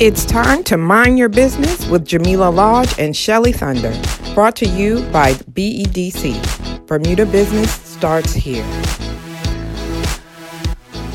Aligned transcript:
It's 0.00 0.24
time 0.24 0.64
to 0.64 0.78
mind 0.78 1.18
your 1.18 1.28
business 1.28 1.86
with 1.86 2.06
Jamila 2.06 2.48
Lodge 2.48 2.98
and 2.98 3.14
Shelly 3.14 3.52
Thunder. 3.52 3.92
Brought 4.32 4.56
to 4.56 4.66
you 4.66 5.02
by 5.12 5.34
BEDC. 5.34 6.86
Bermuda 6.86 7.26
Business 7.26 7.70
starts 7.70 8.32
here. 8.32 8.64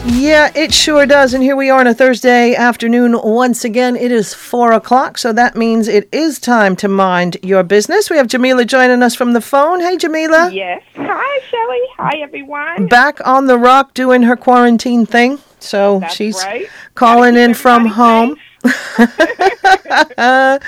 Yeah, 0.06 0.52
it 0.54 0.72
sure 0.72 1.08
does. 1.08 1.34
And 1.34 1.42
here 1.42 1.56
we 1.56 1.72
are 1.72 1.80
on 1.80 1.88
a 1.88 1.96
Thursday 1.96 2.54
afternoon. 2.54 3.20
Once 3.24 3.66
again, 3.66 3.96
it 3.96 4.12
is 4.12 4.36
four 4.36 4.72
o'clock, 4.72 5.18
so 5.18 5.34
that 5.34 5.56
means 5.56 5.88
it 5.88 6.08
is 6.12 6.38
time 6.38 6.76
to 6.76 6.88
mind 6.88 7.38
your 7.42 7.64
business. 7.64 8.12
We 8.12 8.18
have 8.18 8.28
Jamila 8.28 8.66
joining 8.66 9.02
us 9.02 9.16
from 9.16 9.34
the 9.34 9.42
phone. 9.42 9.82
Hey, 9.82 9.98
Jamila. 9.98 10.52
Yes. 10.54 10.84
Hi, 10.96 11.40
Shelly. 11.50 11.88
Hi, 11.98 12.22
everyone. 12.22 12.86
Back 12.86 13.20
on 13.26 13.48
the 13.48 13.58
rock 13.58 13.96
doing 13.96 14.22
her 14.22 14.36
quarantine 14.36 15.08
thing. 15.08 15.40
So 15.60 16.02
That's 16.02 16.14
she's 16.14 16.36
right. 16.44 16.70
calling 16.94 17.36
in 17.36 17.56
from 17.56 17.88
everybody 17.88 17.96
home. 17.96 18.38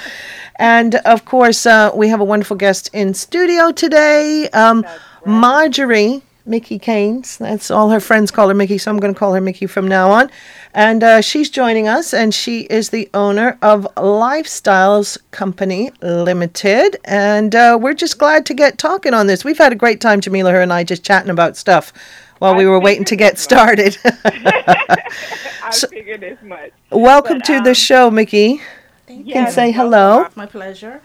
and 0.59 0.95
of 0.95 1.25
course, 1.25 1.65
uh, 1.65 1.91
we 1.93 2.07
have 2.09 2.19
a 2.19 2.25
wonderful 2.25 2.57
guest 2.57 2.89
in 2.93 3.13
studio 3.13 3.71
today. 3.71 4.49
Um, 4.49 4.85
Marjorie 5.25 6.21
Mickey 6.47 6.79
Keynes. 6.79 7.37
That's 7.37 7.69
all 7.69 7.89
her 7.89 7.99
friends 7.99 8.31
call 8.31 8.47
her 8.47 8.53
Mickey, 8.53 8.77
so 8.77 8.89
I'm 8.89 8.99
going 8.99 9.13
to 9.13 9.19
call 9.19 9.33
her 9.33 9.41
Mickey 9.41 9.67
from 9.67 9.87
now 9.87 10.09
on. 10.11 10.31
And 10.73 11.03
uh, 11.03 11.21
she's 11.21 11.49
joining 11.49 11.87
us, 11.87 12.13
and 12.13 12.33
she 12.33 12.61
is 12.61 12.89
the 12.89 13.09
owner 13.13 13.57
of 13.61 13.87
Lifestyles 13.95 15.17
Company 15.31 15.91
Limited. 16.01 16.97
And 17.05 17.55
uh, 17.55 17.77
we're 17.81 17.93
just 17.93 18.17
glad 18.17 18.45
to 18.47 18.53
get 18.53 18.77
talking 18.77 19.13
on 19.13 19.27
this. 19.27 19.43
We've 19.43 19.57
had 19.57 19.73
a 19.73 19.75
great 19.75 19.99
time, 20.01 20.21
Jamila, 20.21 20.51
her 20.51 20.61
and 20.61 20.71
I, 20.71 20.83
just 20.83 21.03
chatting 21.03 21.29
about 21.31 21.57
stuff 21.57 21.91
while 22.39 22.55
we 22.55 22.65
were 22.65 22.79
waiting 22.79 23.05
to 23.05 23.15
get 23.15 23.33
as 23.33 23.41
started. 23.41 23.97
I 24.03 25.71
figured 25.89 26.23
as 26.23 26.41
much. 26.41 26.71
Welcome 26.91 27.39
But, 27.39 27.45
to 27.45 27.61
the 27.61 27.69
um, 27.69 27.73
show, 27.75 28.11
Mickey. 28.11 28.61
Yes, 29.07 29.25
You 29.25 29.33
can 29.33 29.51
say 29.51 29.71
hello. 29.71 30.27
My 30.35 30.45
pleasure. 30.45 31.01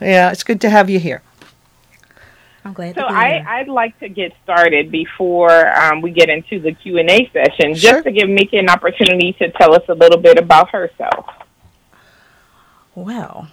Yeah, 0.00 0.30
it's 0.32 0.42
good 0.44 0.60
to 0.62 0.70
have 0.70 0.90
you 0.90 0.98
here. 0.98 1.22
I'm 2.64 2.72
glad 2.72 2.94
So 2.94 3.02
to 3.02 3.08
be 3.08 3.14
I, 3.14 3.32
here. 3.34 3.44
I'd 3.48 3.68
like 3.68 3.98
to 4.00 4.08
get 4.08 4.32
started 4.42 4.90
before 4.90 5.68
um, 5.78 6.00
we 6.00 6.10
get 6.10 6.30
into 6.30 6.58
the 6.60 6.72
Q 6.72 6.98
and 6.98 7.10
A 7.10 7.30
session, 7.32 7.74
Sure. 7.74 7.92
just 7.92 8.04
to 8.04 8.12
give 8.12 8.28
Mickey 8.28 8.56
an 8.56 8.70
opportunity 8.70 9.32
to 9.34 9.50
tell 9.52 9.74
us 9.74 9.82
a 9.88 9.94
little 9.94 10.18
bit 10.18 10.38
about 10.38 10.70
herself. 10.70 11.26
Well, 12.94 13.48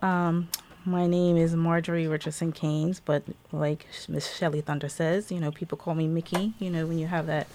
um, 0.00 0.48
my 0.84 1.06
name 1.06 1.36
is 1.36 1.54
Marjorie 1.54 2.06
Richardson 2.06 2.52
Keynes, 2.52 3.00
but 3.00 3.22
like 3.52 3.86
Miss 4.08 4.34
Shelly 4.34 4.60
Thunder 4.60 4.88
says, 4.88 5.30
you 5.30 5.40
know, 5.40 5.50
people 5.50 5.78
call 5.78 5.94
me 5.94 6.06
Mickey. 6.06 6.54
You 6.58 6.70
know, 6.70 6.86
when 6.86 6.98
you 6.98 7.06
have 7.06 7.26
that 7.26 7.46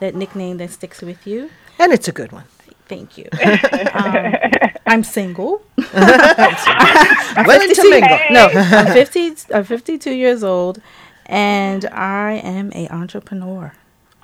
that 0.00 0.14
nickname 0.14 0.56
that 0.58 0.70
sticks 0.70 1.02
with 1.02 1.26
you. 1.26 1.50
And 1.78 1.92
it's 1.92 2.08
a 2.08 2.12
good 2.12 2.32
one. 2.32 2.44
Thank 2.86 3.16
you. 3.16 3.28
um, 3.94 4.34
I'm 4.86 5.04
single. 5.04 5.62
Willing 5.76 5.94
to 7.74 7.90
mingle. 7.90 8.18
No, 8.30 8.48
I'm 8.54 8.92
50. 8.92 9.54
I'm 9.54 9.64
52 9.64 10.12
years 10.12 10.44
old, 10.44 10.80
and 11.26 11.86
I 11.86 12.32
am 12.32 12.72
a 12.74 12.88
entrepreneur. 12.88 13.72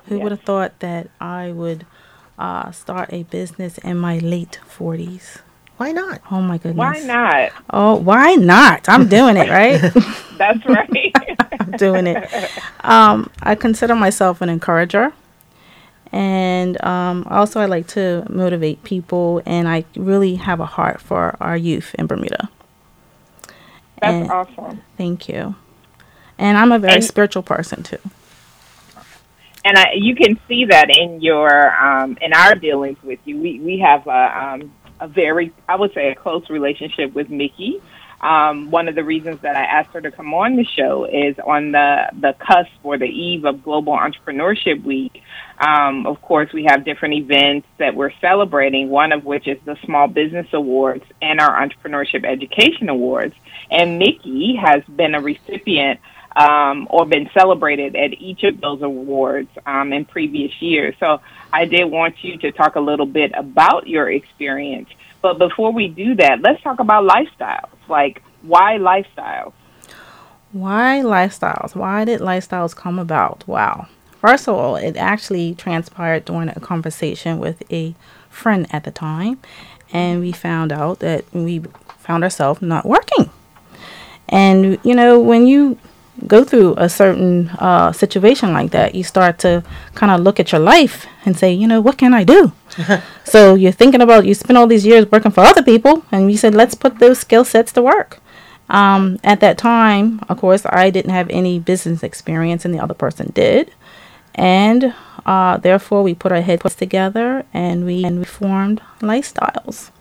Who 0.07 0.19
would 0.19 0.31
have 0.31 0.41
thought 0.41 0.79
that 0.79 1.09
I 1.19 1.51
would 1.51 1.85
uh, 2.37 2.71
start 2.71 3.09
a 3.11 3.23
business 3.23 3.77
in 3.79 3.97
my 3.97 4.17
late 4.19 4.59
40s? 4.67 5.39
Why 5.81 5.91
not? 5.93 6.21
Oh 6.29 6.43
my 6.43 6.59
goodness. 6.59 6.77
Why 6.77 6.99
not? 7.07 7.51
Oh, 7.71 7.95
why 7.95 8.35
not? 8.35 8.87
I'm 8.87 9.07
doing 9.07 9.35
it, 9.35 9.49
right? 9.49 9.81
That's 10.37 10.63
right. 10.67 11.11
I'm 11.59 11.71
doing 11.71 12.05
it. 12.05 12.29
Um, 12.83 13.31
I 13.41 13.55
consider 13.55 13.95
myself 13.95 14.41
an 14.41 14.49
encourager. 14.49 15.11
And 16.11 16.79
um, 16.85 17.25
also, 17.31 17.59
I 17.59 17.65
like 17.65 17.87
to 17.97 18.27
motivate 18.29 18.83
people, 18.83 19.41
and 19.47 19.67
I 19.67 19.85
really 19.95 20.35
have 20.35 20.59
a 20.59 20.67
heart 20.67 21.01
for 21.01 21.35
our 21.41 21.57
youth 21.57 21.95
in 21.97 22.05
Bermuda. 22.05 22.49
That's 23.99 24.13
And- 24.13 24.29
awesome. 24.31 24.81
Thank 24.97 25.27
you. 25.27 25.55
And 26.37 26.59
I'm 26.59 26.71
a 26.71 26.77
very 26.77 26.93
And- 26.97 27.03
spiritual 27.03 27.41
person, 27.41 27.81
too. 27.81 27.97
and 29.65 29.79
I, 29.79 29.93
you 29.95 30.13
can 30.15 30.39
see 30.47 30.65
that 30.65 30.95
in 30.95 31.21
your 31.21 31.73
um, 31.75 32.19
in 32.21 32.33
our 32.33 32.53
dealings 32.53 32.97
with 33.01 33.19
you. 33.25 33.39
We 33.41 33.59
we 33.59 33.79
have 33.79 34.05
a, 34.05 34.43
um, 34.43 34.71
a 35.01 35.07
very 35.07 35.51
I 35.67 35.75
would 35.75 35.93
say 35.93 36.09
a 36.09 36.15
close 36.15 36.49
relationship 36.49 37.13
with 37.13 37.29
Mickey. 37.29 37.81
Um, 38.21 38.69
one 38.69 38.87
of 38.87 38.93
the 38.93 39.03
reasons 39.03 39.41
that 39.41 39.55
I 39.55 39.63
asked 39.63 39.93
her 39.93 40.01
to 40.01 40.11
come 40.11 40.31
on 40.35 40.55
the 40.55 40.63
show 40.63 41.05
is 41.05 41.35
on 41.43 41.71
the 41.71 42.03
the 42.13 42.35
cusp 42.39 42.71
or 42.83 42.97
the 42.99 43.05
eve 43.05 43.45
of 43.45 43.63
Global 43.63 43.93
Entrepreneurship 43.93 44.83
Week. 44.83 45.21
Um, 45.59 46.05
of 46.05 46.21
course, 46.21 46.53
we 46.53 46.65
have 46.65 46.85
different 46.85 47.15
events 47.15 47.67
that 47.79 47.95
we're 47.95 48.13
celebrating. 48.21 48.89
One 48.89 49.11
of 49.11 49.25
which 49.25 49.47
is 49.47 49.57
the 49.65 49.75
Small 49.83 50.07
Business 50.07 50.47
Awards 50.53 51.03
and 51.21 51.41
our 51.41 51.67
Entrepreneurship 51.67 52.23
Education 52.23 52.89
Awards. 52.89 53.33
And 53.71 53.97
Mickey 53.97 54.55
has 54.55 54.83
been 54.83 55.15
a 55.15 55.21
recipient 55.21 55.99
um, 56.35 56.87
or 56.89 57.05
been 57.05 57.29
celebrated 57.33 57.95
at 57.95 58.13
each 58.13 58.43
of 58.43 58.61
those 58.61 58.81
awards 58.81 59.49
um, 59.65 59.93
in 59.93 60.05
previous 60.05 60.51
years. 60.61 60.95
So 60.99 61.21
I 61.51 61.65
did 61.65 61.85
want 61.85 62.23
you 62.23 62.37
to 62.39 62.51
talk 62.51 62.75
a 62.75 62.79
little 62.79 63.05
bit 63.05 63.31
about 63.35 63.87
your 63.87 64.09
experience. 64.09 64.89
But 65.21 65.37
before 65.37 65.71
we 65.71 65.87
do 65.87 66.15
that, 66.15 66.41
let's 66.41 66.61
talk 66.63 66.79
about 66.79 67.07
lifestyles. 67.07 67.69
Like, 67.87 68.23
why 68.41 68.77
lifestyles? 68.77 69.53
Why 70.51 71.01
lifestyles? 71.03 71.75
Why 71.75 72.05
did 72.05 72.21
lifestyles 72.21 72.75
come 72.75 72.99
about? 72.99 73.47
Wow. 73.47 73.87
First 74.19 74.47
of 74.47 74.55
all, 74.55 74.75
it 74.75 74.97
actually 74.97 75.55
transpired 75.55 76.25
during 76.25 76.49
a 76.49 76.59
conversation 76.59 77.39
with 77.39 77.63
a 77.71 77.95
friend 78.29 78.67
at 78.71 78.83
the 78.83 78.91
time, 78.91 79.39
and 79.91 80.19
we 80.19 80.31
found 80.31 80.71
out 80.71 80.99
that 80.99 81.25
we 81.33 81.61
found 81.97 82.23
ourselves 82.23 82.61
not 82.61 82.85
working. 82.85 83.29
And, 84.29 84.79
you 84.83 84.95
know, 84.95 85.19
when 85.19 85.47
you 85.47 85.77
go 86.27 86.43
through 86.43 86.75
a 86.77 86.89
certain 86.89 87.49
uh, 87.59 87.91
situation 87.91 88.53
like 88.53 88.71
that, 88.71 88.95
you 88.95 89.03
start 89.03 89.39
to 89.39 89.63
kind 89.95 90.11
of 90.11 90.21
look 90.21 90.39
at 90.39 90.51
your 90.51 90.61
life 90.61 91.05
and 91.25 91.37
say, 91.37 91.51
you 91.51 91.67
know, 91.67 91.81
what 91.81 91.97
can 91.97 92.13
I 92.13 92.23
do? 92.23 92.51
so 93.23 93.55
you're 93.55 93.71
thinking 93.71 94.01
about, 94.01 94.25
you 94.25 94.33
spend 94.33 94.57
all 94.57 94.67
these 94.67 94.85
years 94.85 95.09
working 95.11 95.31
for 95.31 95.41
other 95.41 95.63
people, 95.63 96.05
and 96.11 96.31
you 96.31 96.37
said, 96.37 96.55
let's 96.55 96.75
put 96.75 96.99
those 96.99 97.19
skill 97.19 97.45
sets 97.45 97.71
to 97.73 97.81
work. 97.81 98.19
Um, 98.69 99.19
at 99.23 99.41
that 99.41 99.57
time, 99.57 100.21
of 100.29 100.39
course, 100.39 100.65
I 100.65 100.89
didn't 100.89 101.11
have 101.11 101.29
any 101.29 101.59
business 101.59 102.03
experience, 102.03 102.63
and 102.65 102.73
the 102.73 102.79
other 102.79 102.93
person 102.93 103.31
did, 103.33 103.73
and 104.35 104.93
uh, 105.25 105.57
therefore 105.57 106.03
we 106.03 106.13
put 106.13 106.31
our 106.31 106.41
heads 106.41 106.75
together 106.75 107.45
and 107.53 107.85
we 107.85 108.03
and 108.05 108.19
we 108.19 108.25
formed 108.25 108.81
lifestyles. 109.01 109.91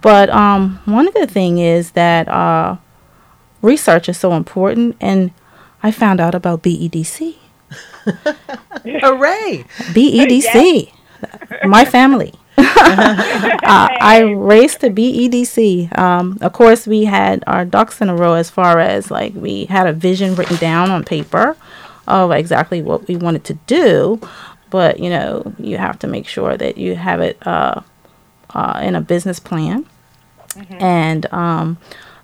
But 0.00 0.30
um, 0.30 0.80
one 0.84 1.10
good 1.12 1.30
thing 1.30 1.58
is 1.58 1.92
that 1.92 2.28
uh, 2.28 2.76
research 3.62 4.08
is 4.08 4.18
so 4.18 4.32
important, 4.32 4.96
and 5.00 5.30
I 5.82 5.90
found 5.90 6.20
out 6.20 6.34
about 6.34 6.66
E 6.66 6.88
BEDC. 6.88 7.36
Hooray! 8.84 9.64
BEDC, 9.94 10.92
my 11.64 11.84
family. 11.84 12.34
uh, 12.58 13.88
I 14.00 14.20
raced 14.36 14.80
to 14.80 14.90
BEDC. 14.90 15.96
Um, 15.96 16.36
of 16.40 16.52
course, 16.52 16.86
we 16.86 17.04
had 17.04 17.42
our 17.46 17.64
ducks 17.64 18.00
in 18.00 18.10
a 18.10 18.16
row 18.16 18.34
as 18.34 18.50
far 18.50 18.78
as 18.78 19.10
like 19.10 19.32
we 19.34 19.64
had 19.66 19.86
a 19.86 19.92
vision 19.92 20.34
written 20.34 20.56
down 20.56 20.90
on 20.90 21.04
paper 21.04 21.56
of 22.06 22.30
exactly 22.32 22.82
what 22.82 23.08
we 23.08 23.16
wanted 23.16 23.44
to 23.44 23.54
do, 23.66 24.20
but 24.70 25.00
you 25.00 25.08
know, 25.08 25.54
you 25.58 25.78
have 25.78 25.98
to 26.00 26.06
make 26.06 26.26
sure 26.26 26.56
that 26.56 26.76
you 26.76 26.96
have 26.96 27.20
it 27.20 27.38
uh, 27.46 27.80
uh, 28.54 28.80
in 28.82 28.94
a 28.94 29.00
business 29.00 29.40
plan. 29.40 29.86
And 30.78 31.32
um, 31.32 31.78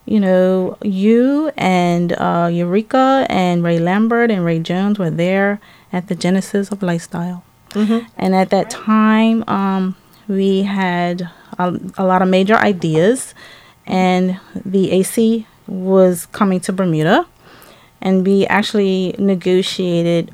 you 0.09 0.19
know, 0.21 0.79
you 0.83 1.53
and 1.57 2.13
uh, 2.15 2.49
Eureka 2.51 3.27
and 3.29 3.63
Ray 3.63 3.79
Lambert 3.79 4.31
and 4.31 4.43
Ray 4.45 4.59
Jones 4.59 4.99
were 4.99 5.11
there 5.11 5.61
at 5.93 6.09
the 6.09 6.15
genesis 6.15 6.71
of 6.73 6.83
lifestyle. 6.83 7.45
And 8.17 8.35
at 8.35 8.49
that 8.51 8.71
time, 8.71 9.45
um, 9.47 9.95
we 10.27 10.63
had 10.63 11.29
a, 11.59 11.79
a 11.99 12.05
lot 12.05 12.23
of 12.23 12.29
major 12.29 12.57
ideas, 12.57 13.35
and 13.87 14.41
the 14.65 14.91
AC 14.93 15.47
was 15.67 16.27
coming 16.33 16.61
to 16.61 16.73
Bermuda, 16.73 17.27
and 18.01 18.25
we 18.27 18.47
actually 18.47 19.15
negotiated 19.19 20.33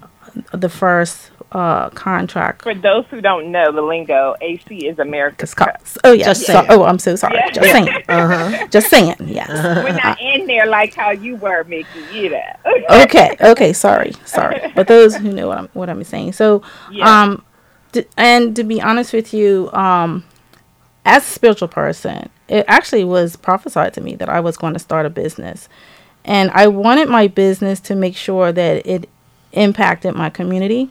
the 0.52 0.68
first 0.68 1.30
uh, 1.54 1.88
contract. 1.90 2.62
For 2.62 2.74
those 2.74 3.04
who 3.10 3.20
don't 3.20 3.50
know 3.52 3.70
the 3.72 3.80
lingo, 3.82 4.34
AC 4.40 4.86
is 4.86 4.98
America's 4.98 5.50
It's 5.50 5.54
Cup. 5.54 5.82
Oh 6.04 6.12
yeah. 6.12 6.24
Just 6.26 6.46
so- 6.46 6.66
oh, 6.68 6.82
I'm 6.84 6.98
so 6.98 7.14
sorry. 7.16 7.36
Yeah. 7.36 7.50
Just 7.50 7.70
saying. 7.70 7.88
Uh-huh. 8.08 8.66
Just 8.68 8.90
saying. 8.90 9.14
Yes. 9.24 9.48
We're 9.48 9.92
not 9.92 10.20
in 10.20 10.46
there 10.46 10.66
like 10.66 10.94
how 10.94 11.10
you 11.10 11.36
were, 11.36 11.64
Mickey. 11.64 11.88
You 12.12 12.30
know. 12.30 12.40
okay 12.90 13.36
okay 13.40 13.72
sorry 13.72 14.12
sorry 14.24 14.72
but 14.74 14.86
those 14.88 15.16
who 15.16 15.32
know 15.32 15.48
what 15.48 15.58
i'm 15.58 15.68
what 15.74 15.88
i'm 15.90 16.02
saying 16.04 16.32
so 16.32 16.62
Yeah. 16.90 17.22
um 17.22 17.44
d- 17.92 18.04
and 18.16 18.54
to 18.56 18.64
be 18.64 18.80
honest 18.80 19.12
with 19.12 19.32
you 19.34 19.70
um 19.72 20.24
as 21.04 21.22
a 21.26 21.30
spiritual 21.30 21.68
person 21.68 22.28
it 22.48 22.64
actually 22.68 23.04
was 23.04 23.36
prophesied 23.36 23.94
to 23.94 24.00
me 24.00 24.14
that 24.16 24.28
i 24.28 24.40
was 24.40 24.56
going 24.56 24.72
to 24.74 24.78
start 24.78 25.06
a 25.06 25.10
business 25.10 25.68
and 26.24 26.50
i 26.52 26.66
wanted 26.66 27.08
my 27.08 27.26
business 27.26 27.80
to 27.80 27.94
make 27.94 28.16
sure 28.16 28.52
that 28.52 28.86
it 28.86 29.08
impacted 29.52 30.14
my 30.14 30.30
community 30.30 30.90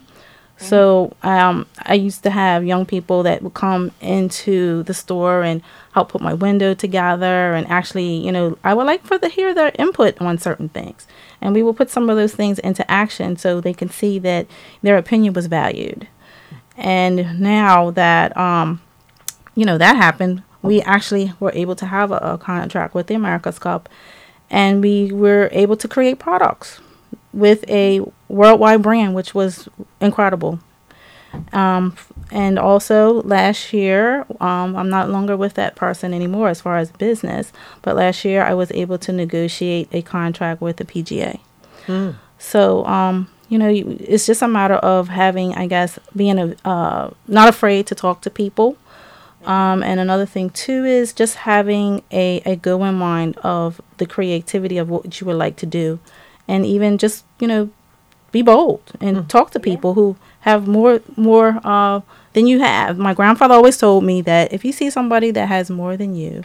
So 0.64 1.16
um, 1.24 1.68
I 1.80 1.94
used 1.96 2.24
to 2.24 2.30
have 2.30 2.66
young 2.66 2.86
people 2.86 3.24
that 3.24 3.42
would 3.42 3.54
come 3.54 3.92
into 4.02 4.84
the 4.84 4.94
store 4.94 5.44
and 5.44 5.62
help 5.94 6.10
put 6.10 6.22
my 6.22 6.34
window 6.34 6.74
together, 6.74 7.54
and 7.54 7.68
actually, 7.68 8.16
you 8.16 8.32
know, 8.32 8.58
I 8.64 8.74
would 8.74 8.86
like 8.86 9.06
for 9.06 9.18
to 9.20 9.30
hear 9.30 9.54
their 9.54 9.72
input 9.78 10.20
on 10.22 10.38
certain 10.38 10.70
things, 10.70 11.06
and 11.42 11.54
we 11.54 11.62
will 11.62 11.74
put 11.74 11.90
some 11.90 12.10
of 12.10 12.16
those 12.16 12.34
things 12.34 12.60
into 12.60 12.90
action 12.90 13.36
so 13.38 13.62
they 13.62 13.74
can 13.74 13.90
see 13.90 14.20
that 14.20 14.48
their 14.82 14.98
opinion 14.98 15.34
was 15.34 15.48
valued. 15.48 16.08
And 16.78 17.40
now 17.40 17.92
that 17.92 18.36
um, 18.36 18.82
you 19.56 19.66
know 19.66 19.78
that 19.78 19.96
happened, 19.96 20.44
we 20.62 20.82
actually 20.82 21.34
were 21.40 21.52
able 21.54 21.76
to 21.76 21.86
have 21.86 22.12
a, 22.12 22.18
a 22.18 22.38
contract 22.38 22.96
with 22.96 23.08
the 23.08 23.16
America's 23.16 23.60
Cup, 23.60 23.90
and 24.50 24.82
we 24.82 25.12
were 25.12 25.50
able 25.52 25.78
to 25.78 25.88
create 25.88 26.18
products 26.18 26.80
with 27.34 27.68
a 27.68 28.02
worldwide 28.34 28.82
brand, 28.82 29.16
which 29.16 29.34
was 29.34 29.68
incredible. 30.02 30.60
Um, 31.52 31.96
and 32.32 32.60
also 32.60 33.22
last 33.24 33.74
year, 33.74 34.26
um, 34.40 34.76
I'm 34.76 34.90
not 34.90 35.10
longer 35.10 35.36
with 35.36 35.56
that 35.56 35.76
person 35.76 36.14
anymore 36.14 36.50
as 36.50 36.62
far 36.62 36.78
as 36.78 36.92
business, 36.92 37.52
but 37.82 37.96
last 37.96 38.24
year 38.24 38.44
I 38.44 38.54
was 38.54 38.72
able 38.72 38.98
to 39.00 39.12
negotiate 39.12 39.90
a 39.92 40.02
contract 40.02 40.62
with 40.62 40.78
the 40.78 40.86
PGA. 40.86 41.40
Mm. 41.88 42.16
So, 42.38 42.86
um, 42.86 43.30
you 43.50 43.58
know, 43.58 43.70
it's 43.70 44.26
just 44.26 44.42
a 44.42 44.48
matter 44.48 44.76
of 44.76 45.10
having, 45.10 45.54
I 45.56 45.68
guess, 45.68 45.98
being 46.16 46.40
a, 46.40 46.56
uh, 46.68 47.12
not 47.28 47.50
afraid 47.50 47.88
to 47.88 47.96
talk 47.96 48.22
to 48.22 48.30
people. 48.30 48.78
Um, 49.46 49.84
and 49.84 50.00
another 50.00 50.26
thing 50.26 50.52
too 50.52 50.86
is 50.86 51.14
just 51.14 51.36
having 51.36 52.04
a, 52.12 52.42
a 52.46 52.56
go 52.56 52.84
in 52.86 52.96
mind 52.96 53.38
of 53.38 53.82
the 53.98 54.06
creativity 54.06 54.78
of 54.78 54.90
what 54.90 55.20
you 55.20 55.28
would 55.28 55.36
like 55.36 55.58
to 55.58 55.66
do 55.66 56.00
and 56.48 56.66
even 56.66 56.98
just 56.98 57.26
you 57.40 57.48
know 57.48 57.70
be 58.34 58.42
bold 58.42 58.82
and 59.00 59.16
mm. 59.16 59.28
talk 59.30 59.52
to 59.52 59.60
people 59.60 59.92
yeah. 59.92 59.96
who 59.96 60.18
have 60.42 60.68
more 60.68 61.00
more 61.16 61.62
uh, 61.64 62.02
than 62.34 62.48
you 62.48 62.60
have. 62.60 62.98
My 62.98 63.14
grandfather 63.14 63.54
always 63.54 63.78
told 63.78 64.04
me 64.04 64.22
that 64.24 64.52
if 64.52 64.66
you 64.66 64.74
see 64.74 64.90
somebody 64.90 65.32
that 65.32 65.48
has 65.48 65.70
more 65.70 65.96
than 65.96 66.16
you, 66.16 66.44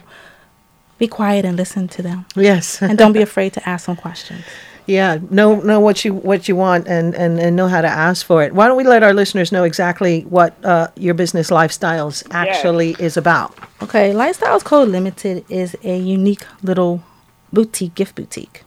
be 0.97 1.07
quiet 1.07 1.43
and 1.43 1.57
listen 1.57 1.89
to 1.89 2.01
them. 2.01 2.25
Yes, 2.35 2.81
and 2.81 2.97
don't 2.97 3.11
be 3.11 3.21
afraid 3.21 3.51
to 3.53 3.69
ask 3.69 3.87
them 3.87 3.97
questions. 3.97 4.45
Yeah, 4.85 5.19
know 5.29 5.59
know 5.61 5.79
what 5.79 6.03
you 6.03 6.15
what 6.15 6.47
you 6.47 6.55
want 6.55 6.87
and, 6.87 7.13
and, 7.13 7.39
and 7.39 7.55
know 7.55 7.67
how 7.67 7.81
to 7.81 7.87
ask 7.87 8.25
for 8.25 8.41
it. 8.41 8.55
Why 8.55 8.67
don't 8.67 8.75
we 8.75 8.83
let 8.83 9.03
our 9.03 9.13
listeners 9.13 9.51
know 9.51 9.63
exactly 9.63 10.21
what 10.21 10.57
uh, 10.65 10.87
your 10.95 11.13
business 11.13 11.51
lifestyles 11.51 12.25
actually 12.31 12.91
yes. 12.91 12.99
is 12.99 13.15
about? 13.15 13.55
Okay, 13.83 14.13
Lifestyles 14.13 14.63
Co. 14.63 14.81
Limited 14.81 15.45
is 15.47 15.77
a 15.83 15.95
unique 15.95 16.43
little 16.63 17.03
boutique 17.53 17.93
gift 17.93 18.15
boutique 18.15 18.63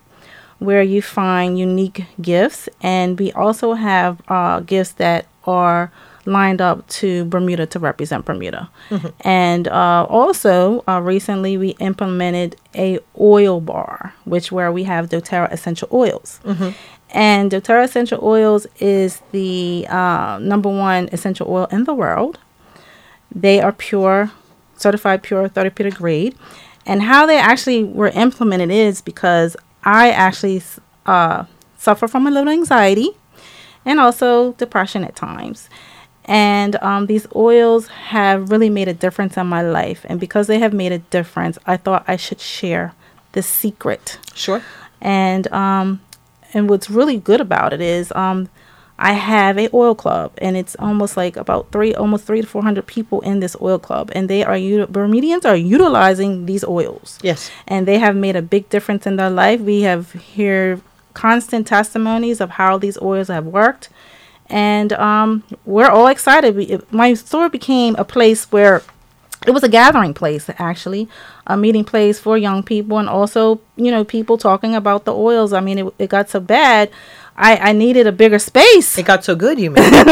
where 0.64 0.82
you 0.82 1.02
find 1.02 1.58
unique 1.58 2.04
gifts. 2.20 2.68
And 2.82 3.18
we 3.18 3.32
also 3.32 3.74
have 3.74 4.20
uh, 4.28 4.60
gifts 4.60 4.92
that 4.92 5.26
are 5.46 5.90
lined 6.24 6.60
up 6.60 6.86
to 6.88 7.24
Bermuda 7.24 7.66
to 7.66 7.78
represent 7.78 8.24
Bermuda. 8.24 8.70
Mm-hmm. 8.90 9.08
And 9.22 9.68
uh, 9.68 10.06
also, 10.08 10.84
uh, 10.86 11.00
recently 11.00 11.56
we 11.56 11.70
implemented 11.80 12.56
a 12.74 13.00
oil 13.18 13.60
bar, 13.60 14.14
which 14.24 14.52
where 14.52 14.70
we 14.70 14.84
have 14.84 15.08
doTERRA 15.08 15.50
essential 15.52 15.88
oils. 15.92 16.40
Mm-hmm. 16.44 16.70
And 17.10 17.50
doTERRA 17.50 17.84
essential 17.84 18.20
oils 18.22 18.66
is 18.78 19.20
the 19.32 19.86
uh, 19.88 20.38
number 20.40 20.68
one 20.68 21.08
essential 21.12 21.50
oil 21.50 21.66
in 21.70 21.84
the 21.84 21.94
world. 21.94 22.38
They 23.34 23.60
are 23.60 23.72
pure, 23.72 24.30
certified 24.76 25.22
pure 25.22 25.48
therapeutic 25.48 25.94
grade. 25.94 26.36
And 26.86 27.02
how 27.02 27.26
they 27.26 27.38
actually 27.38 27.84
were 27.84 28.08
implemented 28.08 28.70
is 28.70 29.00
because 29.00 29.56
I 29.84 30.10
actually 30.10 30.62
uh, 31.06 31.44
suffer 31.78 32.08
from 32.08 32.26
a 32.26 32.30
little 32.30 32.52
anxiety 32.52 33.10
and 33.84 33.98
also 33.98 34.52
depression 34.52 35.04
at 35.04 35.16
times. 35.16 35.68
And 36.24 36.76
um, 36.76 37.06
these 37.06 37.26
oils 37.34 37.88
have 37.88 38.50
really 38.50 38.70
made 38.70 38.86
a 38.86 38.94
difference 38.94 39.36
in 39.36 39.46
my 39.48 39.62
life. 39.62 40.06
And 40.08 40.20
because 40.20 40.46
they 40.46 40.60
have 40.60 40.72
made 40.72 40.92
a 40.92 40.98
difference, 40.98 41.58
I 41.66 41.76
thought 41.76 42.04
I 42.06 42.16
should 42.16 42.40
share 42.40 42.94
the 43.32 43.42
secret. 43.42 44.18
Sure. 44.34 44.62
And 45.00 45.52
um, 45.52 46.00
and 46.54 46.68
what's 46.68 46.88
really 46.88 47.16
good 47.18 47.40
about 47.40 47.72
it 47.72 47.80
is 47.80 48.12
um, 48.12 48.48
I 49.02 49.14
have 49.14 49.58
a 49.58 49.68
oil 49.74 49.96
club, 49.96 50.30
and 50.38 50.56
it's 50.56 50.76
almost 50.78 51.16
like 51.16 51.36
about 51.36 51.72
three, 51.72 51.92
almost 51.92 52.24
three 52.24 52.40
to 52.40 52.46
four 52.46 52.62
hundred 52.62 52.86
people 52.86 53.20
in 53.22 53.40
this 53.40 53.56
oil 53.60 53.80
club, 53.80 54.12
and 54.14 54.30
they 54.30 54.44
are 54.44 54.56
Bermudians 54.86 55.44
are 55.44 55.56
utilizing 55.56 56.46
these 56.46 56.62
oils. 56.62 57.18
Yes, 57.20 57.50
and 57.66 57.88
they 57.88 57.98
have 57.98 58.14
made 58.14 58.36
a 58.36 58.42
big 58.42 58.68
difference 58.68 59.04
in 59.04 59.16
their 59.16 59.28
life. 59.28 59.60
We 59.60 59.80
have 59.80 60.12
here 60.12 60.80
constant 61.14 61.66
testimonies 61.66 62.40
of 62.40 62.50
how 62.50 62.78
these 62.78 62.96
oils 63.02 63.26
have 63.26 63.44
worked, 63.44 63.88
and 64.46 64.92
um, 64.92 65.42
we're 65.64 65.90
all 65.90 66.06
excited. 66.06 66.54
We, 66.54 66.66
it, 66.66 66.92
my 66.92 67.14
store 67.14 67.48
became 67.48 67.96
a 67.96 68.04
place 68.04 68.52
where 68.52 68.82
it 69.44 69.50
was 69.50 69.64
a 69.64 69.68
gathering 69.68 70.14
place 70.14 70.48
actually 70.58 71.08
a 71.48 71.56
meeting 71.56 71.84
place 71.84 72.20
for 72.20 72.38
young 72.38 72.62
people 72.62 72.98
and 72.98 73.08
also 73.08 73.60
you 73.74 73.90
know 73.90 74.04
people 74.04 74.38
talking 74.38 74.76
about 74.76 75.04
the 75.04 75.12
oils 75.12 75.52
i 75.52 75.58
mean 75.58 75.78
it, 75.78 75.94
it 75.98 76.08
got 76.08 76.30
so 76.30 76.38
bad 76.38 76.88
I, 77.36 77.56
I 77.56 77.72
needed 77.72 78.06
a 78.06 78.12
bigger 78.12 78.38
space. 78.38 78.98
It 78.98 79.06
got 79.06 79.24
so 79.24 79.34
good, 79.34 79.58
you 79.58 79.70
mean? 79.72 79.82
yeah, 79.84 80.04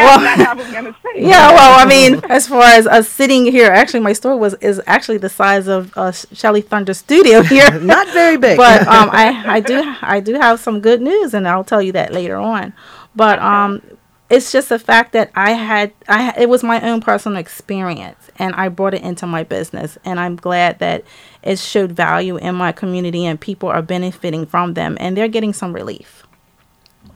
well, 0.00 0.20
that's 0.20 0.38
what 0.38 0.48
I 0.48 0.54
was 0.54 0.66
gonna 0.72 0.96
say. 1.02 1.22
Yeah, 1.22 1.50
well, 1.52 1.78
I 1.78 1.84
mean, 1.88 2.20
as 2.28 2.48
far 2.48 2.62
as 2.62 2.86
us 2.86 3.08
sitting 3.08 3.44
here, 3.46 3.70
actually, 3.70 4.00
my 4.00 4.12
store 4.12 4.36
was 4.36 4.54
is 4.54 4.80
actually 4.86 5.18
the 5.18 5.28
size 5.28 5.68
of 5.68 5.96
uh, 5.96 6.12
Shelly 6.12 6.60
Thunder 6.60 6.94
Studio 6.94 7.42
here. 7.54 7.78
Not 7.78 8.08
very 8.08 8.36
big, 8.36 8.56
but 8.56 8.80
um, 8.88 9.10
I 9.12 9.44
I 9.46 9.60
do 9.60 9.94
I 10.02 10.20
do 10.20 10.34
have 10.34 10.60
some 10.60 10.80
good 10.80 11.00
news, 11.00 11.34
and 11.34 11.46
I'll 11.46 11.64
tell 11.64 11.82
you 11.82 11.92
that 11.92 12.12
later 12.12 12.36
on. 12.36 12.72
But 13.14 13.38
um, 13.38 13.82
it's 14.28 14.50
just 14.50 14.68
the 14.68 14.78
fact 14.78 15.12
that 15.12 15.30
I 15.34 15.52
had 15.52 15.92
I 16.08 16.34
it 16.36 16.48
was 16.48 16.64
my 16.64 16.80
own 16.80 17.00
personal 17.00 17.38
experience, 17.38 18.30
and 18.36 18.54
I 18.56 18.68
brought 18.68 18.94
it 18.94 19.02
into 19.02 19.26
my 19.26 19.44
business, 19.44 19.98
and 20.04 20.18
I'm 20.18 20.34
glad 20.36 20.80
that 20.80 21.04
it 21.42 21.60
showed 21.60 21.92
value 21.92 22.36
in 22.36 22.56
my 22.56 22.72
community, 22.72 23.24
and 23.24 23.40
people 23.40 23.68
are 23.68 23.82
benefiting 23.82 24.46
from 24.46 24.74
them, 24.74 24.96
and 24.98 25.16
they're 25.16 25.28
getting 25.28 25.52
some 25.52 25.72
relief. 25.72 26.25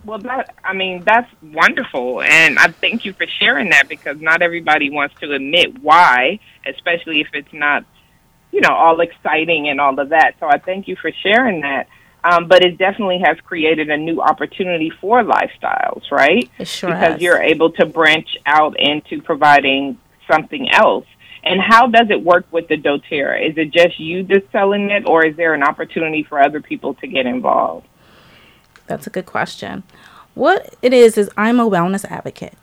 Well, 0.04 0.18
that 0.20 0.54
I 0.64 0.72
mean 0.72 1.02
that's 1.04 1.30
wonderful, 1.42 2.22
and 2.22 2.58
I 2.58 2.68
thank 2.68 3.04
you 3.04 3.12
for 3.12 3.26
sharing 3.26 3.70
that 3.70 3.88
because 3.88 4.20
not 4.20 4.40
everybody 4.40 4.88
wants 4.88 5.14
to 5.20 5.32
admit 5.32 5.82
why, 5.82 6.40
especially 6.66 7.20
if 7.20 7.28
it's 7.34 7.52
not, 7.52 7.84
you 8.50 8.60
know, 8.60 8.74
all 8.74 9.00
exciting 9.00 9.68
and 9.68 9.80
all 9.80 9.98
of 9.98 10.08
that. 10.10 10.36
So 10.40 10.46
I 10.46 10.58
thank 10.58 10.88
you 10.88 10.96
for 10.96 11.10
sharing 11.22 11.60
that. 11.62 11.86
Um, 12.22 12.48
but 12.48 12.62
it 12.62 12.76
definitely 12.76 13.20
has 13.24 13.38
created 13.40 13.88
a 13.88 13.96
new 13.96 14.20
opportunity 14.20 14.90
for 15.00 15.22
lifestyles, 15.22 16.10
right? 16.10 16.50
It 16.58 16.68
sure 16.68 16.90
because 16.90 17.12
has. 17.14 17.22
you're 17.22 17.40
able 17.40 17.72
to 17.72 17.86
branch 17.86 18.36
out 18.44 18.78
into 18.78 19.22
providing 19.22 19.98
something 20.30 20.70
else. 20.70 21.06
And 21.42 21.60
how 21.60 21.86
does 21.86 22.10
it 22.10 22.22
work 22.22 22.44
with 22.50 22.68
the 22.68 22.76
doTERRA? 22.76 23.50
Is 23.50 23.56
it 23.56 23.72
just 23.72 23.98
you 23.98 24.22
that's 24.22 24.50
selling 24.52 24.90
it, 24.90 25.06
or 25.06 25.24
is 25.24 25.36
there 25.36 25.54
an 25.54 25.62
opportunity 25.62 26.22
for 26.22 26.38
other 26.38 26.60
people 26.60 26.94
to 26.94 27.06
get 27.06 27.24
involved? 27.24 27.86
That's 28.90 29.06
a 29.06 29.10
good 29.10 29.26
question. 29.26 29.82
What 30.34 30.74
it 30.82 30.92
is 30.92 31.16
is 31.16 31.30
I'm 31.36 31.58
a 31.60 31.68
wellness 31.68 32.04
advocate. 32.04 32.54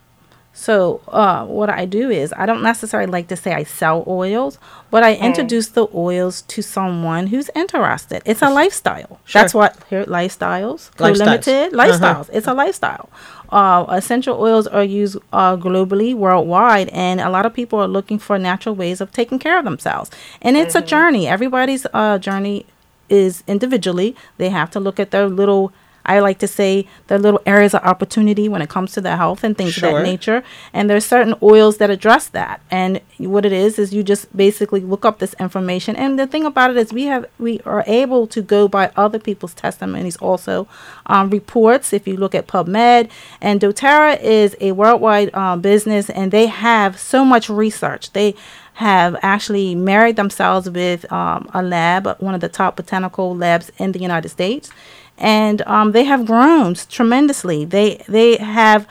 So 0.58 1.02
uh, 1.08 1.46
what 1.46 1.70
I 1.70 1.86
do 1.86 2.10
is 2.10 2.34
I 2.36 2.48
don't 2.48 2.64
necessarily 2.64 3.12
like 3.12 3.28
to 3.28 3.36
say 3.36 3.54
I 3.54 3.64
sell 3.64 4.04
oils, 4.08 4.58
but 4.90 5.04
I 5.04 5.16
mm. 5.16 5.20
introduce 5.20 5.68
the 5.68 5.88
oils 5.94 6.42
to 6.54 6.64
someone 6.64 7.28
who's 7.28 7.52
interested. 7.54 8.24
It's 8.26 8.42
a 8.42 8.50
lifestyle. 8.50 9.20
Sure. 9.24 9.40
That's 9.40 9.54
what 9.54 9.78
here 9.88 10.04
lifestyles, 10.06 10.90
lifestyles. 10.96 11.18
limited 11.20 11.74
uh-huh. 11.74 11.86
lifestyles. 11.86 12.22
Uh-huh. 12.22 12.38
It's 12.38 12.48
a 12.48 12.56
lifestyle. 12.56 13.10
Uh, 13.50 13.86
essential 13.90 14.42
oils 14.42 14.66
are 14.66 14.84
used 14.84 15.18
uh, 15.32 15.56
globally, 15.56 16.16
worldwide, 16.16 16.90
and 16.90 17.22
a 17.22 17.30
lot 17.30 17.46
of 17.46 17.54
people 17.54 17.80
are 17.80 17.88
looking 17.88 18.18
for 18.18 18.40
natural 18.40 18.74
ways 18.74 19.00
of 19.00 19.12
taking 19.12 19.38
care 19.38 19.60
of 19.60 19.64
themselves. 19.64 20.10
And 20.42 20.58
it's 20.58 20.76
mm-hmm. 20.76 20.84
a 20.84 20.88
journey. 20.88 21.28
Everybody's 21.28 21.86
uh, 21.94 22.18
journey 22.18 22.66
is 23.10 23.44
individually. 23.46 24.16
They 24.38 24.50
have 24.50 24.72
to 24.72 24.80
look 24.80 25.00
at 25.00 25.12
their 25.12 25.30
little 25.30 25.72
I 26.08 26.20
like 26.20 26.40
to 26.40 26.48
say 26.48 26.88
there 27.08 27.18
are 27.18 27.22
little 27.22 27.42
areas 27.46 27.74
of 27.74 27.84
opportunity 27.84 28.48
when 28.48 28.62
it 28.62 28.70
comes 28.70 28.94
to 28.94 29.02
the 29.02 29.18
health 29.18 29.44
and 29.44 29.58
things 29.58 29.74
sure. 29.74 29.90
of 29.90 29.96
that 29.96 30.04
nature. 30.04 30.44
And 30.74 30.90
there's 30.90 31.06
certain 31.06 31.36
oils 31.44 31.78
that 31.78 31.90
address 31.90 32.28
that. 32.28 32.62
And 32.72 33.02
what 33.18 33.46
it 33.46 33.52
is 33.52 33.78
is 33.78 33.94
you 33.94 34.04
just 34.04 34.36
basically 34.36 34.82
look 34.82 35.06
up 35.06 35.20
this 35.20 35.36
information. 35.40 35.96
And 35.96 36.18
the 36.18 36.28
thing 36.28 36.46
about 36.46 36.72
it 36.72 36.78
is 36.78 36.94
we 36.94 37.06
have 37.06 37.26
we 37.38 37.60
are 37.62 37.84
able 37.88 38.28
to 38.28 38.42
go 38.42 38.68
by 38.68 38.92
other 38.96 39.20
people's 39.20 39.54
testimonies 39.54 40.18
also, 40.18 40.68
um, 41.08 41.30
reports. 41.30 41.94
If 41.94 42.08
you 42.08 42.16
look 42.16 42.34
at 42.34 42.48
PubMed 42.48 43.10
and 43.42 43.60
DoTerra 43.60 44.22
is 44.22 44.56
a 44.62 44.72
worldwide 44.72 45.32
uh, 45.34 45.58
business, 45.58 46.10
and 46.10 46.32
they 46.32 46.48
have 46.48 47.00
so 47.00 47.26
much 47.26 47.50
research. 47.50 48.14
They 48.14 48.36
have 48.74 49.18
actually 49.24 49.74
married 49.74 50.16
themselves 50.16 50.70
with 50.70 51.12
um, 51.12 51.50
a 51.54 51.64
lab, 51.64 52.16
one 52.20 52.36
of 52.36 52.42
the 52.42 52.50
top 52.50 52.76
botanical 52.76 53.36
labs 53.36 53.72
in 53.80 53.92
the 53.92 54.00
United 54.00 54.30
States 54.30 54.70
and 55.18 55.62
um, 55.64 55.92
they 55.92 56.04
have 56.04 56.26
grown 56.26 56.76
tremendously. 56.76 57.66
They 57.66 58.04
they 58.08 58.38
have 58.38 58.88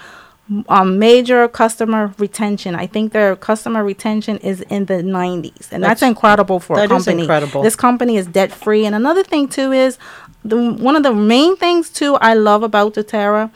um, 0.68 0.98
major 0.98 1.48
customer 1.48 2.14
retention. 2.18 2.74
I 2.74 2.86
think 2.86 3.12
their 3.12 3.36
customer 3.36 3.84
retention 3.84 4.38
is 4.38 4.60
in 4.62 4.86
the 4.86 4.94
90s, 4.94 5.72
and 5.72 5.82
that's, 5.82 6.00
that's 6.00 6.02
incredible 6.02 6.60
for 6.60 6.76
that 6.76 6.86
a 6.86 6.88
company. 6.88 7.22
Is 7.22 7.24
incredible. 7.24 7.62
This 7.62 7.76
company 7.76 8.16
is 8.16 8.26
debt 8.26 8.52
free, 8.52 8.86
and 8.86 8.94
another 8.94 9.22
thing 9.24 9.48
too 9.48 9.72
is 9.72 9.98
the 10.44 10.72
one 10.72 10.96
of 10.96 11.02
the 11.02 11.12
main 11.12 11.56
things 11.56 11.90
too 11.90 12.16
I 12.16 12.34
love 12.34 12.62
about 12.62 12.94
doTERRA 12.94 13.50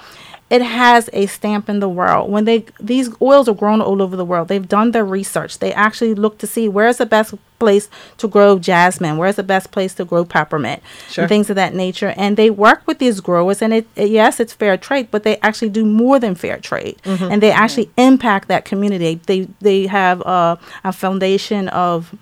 it 0.50 0.62
has 0.62 1.09
a 1.12 1.26
stamp 1.26 1.69
in 1.69 1.78
the 1.80 1.88
world. 1.88 2.30
When 2.30 2.45
they 2.45 2.64
these 2.80 3.09
oils 3.23 3.49
are 3.49 3.54
grown 3.54 3.80
all 3.80 4.02
over 4.02 4.16
the 4.16 4.25
world, 4.25 4.49
they've 4.49 4.69
done 4.69 4.90
their 4.90 5.04
research. 5.04 5.59
They 5.61 5.73
actually 5.73 6.14
look 6.14 6.38
to 6.38 6.47
see 6.47 6.69
where's 6.69 6.97
the 6.99 7.07
best 7.07 7.35
place 7.61 7.88
to 8.19 8.26
grow 8.26 8.59
jasmine, 8.59 9.16
where's 9.19 9.37
the 9.37 9.42
best 9.42 9.71
place 9.71 9.95
to 9.95 10.04
grow 10.04 10.25
peppermint, 10.25 10.83
Sure. 11.11 11.23
and 11.25 11.28
things 11.28 11.50
of 11.50 11.57
that 11.57 11.75
nature. 11.75 12.14
And 12.16 12.37
they 12.37 12.50
work 12.50 12.83
with 12.87 12.99
these 12.99 13.21
growers, 13.21 13.62
and 13.62 13.73
it, 13.73 13.87
it- 13.97 14.11
yes, 14.11 14.40
it's 14.40 14.52
fair 14.52 14.76
trade, 14.76 15.09
but 15.11 15.23
they 15.23 15.37
actually 15.38 15.69
do 15.71 15.85
more 15.85 16.19
than 16.19 16.35
fair 16.35 16.57
trade, 16.59 16.97
and 17.04 17.40
they 17.42 17.52
actually 17.52 17.90
impact 17.97 18.49
that 18.49 18.64
community. 18.64 19.21
They 19.26 19.47
they 19.61 19.87
have 19.87 20.21
uh, 20.23 20.57
a 20.85 20.92
foundation 20.92 21.69
of 21.69 22.14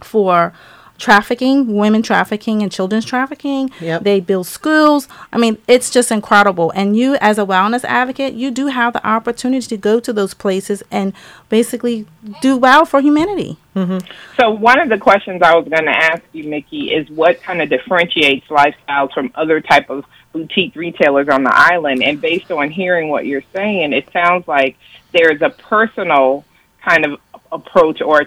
for 0.00 0.52
trafficking, 1.00 1.74
women 1.74 2.02
trafficking, 2.02 2.62
and 2.62 2.70
children's 2.70 3.04
trafficking. 3.04 3.70
Yep. 3.80 4.04
They 4.04 4.20
build 4.20 4.46
schools. 4.46 5.08
I 5.32 5.38
mean, 5.38 5.58
it's 5.66 5.90
just 5.90 6.12
incredible. 6.12 6.70
And 6.76 6.96
you, 6.96 7.16
as 7.16 7.38
a 7.38 7.44
wellness 7.44 7.84
advocate, 7.84 8.34
you 8.34 8.50
do 8.50 8.66
have 8.66 8.92
the 8.92 9.04
opportunity 9.04 9.66
to 9.66 9.76
go 9.76 9.98
to 9.98 10.12
those 10.12 10.34
places 10.34 10.82
and 10.90 11.12
basically 11.48 12.06
do 12.40 12.56
well 12.56 12.84
for 12.84 13.00
humanity. 13.00 13.56
Mm-hmm. 13.74 13.98
So 14.38 14.50
one 14.50 14.78
of 14.78 14.88
the 14.88 14.98
questions 14.98 15.42
I 15.42 15.56
was 15.56 15.66
going 15.66 15.86
to 15.86 15.96
ask 15.96 16.22
you, 16.32 16.44
Mickey, 16.44 16.92
is 16.92 17.08
what 17.10 17.42
kind 17.42 17.62
of 17.62 17.68
differentiates 17.68 18.46
lifestyles 18.48 19.12
from 19.12 19.32
other 19.34 19.60
type 19.60 19.90
of 19.90 20.04
boutique 20.32 20.76
retailers 20.76 21.28
on 21.28 21.42
the 21.42 21.52
island? 21.52 22.02
And 22.02 22.20
based 22.20 22.50
on 22.50 22.70
hearing 22.70 23.08
what 23.08 23.26
you're 23.26 23.44
saying, 23.52 23.92
it 23.92 24.08
sounds 24.12 24.46
like 24.46 24.76
there's 25.12 25.40
a 25.42 25.50
personal 25.50 26.44
kind 26.82 27.04
of 27.04 27.20
approach 27.52 28.00
or 28.00 28.24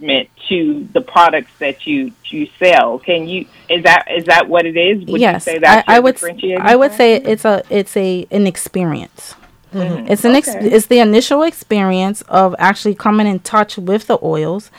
to 0.00 0.88
the 0.92 1.00
products 1.00 1.50
that 1.58 1.86
you 1.86 2.12
you 2.26 2.48
sell. 2.58 2.98
Can 2.98 3.28
you 3.28 3.46
is 3.68 3.82
that 3.84 4.06
is 4.10 4.24
that 4.26 4.48
what 4.48 4.66
it 4.66 4.76
is? 4.76 5.04
Would 5.06 5.20
yes, 5.20 5.46
you 5.46 5.52
say 5.52 5.58
that's 5.58 5.88
I, 5.88 5.96
I 5.96 6.00
would. 6.00 6.18
I 6.60 6.76
would 6.76 6.92
say 6.92 7.16
it's 7.16 7.44
a 7.44 7.62
it's 7.70 7.96
a 7.96 8.26
an 8.30 8.46
experience. 8.46 9.34
It's 9.72 10.24
an 10.24 10.34
ex- 10.34 10.48
Okay. 10.48 10.70
it's 10.70 10.86
the 10.86 10.98
initial 11.00 11.42
experience 11.42 12.22
of 12.22 12.54
actually 12.58 12.94
coming 12.94 13.26
in 13.26 13.40
touch 13.40 13.76
with 13.76 14.06
the 14.06 14.18
oils, 14.22 14.70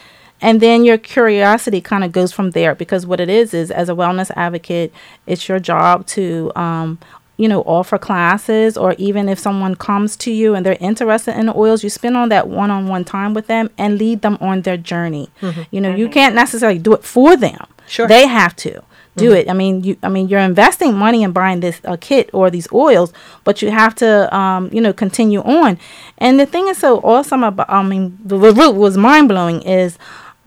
and 0.41 0.61
then 0.61 0.83
your 0.83 0.97
curiosity 0.97 1.79
kind 1.79 2.03
of 2.03 2.11
goes 2.11 2.31
from 2.31 2.51
there. 2.51 2.73
Because 2.73 3.05
what 3.05 3.19
it 3.19 3.29
is 3.29 3.53
is, 3.53 3.69
as 3.69 3.89
a 3.89 3.93
wellness 3.93 4.31
advocate, 4.35 4.91
it's 5.27 5.47
your 5.47 5.59
job 5.59 6.07
to 6.07 6.51
um, 6.55 6.97
you 7.39 7.47
know 7.47 7.61
offer 7.61 7.97
classes, 7.97 8.77
or 8.77 8.91
even 8.97 9.29
if 9.33 9.39
someone 9.39 9.75
comes 9.75 10.15
to 10.17 10.31
you 10.31 10.55
and 10.55 10.61
they're 10.65 10.85
interested 10.89 11.33
in 11.39 11.45
the 11.47 11.55
oils, 11.55 11.83
you 11.83 11.89
spend 11.89 12.15
on 12.17 12.29
that 12.29 12.47
one-on-one 12.47 13.05
time 13.05 13.33
with 13.33 13.47
them 13.47 13.69
and 13.77 13.97
lead 13.97 14.21
them 14.21 14.37
on 14.41 14.61
their 14.61 14.77
journey. 14.91 15.29
You 15.71 15.81
know, 15.81 15.95
you 15.95 16.09
can't 16.09 16.35
necessarily 16.35 16.79
do 16.79 16.93
it 16.93 17.03
for 17.03 17.37
them. 17.37 17.65
Sure. 17.87 18.07
They 18.07 18.27
have 18.27 18.55
to 18.57 18.83
do 19.15 19.33
it. 19.33 19.49
I 19.49 19.53
mean, 19.53 19.83
you. 19.83 19.97
I 20.03 20.09
mean, 20.09 20.29
you're 20.29 20.39
investing 20.53 20.93
money 20.95 21.23
in 21.23 21.31
buying 21.31 21.59
this 21.59 21.81
uh, 21.83 21.97
kit 21.99 22.29
or 22.33 22.49
these 22.49 22.67
oils, 22.71 23.11
but 23.43 23.61
you 23.61 23.71
have 23.71 23.93
to, 23.95 24.09
um, 24.35 24.69
you 24.71 24.81
know, 24.81 24.93
continue 24.93 25.41
on. 25.41 25.77
And 26.17 26.39
the 26.39 26.45
thing 26.45 26.67
is 26.67 26.77
so 26.77 26.99
awesome 26.99 27.43
about. 27.43 27.69
I 27.69 27.83
mean, 27.83 28.17
the 28.23 28.37
what 28.37 28.75
was 28.75 28.95
mind 28.95 29.27
blowing 29.27 29.61
is 29.63 29.97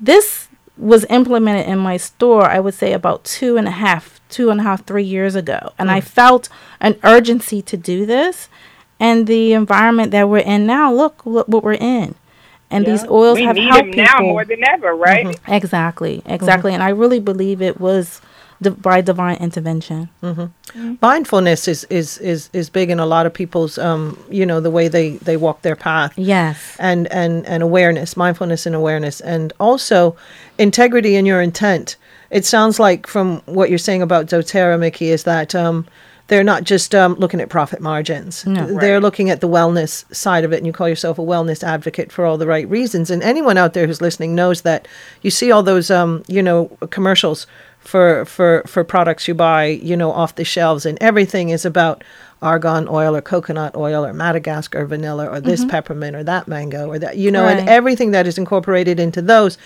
this 0.00 0.48
was 0.78 1.04
implemented 1.10 1.66
in 1.66 1.78
my 1.78 1.98
store. 1.98 2.44
I 2.44 2.60
would 2.60 2.74
say 2.74 2.92
about 2.94 3.24
two 3.24 3.58
and 3.58 3.68
a 3.68 3.76
half, 3.84 4.20
two 4.32 4.50
and 4.50 4.58
a 4.58 4.62
half, 4.64 4.84
three 4.84 5.04
years 5.04 5.36
ago, 5.36 5.72
and 5.78 5.90
I 5.90 6.00
mm. 6.00 6.04
felt 6.04 6.48
an 6.80 6.96
urgency 7.04 7.62
to 7.62 7.76
do 7.76 8.04
this. 8.04 8.48
And 8.98 9.26
the 9.26 9.52
environment 9.52 10.12
that 10.12 10.28
we're 10.28 10.38
in 10.38 10.64
now, 10.64 10.92
look, 10.92 11.26
look 11.26 11.48
what 11.48 11.64
we're 11.64 11.74
in. 11.74 12.14
And 12.70 12.86
these 12.86 13.04
oils 13.08 13.36
we 13.36 13.44
have 13.44 13.56
need 13.56 13.68
helped 13.68 13.96
them 13.96 14.06
people. 14.06 14.26
now 14.26 14.32
more 14.32 14.44
than 14.44 14.62
ever, 14.68 14.94
right? 14.94 15.26
Mm-hmm. 15.26 15.52
Exactly, 15.52 16.18
mm-hmm. 16.18 16.30
exactly. 16.30 16.72
And 16.72 16.82
I 16.82 16.88
really 16.90 17.20
believe 17.20 17.60
it 17.60 17.80
was 17.80 18.22
di- 18.62 18.70
by 18.70 19.00
divine 19.00 19.36
intervention. 19.38 20.08
Mm-hmm. 20.22 20.94
Mindfulness 21.02 21.68
is, 21.68 21.84
is, 21.90 22.16
is, 22.18 22.48
is 22.52 22.70
big 22.70 22.90
in 22.90 22.98
a 23.00 23.04
lot 23.04 23.26
of 23.26 23.34
people's, 23.34 23.76
um, 23.76 24.16
you 24.30 24.46
know, 24.46 24.60
the 24.60 24.70
way 24.70 24.88
they, 24.88 25.16
they 25.16 25.36
walk 25.36 25.62
their 25.62 25.76
path. 25.76 26.14
Yes. 26.16 26.76
and 26.78 27.08
and 27.12 27.44
and 27.46 27.62
awareness 27.62 28.16
mindfulness 28.16 28.66
and 28.66 28.74
awareness 28.74 29.20
and 29.20 29.52
also 29.58 30.16
integrity 30.58 31.16
in 31.16 31.26
your 31.26 31.42
intent 31.42 31.96
it 32.32 32.44
sounds 32.44 32.80
like 32.80 33.06
from 33.06 33.40
what 33.46 33.68
you're 33.68 33.78
saying 33.78 34.02
about 34.02 34.26
doterra 34.26 34.78
mickey 34.78 35.10
is 35.10 35.22
that 35.24 35.54
um 35.54 35.86
they're 36.28 36.44
not 36.44 36.64
just 36.64 36.94
um, 36.94 37.14
looking 37.16 37.42
at 37.42 37.50
profit 37.50 37.82
margins. 37.82 38.46
No, 38.46 38.78
They're 38.78 39.00
looking 39.00 39.28
at 39.28 39.42
the 39.42 39.48
wellness 39.48 40.02
side 40.14 40.44
of 40.44 40.52
it, 40.52 40.56
and 40.56 40.66
you 40.66 40.72
call 40.72 40.88
yourself 40.88 41.18
a 41.18 41.22
wellness 41.22 41.62
advocate 41.62 42.10
for 42.10 42.24
all 42.24 42.38
the 42.38 42.46
right 42.46 42.66
reasons. 42.70 43.10
And 43.10 43.22
anyone 43.22 43.58
out 43.58 43.74
there 43.74 43.86
who's 43.86 44.00
listening 44.00 44.34
knows 44.34 44.62
that 44.62 44.88
you 45.20 45.30
see 45.30 45.52
all 45.52 45.62
those, 45.62 45.90
um, 45.90 46.22
you 46.28 46.42
know, 46.42 46.68
commercials 46.88 47.46
for 47.80 48.24
for 48.24 48.62
for 48.66 48.82
products 48.82 49.28
you 49.28 49.34
buy, 49.34 49.66
you 49.66 49.94
know, 49.94 50.10
off 50.12 50.36
the 50.36 50.44
shelves, 50.44 50.86
and 50.86 50.96
everything 51.02 51.50
is 51.50 51.66
about 51.66 52.02
argan 52.42 52.88
oil 52.88 53.14
or 53.16 53.22
coconut 53.22 53.74
oil 53.76 54.04
or 54.04 54.12
Madagascar 54.12 54.84
vanilla 54.84 55.28
or 55.28 55.40
this 55.40 55.60
mm-hmm. 55.60 55.70
peppermint 55.70 56.16
or 56.16 56.24
that 56.24 56.48
mango 56.48 56.88
or 56.88 56.98
that 56.98 57.16
you 57.16 57.30
know 57.30 57.46
and 57.46 57.68
everything 57.68 58.10
that 58.10 58.26
is 58.26 58.36
incorporated 58.36 58.98
into 58.98 59.22
those 59.22 59.56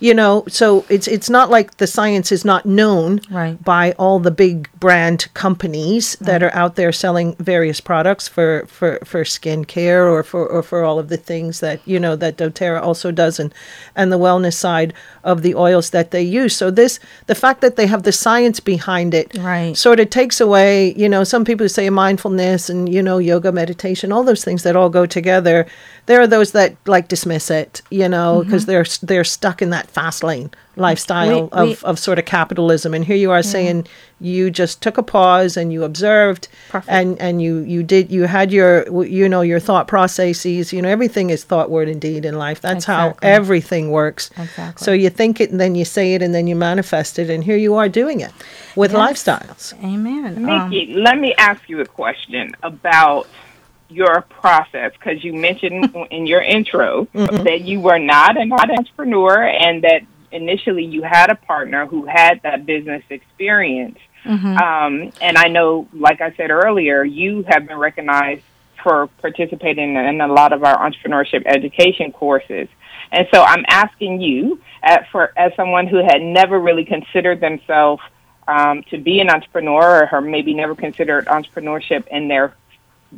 you 0.00 0.12
know 0.14 0.44
so 0.46 0.84
it's 0.88 1.08
it's 1.08 1.30
not 1.30 1.50
like 1.50 1.78
the 1.78 1.86
science 1.86 2.30
is 2.30 2.44
not 2.44 2.66
known 2.66 3.20
Right. 3.30 3.62
by 3.64 3.92
all 3.92 4.18
the 4.20 4.30
big 4.30 4.68
brand 4.78 5.26
companies 5.34 6.16
that 6.20 6.42
are 6.42 6.54
out 6.54 6.76
there 6.76 6.92
selling 6.92 7.34
various 7.36 7.80
products 7.80 8.28
for 8.28 8.66
for 8.68 8.98
for 9.04 9.24
skincare 9.24 10.10
or 10.10 10.22
for 10.22 10.46
or 10.46 10.62
for 10.62 10.84
all 10.84 10.98
of 10.98 11.08
the 11.08 11.16
things 11.16 11.60
that 11.60 11.80
you 11.86 11.98
know 11.98 12.14
that 12.16 12.36
doTERRA 12.36 12.82
also 12.82 13.10
does 13.10 13.40
and 13.40 13.54
and 13.94 14.12
the 14.12 14.18
wellness 14.18 14.54
side 14.54 14.92
of 15.24 15.42
the 15.42 15.54
oils 15.54 15.90
that 15.90 16.10
they 16.10 16.22
use 16.22 16.54
so 16.54 16.70
this 16.70 17.00
the 17.26 17.34
fact 17.34 17.60
that 17.62 17.76
they 17.76 17.86
have 17.86 18.02
the 18.02 18.12
science 18.12 18.60
behind 18.60 19.14
it 19.14 19.26
Right. 19.38 19.76
sort 19.76 20.00
of 20.00 20.10
takes 20.10 20.40
away, 20.40 20.94
you 20.94 21.08
know, 21.08 21.24
some 21.24 21.44
people 21.44 21.68
say 21.68 21.86
mindfulness 22.30 22.70
and, 22.70 22.92
you 22.92 23.02
know, 23.02 23.18
yoga, 23.18 23.52
meditation, 23.52 24.12
all 24.12 24.24
those 24.24 24.44
things 24.44 24.62
that 24.62 24.76
all 24.76 24.90
go 24.90 25.06
together. 25.06 25.66
There 26.06 26.20
are 26.20 26.26
those 26.26 26.52
that 26.52 26.76
like 26.86 27.08
dismiss 27.08 27.50
it, 27.50 27.82
you 27.90 28.08
know, 28.08 28.38
mm-hmm. 28.40 28.48
because 28.48 28.66
they're 28.66 28.86
they're 29.02 29.24
stuck 29.24 29.62
in 29.62 29.70
that 29.70 29.90
fast 29.90 30.22
lane 30.22 30.50
lifestyle 30.76 31.48
We- 31.52 31.62
we- 31.66 31.72
of, 31.72 31.84
of 31.84 31.98
sort 31.98 32.18
of 32.18 32.24
capitalism. 32.26 32.94
And 32.94 33.04
here 33.04 33.16
you 33.16 33.30
are 33.30 33.42
saying 33.42 33.86
you 34.20 34.50
just 34.50 34.82
took 34.82 34.96
a 34.98 35.02
pause 35.02 35.56
and 35.56 35.72
you 35.72 35.84
observed 35.84 36.48
Perfect. 36.68 36.90
and, 36.92 37.20
and 37.20 37.42
you, 37.42 37.58
you 37.60 37.82
did, 37.82 38.10
you 38.10 38.24
had 38.24 38.52
your, 38.52 39.04
you 39.04 39.28
know, 39.28 39.40
your 39.42 39.60
thought 39.60 39.88
processes, 39.88 40.72
you 40.72 40.80
know, 40.82 40.88
everything 40.88 41.30
is 41.30 41.44
thought, 41.44 41.70
word, 41.70 41.88
and 41.88 42.00
deed 42.00 42.24
in 42.24 42.36
life. 42.38 42.60
That's 42.60 42.84
Exactly. 42.84 43.26
how 43.28 43.34
everything 43.34 43.90
works. 43.90 44.30
Exactly. 44.38 44.84
So 44.84 44.92
you 44.92 45.10
think 45.10 45.40
it 45.40 45.50
and 45.50 45.60
then 45.60 45.74
you 45.74 45.84
say 45.84 46.14
it 46.14 46.22
and 46.22 46.34
then 46.34 46.46
you 46.46 46.56
manifest 46.56 47.18
it. 47.18 47.28
And 47.30 47.42
here 47.44 47.56
you 47.56 47.74
are 47.76 47.88
doing 47.88 48.20
it 48.20 48.32
with 48.74 48.92
Yes. 48.92 49.00
lifestyles. 49.24 49.74
Amen. 49.84 50.48
Um, 50.48 50.70
let 50.94 51.18
me 51.18 51.34
ask 51.38 51.60
you 51.68 51.80
a 51.80 51.86
question 51.86 52.54
about 52.62 53.26
your 53.88 54.22
process 54.22 54.92
because 54.94 55.22
you 55.22 55.32
mentioned 55.32 55.94
in 56.10 56.26
your 56.26 56.40
intro 56.42 57.06
that 57.14 57.60
you 57.62 57.80
were 57.80 57.98
not 58.00 58.36
an 58.36 58.52
entrepreneur 58.52 59.44
and 59.46 59.82
that 59.84 60.02
initially 60.32 60.84
you 60.84 61.02
had 61.02 61.30
a 61.30 61.34
partner 61.34 61.86
who 61.86 62.06
had 62.06 62.40
that 62.42 62.66
business 62.66 63.02
experience. 63.10 63.98
Um, 64.56 65.12
and 65.20 65.38
I 65.38 65.48
know, 65.48 65.86
like 65.92 66.20
I 66.20 66.34
said 66.34 66.50
earlier, 66.50 67.04
you 67.04 67.44
have 67.48 67.66
been 67.68 67.78
recognized 67.78 68.42
for 68.82 69.06
participating 69.20 69.94
in 69.96 70.20
a 70.20 70.26
lot 70.26 70.52
of 70.52 70.64
our 70.64 70.76
entrepreneurship 70.78 71.44
education 71.46 72.12
courses. 72.12 72.68
And 73.12 73.28
so 73.32 73.42
I'm 73.42 73.64
asking 73.68 74.20
you, 74.20 74.60
at, 74.82 75.08
for 75.10 75.32
as 75.36 75.54
someone 75.54 75.86
who 75.86 75.98
had 75.98 76.20
never 76.22 76.58
really 76.58 76.84
considered 76.84 77.40
themselves 77.40 78.02
um, 78.48 78.82
to 78.90 78.98
be 78.98 79.20
an 79.20 79.30
entrepreneur, 79.30 80.08
or 80.10 80.20
maybe 80.20 80.54
never 80.54 80.74
considered 80.74 81.26
entrepreneurship 81.26 82.06
in 82.08 82.28
their 82.28 82.54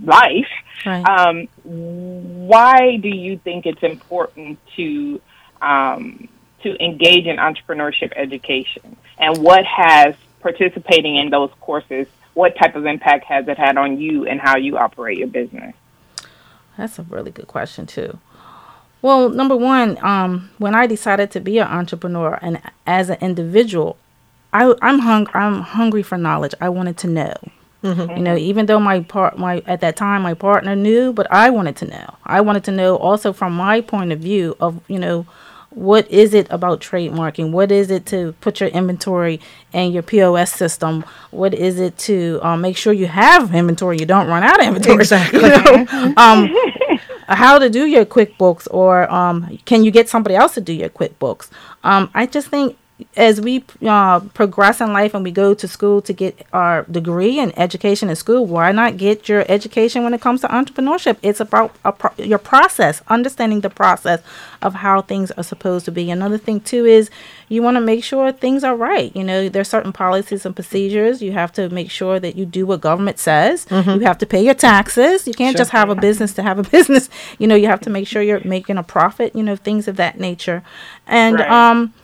life, 0.04 0.48
Right. 0.86 1.04
um, 1.06 1.48
why 1.64 2.96
do 2.98 3.08
you 3.08 3.38
think 3.38 3.66
it's 3.66 3.82
important 3.82 4.58
to 4.76 5.20
um, 5.60 6.28
to 6.62 6.84
engage 6.84 7.26
in 7.26 7.36
entrepreneurship 7.36 8.12
education, 8.16 8.96
and 9.18 9.38
what 9.38 9.64
has 9.64 10.14
participating 10.40 11.16
in 11.16 11.30
those 11.30 11.50
courses? 11.60 12.06
What 12.34 12.56
type 12.56 12.76
of 12.76 12.86
impact 12.86 13.24
has 13.24 13.48
it 13.48 13.58
had 13.58 13.76
on 13.76 13.98
you 13.98 14.26
and 14.26 14.40
how 14.40 14.56
you 14.56 14.78
operate 14.78 15.18
your 15.18 15.28
business? 15.28 15.74
That's 16.76 16.98
a 16.98 17.02
really 17.02 17.32
good 17.32 17.48
question 17.48 17.86
too. 17.86 18.18
Well, 19.02 19.28
number 19.28 19.56
one, 19.56 20.02
um, 20.04 20.50
when 20.58 20.74
I 20.74 20.86
decided 20.86 21.30
to 21.32 21.40
be 21.40 21.58
an 21.58 21.68
entrepreneur 21.68 22.38
and 22.40 22.60
as 22.86 23.10
an 23.10 23.18
individual, 23.20 23.96
I, 24.52 24.74
I'm 24.82 25.00
hung 25.00 25.28
I'm 25.34 25.60
hungry 25.60 26.02
for 26.02 26.16
knowledge. 26.16 26.54
I 26.60 26.68
wanted 26.68 26.96
to 26.98 27.06
know. 27.08 27.34
You 27.80 27.94
know, 27.94 28.36
even 28.36 28.66
though 28.66 28.80
my 28.80 29.00
part 29.00 29.38
my 29.38 29.62
at 29.66 29.80
that 29.82 29.96
time 29.96 30.22
my 30.22 30.34
partner 30.34 30.74
knew, 30.74 31.12
but 31.12 31.30
I 31.30 31.50
wanted 31.50 31.76
to 31.76 31.86
know. 31.86 32.14
I 32.24 32.40
wanted 32.40 32.64
to 32.64 32.72
know 32.72 32.96
also 32.96 33.32
from 33.32 33.52
my 33.54 33.80
point 33.80 34.10
of 34.10 34.18
view 34.18 34.56
of 34.58 34.80
you 34.88 34.98
know 34.98 35.26
what 35.78 36.10
is 36.10 36.34
it 36.34 36.48
about 36.50 36.80
trademarking? 36.80 37.52
What 37.52 37.70
is 37.70 37.88
it 37.90 38.04
to 38.06 38.32
put 38.40 38.58
your 38.58 38.68
inventory 38.70 39.40
and 39.72 39.94
your 39.94 40.02
POS 40.02 40.52
system? 40.52 41.04
What 41.30 41.54
is 41.54 41.78
it 41.78 41.96
to 41.98 42.40
um, 42.42 42.60
make 42.62 42.76
sure 42.76 42.92
you 42.92 43.06
have 43.06 43.54
inventory? 43.54 43.98
You 43.98 44.06
don't 44.06 44.26
run 44.26 44.42
out 44.42 44.60
of 44.60 44.66
inventory. 44.66 44.98
Exactly. 45.08 45.40
You 45.40 45.48
know? 45.48 45.86
um, 46.16 46.52
how 47.28 47.58
to 47.60 47.70
do 47.70 47.86
your 47.86 48.04
QuickBooks, 48.04 48.66
or 48.72 49.10
um, 49.12 49.58
can 49.66 49.84
you 49.84 49.92
get 49.92 50.08
somebody 50.08 50.34
else 50.34 50.54
to 50.54 50.60
do 50.60 50.72
your 50.72 50.88
QuickBooks? 50.88 51.48
Um, 51.84 52.10
I 52.12 52.26
just 52.26 52.48
think 52.48 52.76
as 53.16 53.40
we 53.40 53.64
uh, 53.82 54.20
progress 54.34 54.80
in 54.80 54.92
life 54.92 55.14
and 55.14 55.22
we 55.22 55.30
go 55.30 55.54
to 55.54 55.68
school 55.68 56.02
to 56.02 56.12
get 56.12 56.46
our 56.52 56.82
degree 56.84 57.38
and 57.38 57.56
education 57.56 58.08
in 58.08 58.16
school, 58.16 58.44
why 58.44 58.72
not 58.72 58.96
get 58.96 59.28
your 59.28 59.44
education 59.48 60.02
when 60.02 60.14
it 60.14 60.20
comes 60.20 60.40
to 60.40 60.48
entrepreneurship? 60.48 61.16
It's 61.22 61.38
about 61.38 61.76
pro- 61.98 62.24
your 62.24 62.38
process, 62.38 63.02
understanding 63.06 63.60
the 63.60 63.70
process 63.70 64.20
of 64.62 64.74
how 64.74 65.02
things 65.02 65.30
are 65.32 65.44
supposed 65.44 65.84
to 65.84 65.92
be. 65.92 66.10
Another 66.10 66.38
thing 66.38 66.60
too 66.60 66.86
is 66.86 67.08
you 67.48 67.62
want 67.62 67.76
to 67.76 67.80
make 67.80 68.02
sure 68.02 68.32
things 68.32 68.64
are 68.64 68.74
right. 68.74 69.14
You 69.14 69.22
know, 69.22 69.48
there's 69.48 69.68
certain 69.68 69.92
policies 69.92 70.44
and 70.44 70.54
procedures. 70.54 71.22
You 71.22 71.32
have 71.32 71.52
to 71.52 71.68
make 71.70 71.92
sure 71.92 72.18
that 72.18 72.34
you 72.34 72.44
do 72.44 72.66
what 72.66 72.80
government 72.80 73.20
says. 73.20 73.64
Mm-hmm. 73.66 73.90
You 73.90 74.00
have 74.00 74.18
to 74.18 74.26
pay 74.26 74.44
your 74.44 74.54
taxes. 74.54 75.26
You 75.26 75.34
can't 75.34 75.54
sure. 75.54 75.60
just 75.60 75.70
have 75.70 75.88
a 75.88 75.94
business 75.94 76.34
to 76.34 76.42
have 76.42 76.58
a 76.58 76.62
business. 76.76 77.08
You 77.38 77.46
know, 77.46 77.54
you 77.54 77.68
have 77.68 77.80
to 77.82 77.90
make 77.90 78.08
sure 78.08 78.22
you're 78.22 78.42
making 78.44 78.76
a 78.76 78.82
profit. 78.82 79.36
You 79.36 79.44
know, 79.44 79.54
things 79.54 79.86
of 79.86 79.96
that 79.96 80.18
nature, 80.18 80.64
and 81.06 81.38
right. 81.38 81.48
um 81.48 81.94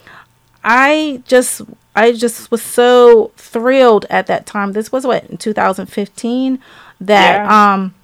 I 0.64 1.23
just 1.26 1.62
I 1.94 2.12
just 2.12 2.50
was 2.50 2.62
so 2.62 3.30
thrilled 3.37 4.06
at 4.11 4.26
that 4.26 4.47
time. 4.47 4.73
This 4.73 4.90
was 4.90 5.06
what 5.06 5.25
in 5.26 5.37
2015 5.37 6.59
that 7.00 7.37
yeah. 7.37 7.75
um 7.75 7.94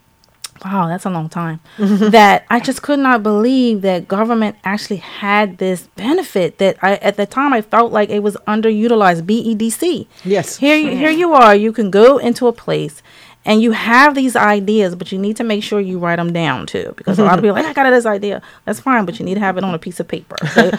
wow, 0.65 0.87
that's 0.89 1.07
a 1.07 1.11
long 1.11 1.31
time. 1.31 1.61
that 1.79 2.45
I 2.51 2.61
just 2.61 2.83
could 2.83 2.99
not 2.99 3.23
believe 3.23 3.81
that 3.81 4.07
government 4.07 4.57
actually 4.63 4.99
had 4.99 5.59
this 5.59 5.89
benefit 5.97 6.59
that 6.59 6.77
I 6.83 6.97
at 6.97 7.17
the 7.17 7.27
time 7.27 7.53
I 7.53 7.63
felt 7.63 7.93
like 7.93 8.11
it 8.11 8.23
was 8.23 8.37
underutilized 8.47 9.23
BEDC. 9.23 10.07
Yes. 10.25 10.59
Here 10.59 10.77
here 10.77 11.11
you 11.11 11.33
are, 11.33 11.57
you 11.57 11.73
can 11.73 11.91
go 11.91 12.19
into 12.19 12.47
a 12.47 12.53
place 12.53 13.03
and 13.45 13.63
you 13.63 13.73
have 13.73 14.15
these 14.15 14.37
ideas, 14.37 14.95
but 14.95 15.13
you 15.13 15.19
need 15.19 15.37
to 15.37 15.45
make 15.45 15.63
sure 15.63 15.81
you 15.81 15.99
write 15.99 16.17
them 16.17 16.33
down 16.33 16.67
too, 16.67 16.93
because 16.97 17.19
a 17.19 17.25
lot 17.25 17.39
of 17.39 17.41
people 17.43 17.57
are 17.57 17.63
like, 17.63 17.67
I 17.67 17.73
got 17.73 17.89
this 17.91 18.05
idea. 18.05 18.43
That's 18.67 18.81
fine, 18.81 19.07
but 19.07 19.19
you 19.19 19.25
need 19.25 19.35
to 19.35 19.41
have 19.41 19.57
it 19.57 19.65
on 19.65 19.75
a 19.75 19.79
piece 19.79 19.99
of 19.99 20.09
paper. 20.09 20.37
So 20.49 20.71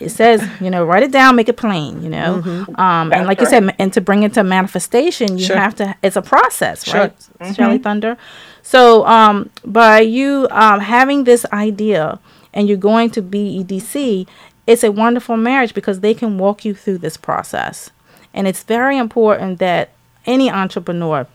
it 0.00 0.08
says, 0.08 0.46
you 0.60 0.68
know, 0.68 0.84
write 0.84 1.04
it 1.04 1.12
down, 1.12 1.36
make 1.36 1.48
it 1.48 1.56
plain, 1.56 2.02
you 2.02 2.10
know, 2.10 2.42
mm-hmm. 2.44 2.80
um, 2.80 3.12
and 3.12 3.26
like 3.26 3.38
right. 3.38 3.40
you 3.40 3.46
said, 3.46 3.76
and 3.78 3.92
to 3.92 4.00
bring 4.00 4.24
it 4.24 4.34
to 4.34 4.42
manifestation, 4.42 5.38
you 5.38 5.44
sure. 5.44 5.56
have 5.56 5.76
to. 5.76 5.94
It's 6.02 6.16
a 6.16 6.22
process, 6.22 6.84
sure. 6.84 7.00
right, 7.00 7.18
mm-hmm. 7.18 7.52
Shelly 7.52 7.78
Thunder. 7.78 8.16
So 8.62 9.06
um, 9.06 9.50
by 9.64 10.00
you 10.00 10.48
um, 10.50 10.80
having 10.80 11.24
this 11.24 11.46
idea 11.52 12.18
and 12.52 12.68
you're 12.68 12.76
going 12.76 13.10
to 13.10 13.22
BEDC, 13.22 14.26
it's 14.66 14.84
a 14.84 14.90
wonderful 14.90 15.36
marriage 15.36 15.72
because 15.72 16.00
they 16.00 16.14
can 16.14 16.36
walk 16.36 16.64
you 16.64 16.74
through 16.74 16.98
this 16.98 17.16
process, 17.16 17.90
and 18.34 18.48
it's 18.48 18.64
very 18.64 18.98
important 18.98 19.60
that 19.60 19.90
any 20.26 20.50
entrepreneur 20.50 21.26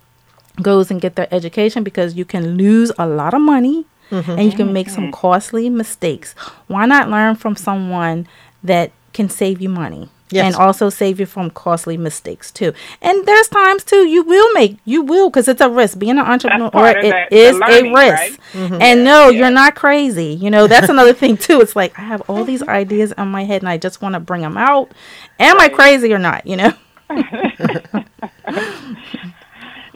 goes 0.62 0.92
and 0.92 1.02
get 1.02 1.16
their 1.16 1.34
education 1.34 1.84
because 1.84 2.16
you 2.16 2.26
can 2.26 2.58
lose 2.58 2.92
a 2.98 3.08
lot 3.08 3.34
of 3.34 3.42
money 3.42 3.86
mm-hmm. 4.10 4.32
and 4.32 4.44
you 4.44 4.52
can 4.52 4.74
make 4.74 4.90
some 4.90 5.12
costly 5.12 5.70
mistakes. 5.70 6.34
Why 6.68 6.86
not 6.86 7.10
learn 7.10 7.36
from 7.36 7.56
someone 7.56 8.28
that 8.64 8.92
can 9.14 9.30
save 9.30 9.62
you 9.62 9.70
money? 9.70 10.10
Yes. 10.30 10.46
And 10.46 10.56
also 10.56 10.90
save 10.90 11.22
you 11.22 11.26
from 11.26 11.50
costly 11.52 11.96
mistakes 11.96 12.52
too. 12.52 12.74
And 13.02 13.26
there's 13.26 13.48
times 13.48 13.86
too 13.86 14.06
you 14.06 14.24
will 14.24 14.52
make 14.54 14.78
you 14.84 15.02
will 15.02 15.30
because 15.30 15.48
it's 15.48 15.62
a 15.62 15.70
risk. 15.70 16.00
Being 16.00 16.20
an 16.20 16.26
entrepreneur 16.26 16.70
it 16.98 17.30
the, 17.30 17.36
is 17.36 17.58
learning, 17.58 17.96
a 17.96 17.96
risk. 17.96 18.14
Right? 18.14 18.40
Mm-hmm. 18.52 18.82
And 18.82 19.04
no, 19.06 19.30
yeah. 19.30 19.40
you're 19.40 19.52
not 19.52 19.76
crazy. 19.76 20.34
You 20.34 20.50
know 20.50 20.68
that's 20.68 20.90
another 20.96 21.14
thing 21.14 21.38
too. 21.38 21.62
It's 21.62 21.78
like 21.78 21.98
I 21.98 22.02
have 22.02 22.22
all 22.30 22.44
these 22.44 22.62
ideas 22.64 23.14
in 23.18 23.30
my 23.30 23.46
head 23.46 23.62
and 23.62 23.70
I 23.70 23.78
just 23.78 24.02
want 24.02 24.16
to 24.16 24.20
bring 24.20 24.42
them 24.42 24.58
out. 24.58 24.92
Am 25.40 25.58
right. 25.58 25.72
I 25.72 25.74
crazy 25.74 26.14
or 26.14 26.20
not? 26.20 26.46
You 26.46 26.58
know. 26.58 26.74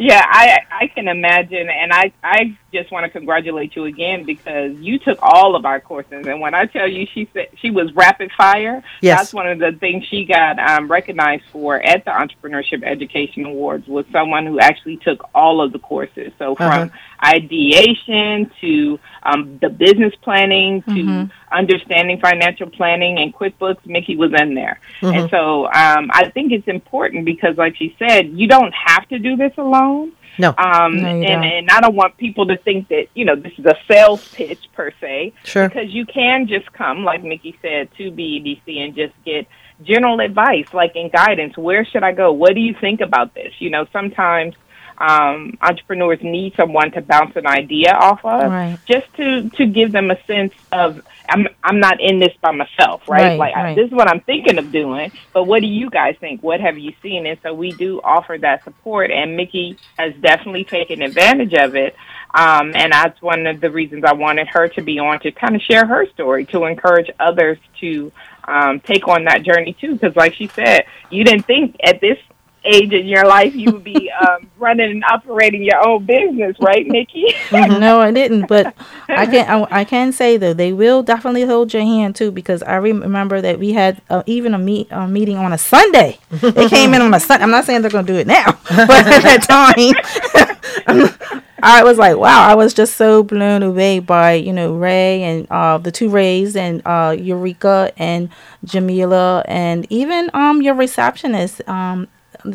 Yeah, 0.01 0.25
I 0.27 0.59
I 0.71 0.90
can 1.01 1.15
imagine, 1.15 1.69
and 1.69 1.91
I 1.91 2.11
I 2.23 2.57
just 2.71 2.91
want 2.91 3.05
to 3.05 3.09
congratulate 3.09 3.75
you 3.75 3.85
again 3.85 4.23
because 4.23 4.77
you 4.77 4.99
took 4.99 5.17
all 5.21 5.55
of 5.55 5.65
our 5.65 5.79
courses, 5.79 6.27
and 6.27 6.39
when 6.39 6.53
I 6.53 6.65
tell 6.65 6.87
you 6.87 7.07
she 7.11 7.27
said 7.33 7.49
she 7.57 7.71
was 7.71 7.91
rapid 7.93 8.31
fire, 8.37 8.83
yes. 9.01 9.17
that's 9.17 9.33
one 9.33 9.47
of 9.47 9.59
the 9.59 9.71
things 9.79 10.05
she 10.05 10.25
got 10.25 10.59
um, 10.59 10.89
recognized 10.89 11.43
for 11.51 11.81
at 11.81 12.05
the 12.05 12.11
Entrepreneurship 12.11 12.83
Education 12.83 13.45
Awards 13.45 13.87
was 13.87 14.05
someone 14.11 14.45
who 14.45 14.59
actually 14.59 14.97
took 14.97 15.27
all 15.33 15.61
of 15.61 15.71
the 15.71 15.79
courses. 15.79 16.31
So 16.37 16.55
from 16.55 16.67
uh-huh. 16.67 16.89
ideation 17.25 18.51
to 18.61 18.99
um, 19.23 19.57
the 19.59 19.69
business 19.69 20.13
planning 20.21 20.81
to 20.83 20.91
mm-hmm. 20.91 21.55
understanding 21.55 22.19
financial 22.19 22.69
planning 22.69 23.17
and 23.19 23.33
QuickBooks, 23.33 23.85
Mickey 23.85 24.15
was 24.15 24.31
in 24.39 24.53
there. 24.53 24.79
Mm-hmm. 25.01 25.17
And 25.17 25.29
so 25.29 25.65
um, 25.65 26.11
I 26.13 26.29
think 26.33 26.51
it's 26.51 26.67
important 26.67 27.25
because, 27.25 27.57
like 27.57 27.75
she 27.75 27.95
said, 27.97 28.29
you 28.29 28.47
don't 28.47 28.73
have 28.73 29.07
to 29.09 29.19
do 29.19 29.35
this 29.35 29.53
alone. 29.57 30.13
No. 30.37 30.53
Um, 30.57 31.01
no 31.01 31.07
and, 31.07 31.45
and 31.45 31.69
I 31.69 31.81
don't 31.81 31.95
want 31.95 32.17
people 32.17 32.47
to 32.47 32.57
think 32.57 32.87
that, 32.89 33.07
you 33.13 33.25
know, 33.25 33.35
this 33.35 33.53
is 33.57 33.65
a 33.65 33.75
sales 33.87 34.27
pitch 34.33 34.59
per 34.73 34.91
se. 34.99 35.33
Sure. 35.43 35.67
Because 35.67 35.89
you 35.91 36.05
can 36.05 36.47
just 36.47 36.71
come, 36.73 37.03
like 37.03 37.23
Mickey 37.23 37.57
said, 37.61 37.89
to 37.97 38.11
BEDC 38.11 38.77
and 38.77 38.95
just 38.95 39.13
get 39.25 39.47
general 39.83 40.19
advice, 40.19 40.67
like 40.73 40.95
in 40.95 41.09
guidance. 41.09 41.57
Where 41.57 41.85
should 41.85 42.03
I 42.03 42.11
go? 42.11 42.31
What 42.31 42.53
do 42.53 42.61
you 42.61 42.75
think 42.79 43.01
about 43.01 43.33
this? 43.33 43.53
You 43.59 43.69
know, 43.69 43.85
sometimes 43.91 44.55
um, 45.01 45.57
entrepreneurs 45.61 46.19
need 46.21 46.53
someone 46.55 46.91
to 46.91 47.01
bounce 47.01 47.35
an 47.35 47.47
idea 47.47 47.91
off 47.91 48.23
of, 48.23 48.51
right. 48.51 48.77
just 48.85 49.11
to 49.15 49.49
to 49.49 49.65
give 49.65 49.91
them 49.91 50.11
a 50.11 50.23
sense 50.25 50.53
of 50.71 51.01
I'm 51.27 51.47
I'm 51.63 51.79
not 51.79 51.99
in 51.99 52.19
this 52.19 52.33
by 52.39 52.51
myself, 52.51 53.09
right? 53.09 53.21
right 53.23 53.39
like 53.39 53.55
right. 53.55 53.75
This 53.75 53.87
is 53.87 53.91
what 53.91 54.07
I'm 54.07 54.19
thinking 54.21 54.59
of 54.59 54.71
doing, 54.71 55.11
but 55.33 55.45
what 55.45 55.61
do 55.61 55.67
you 55.67 55.89
guys 55.89 56.17
think? 56.19 56.43
What 56.43 56.61
have 56.61 56.77
you 56.77 56.93
seen? 57.01 57.25
And 57.25 57.39
so 57.41 57.51
we 57.51 57.71
do 57.71 57.99
offer 58.03 58.37
that 58.41 58.63
support, 58.63 59.09
and 59.09 59.35
Mickey 59.35 59.77
has 59.97 60.13
definitely 60.21 60.65
taken 60.65 61.01
advantage 61.01 61.55
of 61.55 61.75
it. 61.75 61.95
Um, 62.33 62.73
and 62.75 62.93
that's 62.93 63.21
one 63.21 63.47
of 63.47 63.59
the 63.59 63.71
reasons 63.71 64.03
I 64.05 64.13
wanted 64.13 64.47
her 64.49 64.67
to 64.69 64.81
be 64.81 64.99
on 64.99 65.19
to 65.21 65.31
kind 65.31 65.55
of 65.55 65.61
share 65.63 65.85
her 65.85 66.07
story 66.11 66.45
to 66.45 66.63
encourage 66.65 67.09
others 67.19 67.57
to 67.81 68.11
um, 68.47 68.79
take 68.79 69.07
on 69.07 69.25
that 69.25 69.43
journey 69.43 69.73
too. 69.73 69.93
Because, 69.93 70.15
like 70.15 70.35
she 70.35 70.47
said, 70.47 70.85
you 71.09 71.23
didn't 71.23 71.45
think 71.45 71.75
at 71.83 71.99
this 72.01 72.17
age 72.63 72.93
in 72.93 73.07
your 73.07 73.25
life 73.25 73.55
you 73.55 73.71
would 73.71 73.83
be 73.83 74.11
um, 74.21 74.49
running 74.57 74.91
and 74.91 75.03
operating 75.05 75.63
your 75.63 75.85
own 75.87 76.05
business, 76.05 76.55
right, 76.59 76.85
Nikki? 76.85 77.25
Mm-hmm. 77.49 77.79
no, 77.79 77.99
I 77.99 78.11
didn't. 78.11 78.47
But 78.47 78.75
I 79.09 79.25
can 79.25 79.49
I, 79.49 79.81
I, 79.81 79.83
can 79.83 80.11
say 80.11 80.37
though 80.37 80.53
they 80.53 80.73
will 80.73 81.03
definitely 81.03 81.43
hold 81.43 81.73
your 81.73 81.83
hand 81.83 82.15
too 82.15 82.31
because 82.31 82.63
I 82.63 82.75
remember 82.75 83.41
that 83.41 83.59
we 83.59 83.73
had 83.73 84.01
uh, 84.09 84.23
even 84.25 84.53
a 84.53 84.59
meet 84.59 84.87
a 84.91 85.07
meeting 85.07 85.37
on 85.37 85.53
a 85.53 85.57
Sunday. 85.57 86.19
they 86.29 86.69
came 86.69 86.93
in 86.93 87.01
on 87.01 87.13
a 87.13 87.19
Sunday. 87.19 87.43
I'm 87.43 87.51
not 87.51 87.65
saying 87.65 87.81
they're 87.81 87.91
going 87.91 88.05
to 88.05 88.13
do 88.13 88.19
it 88.19 88.27
now, 88.27 88.51
but 88.69 89.07
at 89.07 89.23
that 89.23 89.43
time. 89.47 91.17
I 91.63 91.83
was 91.83 91.97
like, 91.97 92.17
wow, 92.17 92.47
I 92.47 92.55
was 92.55 92.73
just 92.73 92.95
so 92.95 93.21
blown 93.21 93.61
away 93.61 93.99
by, 93.99 94.33
you 94.33 94.51
know, 94.51 94.73
Ray 94.73 95.21
and 95.21 95.47
uh, 95.51 95.77
the 95.77 95.91
two 95.91 96.09
Rays 96.09 96.55
and 96.55 96.81
uh, 96.85 97.15
Eureka 97.17 97.93
and 97.97 98.29
Jamila 98.63 99.43
and 99.47 99.85
even 99.91 100.31
um, 100.33 100.61
your 100.61 100.73
receptionist, 100.73 101.61
um, 101.69 102.07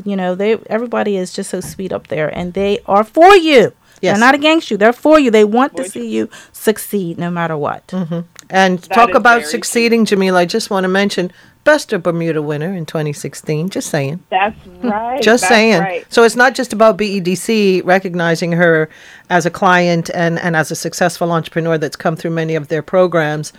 you 0.04 0.16
know, 0.16 0.34
they 0.34 0.56
everybody 0.66 1.16
is 1.16 1.32
just 1.32 1.50
so 1.50 1.60
sweet 1.60 1.92
up 1.92 2.08
there, 2.08 2.28
and 2.36 2.54
they 2.54 2.80
are 2.86 3.04
for 3.04 3.36
you. 3.36 3.72
Yes. 4.00 4.14
They're 4.14 4.26
not 4.26 4.34
against 4.34 4.70
you. 4.70 4.76
They're 4.76 4.92
for 4.92 5.18
you. 5.18 5.30
They 5.30 5.44
want 5.44 5.76
to 5.76 5.84
see 5.84 6.08
you 6.08 6.28
succeed 6.52 7.18
no 7.18 7.30
matter 7.30 7.56
what. 7.56 7.86
Mm-hmm. 7.88 8.20
And 8.50 8.78
that 8.78 8.94
talk 8.94 9.14
about 9.14 9.44
succeeding, 9.44 10.04
true. 10.04 10.16
Jamila. 10.16 10.40
I 10.40 10.44
just 10.44 10.70
want 10.70 10.84
to 10.84 10.88
mention 10.88 11.32
Best 11.64 11.92
of 11.92 12.02
Bermuda 12.02 12.42
winner 12.42 12.72
in 12.74 12.86
2016. 12.86 13.70
Just 13.70 13.90
saying. 13.90 14.22
That's 14.30 14.56
right. 14.82 15.20
just 15.22 15.42
That's 15.42 15.48
saying. 15.48 15.80
Right. 15.80 16.12
So 16.12 16.22
it's 16.22 16.36
not 16.36 16.54
just 16.54 16.72
about 16.72 16.98
BEDC 16.98 17.84
recognizing 17.84 18.52
her 18.52 18.88
as 19.30 19.46
a 19.46 19.50
client 19.50 20.10
and, 20.14 20.38
and 20.38 20.54
as 20.54 20.70
a 20.70 20.76
successful 20.76 21.32
entrepreneur 21.32 21.78
that's 21.78 21.96
come 21.96 22.16
through 22.16 22.30
many 22.32 22.54
of 22.54 22.68
their 22.68 22.82
programs. 22.82 23.52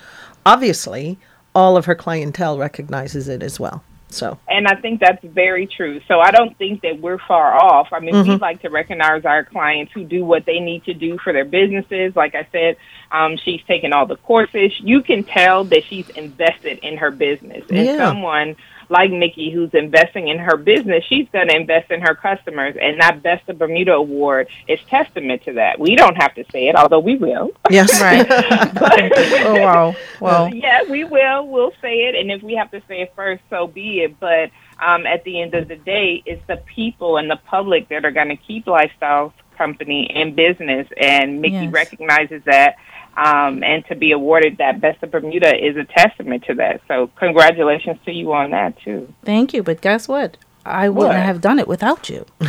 Obviously, 0.45 1.17
all 1.53 1.75
of 1.75 1.85
her 1.85 1.95
clientele 1.95 2.57
recognizes 2.57 3.27
it 3.27 3.43
as 3.43 3.59
well. 3.59 3.83
So, 4.09 4.39
and 4.47 4.67
I 4.67 4.75
think 4.75 5.01
that's 5.01 5.23
very 5.23 5.67
true. 5.67 5.99
So, 6.07 6.19
I 6.19 6.31
don't 6.31 6.57
think 6.57 6.81
that 6.81 7.01
we're 7.01 7.17
far 7.17 7.55
off. 7.55 7.89
I 7.91 7.99
mean, 7.99 8.15
mm-hmm. 8.15 8.29
we 8.31 8.37
like 8.37 8.61
to 8.61 8.69
recognize 8.69 9.25
our 9.25 9.43
clients 9.43 9.91
who 9.91 10.05
do 10.05 10.23
what 10.23 10.45
they 10.45 10.59
need 10.59 10.85
to 10.85 10.93
do 10.93 11.17
for 11.17 11.33
their 11.33 11.45
businesses. 11.45 12.15
Like 12.15 12.33
I 12.33 12.47
said, 12.51 12.77
um, 13.11 13.37
she's 13.37 13.61
taken 13.63 13.91
all 13.93 14.05
the 14.05 14.15
courses. 14.17 14.71
You 14.79 15.01
can 15.01 15.23
tell 15.23 15.65
that 15.65 15.83
she's 15.83 16.09
invested 16.09 16.79
in 16.79 16.97
her 16.97 17.11
business, 17.11 17.65
and 17.69 17.85
yeah. 17.85 17.97
someone 17.97 18.55
like 18.89 19.11
Mickey, 19.11 19.51
who's 19.51 19.73
investing 19.73 20.27
in 20.29 20.37
her 20.39 20.57
business, 20.57 21.03
she's 21.07 21.27
going 21.31 21.49
to 21.49 21.55
invest 21.55 21.91
in 21.91 22.01
her 22.01 22.15
customers. 22.15 22.75
And 22.81 22.99
that 23.01 23.21
Best 23.21 23.47
of 23.49 23.57
Bermuda 23.57 23.93
award 23.93 24.47
is 24.67 24.79
testament 24.87 25.43
to 25.43 25.53
that. 25.53 25.79
We 25.79 25.95
don't 25.95 26.15
have 26.15 26.33
to 26.35 26.45
say 26.51 26.67
it, 26.67 26.75
although 26.75 26.99
we 26.99 27.15
will. 27.15 27.51
Yes, 27.69 28.01
right. 28.01 28.27
but, 28.27 29.11
oh, 29.45 29.61
wow. 29.61 29.95
Well, 30.21 30.49
yeah, 30.53 30.83
we 30.89 31.03
will. 31.03 31.47
We'll 31.47 31.73
say 31.81 32.05
it. 32.05 32.15
And 32.15 32.31
if 32.31 32.41
we 32.41 32.55
have 32.55 32.71
to 32.71 32.81
say 32.87 33.01
it 33.01 33.13
first, 33.15 33.43
so 33.49 33.67
be 33.67 34.01
it. 34.01 34.19
But 34.19 34.51
um, 34.79 35.05
at 35.05 35.23
the 35.23 35.41
end 35.41 35.53
of 35.53 35.67
the 35.67 35.75
day, 35.75 36.23
it's 36.25 36.45
the 36.47 36.57
people 36.57 37.17
and 37.17 37.29
the 37.29 37.39
public 37.45 37.89
that 37.89 38.05
are 38.05 38.11
going 38.11 38.29
to 38.29 38.37
keep 38.37 38.67
Lifestyle 38.67 39.33
Company 39.57 40.09
in 40.13 40.35
business. 40.35 40.87
And 40.97 41.41
Mickey 41.41 41.55
yes. 41.55 41.73
recognizes 41.73 42.43
that 42.45 42.77
um, 43.17 43.63
and 43.63 43.83
to 43.87 43.95
be 43.95 44.11
awarded 44.11 44.57
that 44.59 44.79
Best 44.79 45.01
of 45.03 45.11
Bermuda 45.11 45.53
is 45.55 45.75
a 45.75 45.83
testament 45.83 46.43
to 46.47 46.53
that. 46.55 46.81
So, 46.87 47.09
congratulations 47.15 47.97
to 48.05 48.11
you 48.11 48.31
on 48.31 48.51
that, 48.51 48.79
too. 48.81 49.11
Thank 49.25 49.53
you. 49.53 49.63
But 49.63 49.81
guess 49.81 50.07
what? 50.07 50.37
I 50.67 50.89
wouldn't 50.89 51.15
what? 51.15 51.25
have 51.25 51.39
done 51.41 51.59
it 51.59 51.67
without 51.67 52.09
you. 52.09 52.25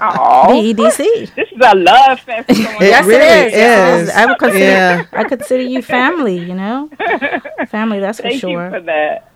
Oh, 0.00 0.46
BEDC. 0.50 1.34
This 1.34 1.48
is 1.52 1.58
a 1.60 1.74
love 1.76 2.20
fest. 2.20 2.48
yes, 2.48 3.04
really 3.04 3.24
it 3.24 3.54
is. 3.54 4.08
is. 4.08 4.10
I 4.10 4.26
would 4.26 4.38
consider. 4.38 4.64
Yeah. 4.64 5.04
I 5.12 5.24
consider 5.24 5.62
you 5.62 5.82
family. 5.82 6.38
You 6.38 6.54
know, 6.54 6.88
family. 7.68 8.00
That's 8.00 8.20
Thank 8.20 8.34
for 8.34 8.40
sure. 8.40 8.64
You 8.66 8.70
for 8.70 8.80
that. 8.82 9.27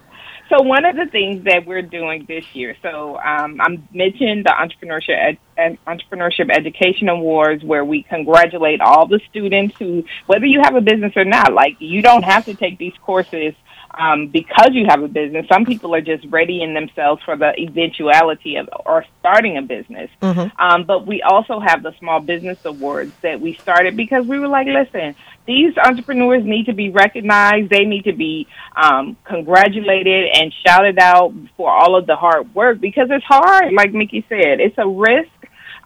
So 0.53 0.63
one 0.63 0.85
of 0.85 0.97
the 0.97 1.07
things 1.07 1.45
that 1.45 1.67
we're 1.67 1.83
doing 1.83 2.27
this 2.29 2.45
year, 2.55 2.77
so 2.83 3.17
um, 3.17 3.59
I 3.61 3.79
mentioned 3.93 4.45
the 4.45 4.51
entrepreneurship 4.53 5.39
ed- 5.57 5.79
entrepreneurship 5.87 6.51
education 6.51 7.09
awards, 7.09 7.65
where 7.65 7.85
we 7.85 8.03
congratulate 8.03 8.81
all 8.83 9.07
the 9.07 9.21
students 9.31 9.75
who, 9.79 10.05
whether 10.27 10.45
you 10.45 10.61
have 10.63 10.75
a 10.75 10.83
business 10.83 11.13
or 11.17 11.25
not, 11.25 11.55
like 11.55 11.77
you 11.79 12.03
don't 12.03 12.25
have 12.25 12.45
to 12.45 12.55
take 12.55 12.77
these 12.79 12.93
courses 13.03 13.55
um, 13.95 14.29
because 14.29 14.71
you 14.73 14.87
have 14.89 15.03
a 15.03 15.09
business. 15.09 15.47
Some 15.49 15.65
people 15.65 15.95
are 15.95 16.01
just 16.01 16.25
readying 16.31 16.75
themselves 16.75 17.23
for 17.25 17.37
the 17.37 17.53
eventuality 17.59 18.57
of 18.57 18.69
or 18.87 19.05
starting 19.21 19.59
a 19.59 19.63
business. 19.63 20.11
Mm-hmm. 20.23 20.61
Um, 20.61 20.85
but 20.85 21.07
we 21.07 21.23
also 21.23 21.61
have 21.61 21.83
the 21.83 21.95
small 21.99 22.21
business 22.21 22.59
awards 22.65 23.13
that 23.23 23.41
we 23.41 23.55
started 23.55 23.97
because 23.97 24.27
we 24.27 24.39
were 24.39 24.49
like, 24.49 24.67
listen, 24.67 25.15
these 25.47 25.77
entrepreneurs 25.77 26.45
need 26.45 26.67
to 26.67 26.73
be 26.73 26.91
recognized. 26.91 27.71
They 27.71 27.85
need 27.85 28.05
to 28.05 28.13
be 28.13 28.47
um, 28.77 29.17
congratulated 29.25 30.31
and 30.35 30.53
shouted 30.65 30.99
out 30.99 31.35
for 31.57 31.71
all 31.71 31.97
of 31.97 32.07
the 32.07 32.17
hard 32.17 32.55
work 32.55 32.81
because 32.81 33.09
it's 33.11 33.25
hard. 33.25 33.73
Like 33.75 33.93
Mickey 33.93 34.25
said, 34.29 34.61
it's 34.61 34.79
a 34.79 34.89
risk. 34.89 35.29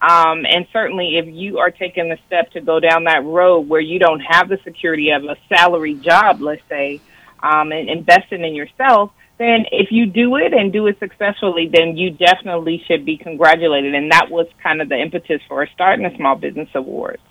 Um, 0.00 0.44
and 0.44 0.66
certainly, 0.74 1.16
if 1.16 1.26
you 1.26 1.58
are 1.58 1.70
taking 1.70 2.10
the 2.10 2.18
step 2.26 2.50
to 2.52 2.60
go 2.60 2.78
down 2.80 3.04
that 3.04 3.24
road 3.24 3.60
where 3.60 3.80
you 3.80 3.98
don't 3.98 4.20
have 4.20 4.48
the 4.48 4.58
security 4.62 5.10
of 5.10 5.24
a 5.24 5.36
salary 5.48 5.94
job, 5.94 6.42
let's 6.42 6.62
say, 6.68 7.00
um, 7.42 7.72
and 7.72 7.88
investing 7.88 8.44
in 8.44 8.54
yourself, 8.54 9.12
then 9.38 9.66
if 9.70 9.92
you 9.92 10.06
do 10.06 10.36
it 10.36 10.52
and 10.52 10.72
do 10.72 10.86
it 10.86 10.98
successfully, 10.98 11.68
then 11.72 11.96
you 11.96 12.10
definitely 12.10 12.82
should 12.86 13.04
be 13.04 13.16
congratulated. 13.16 13.94
And 13.94 14.10
that 14.10 14.30
was 14.30 14.46
kind 14.62 14.80
of 14.80 14.88
the 14.88 14.96
impetus 14.96 15.42
for 15.46 15.66
starting 15.74 16.08
the 16.08 16.16
Small 16.16 16.36
Business 16.36 16.68
Awards. 16.74 17.22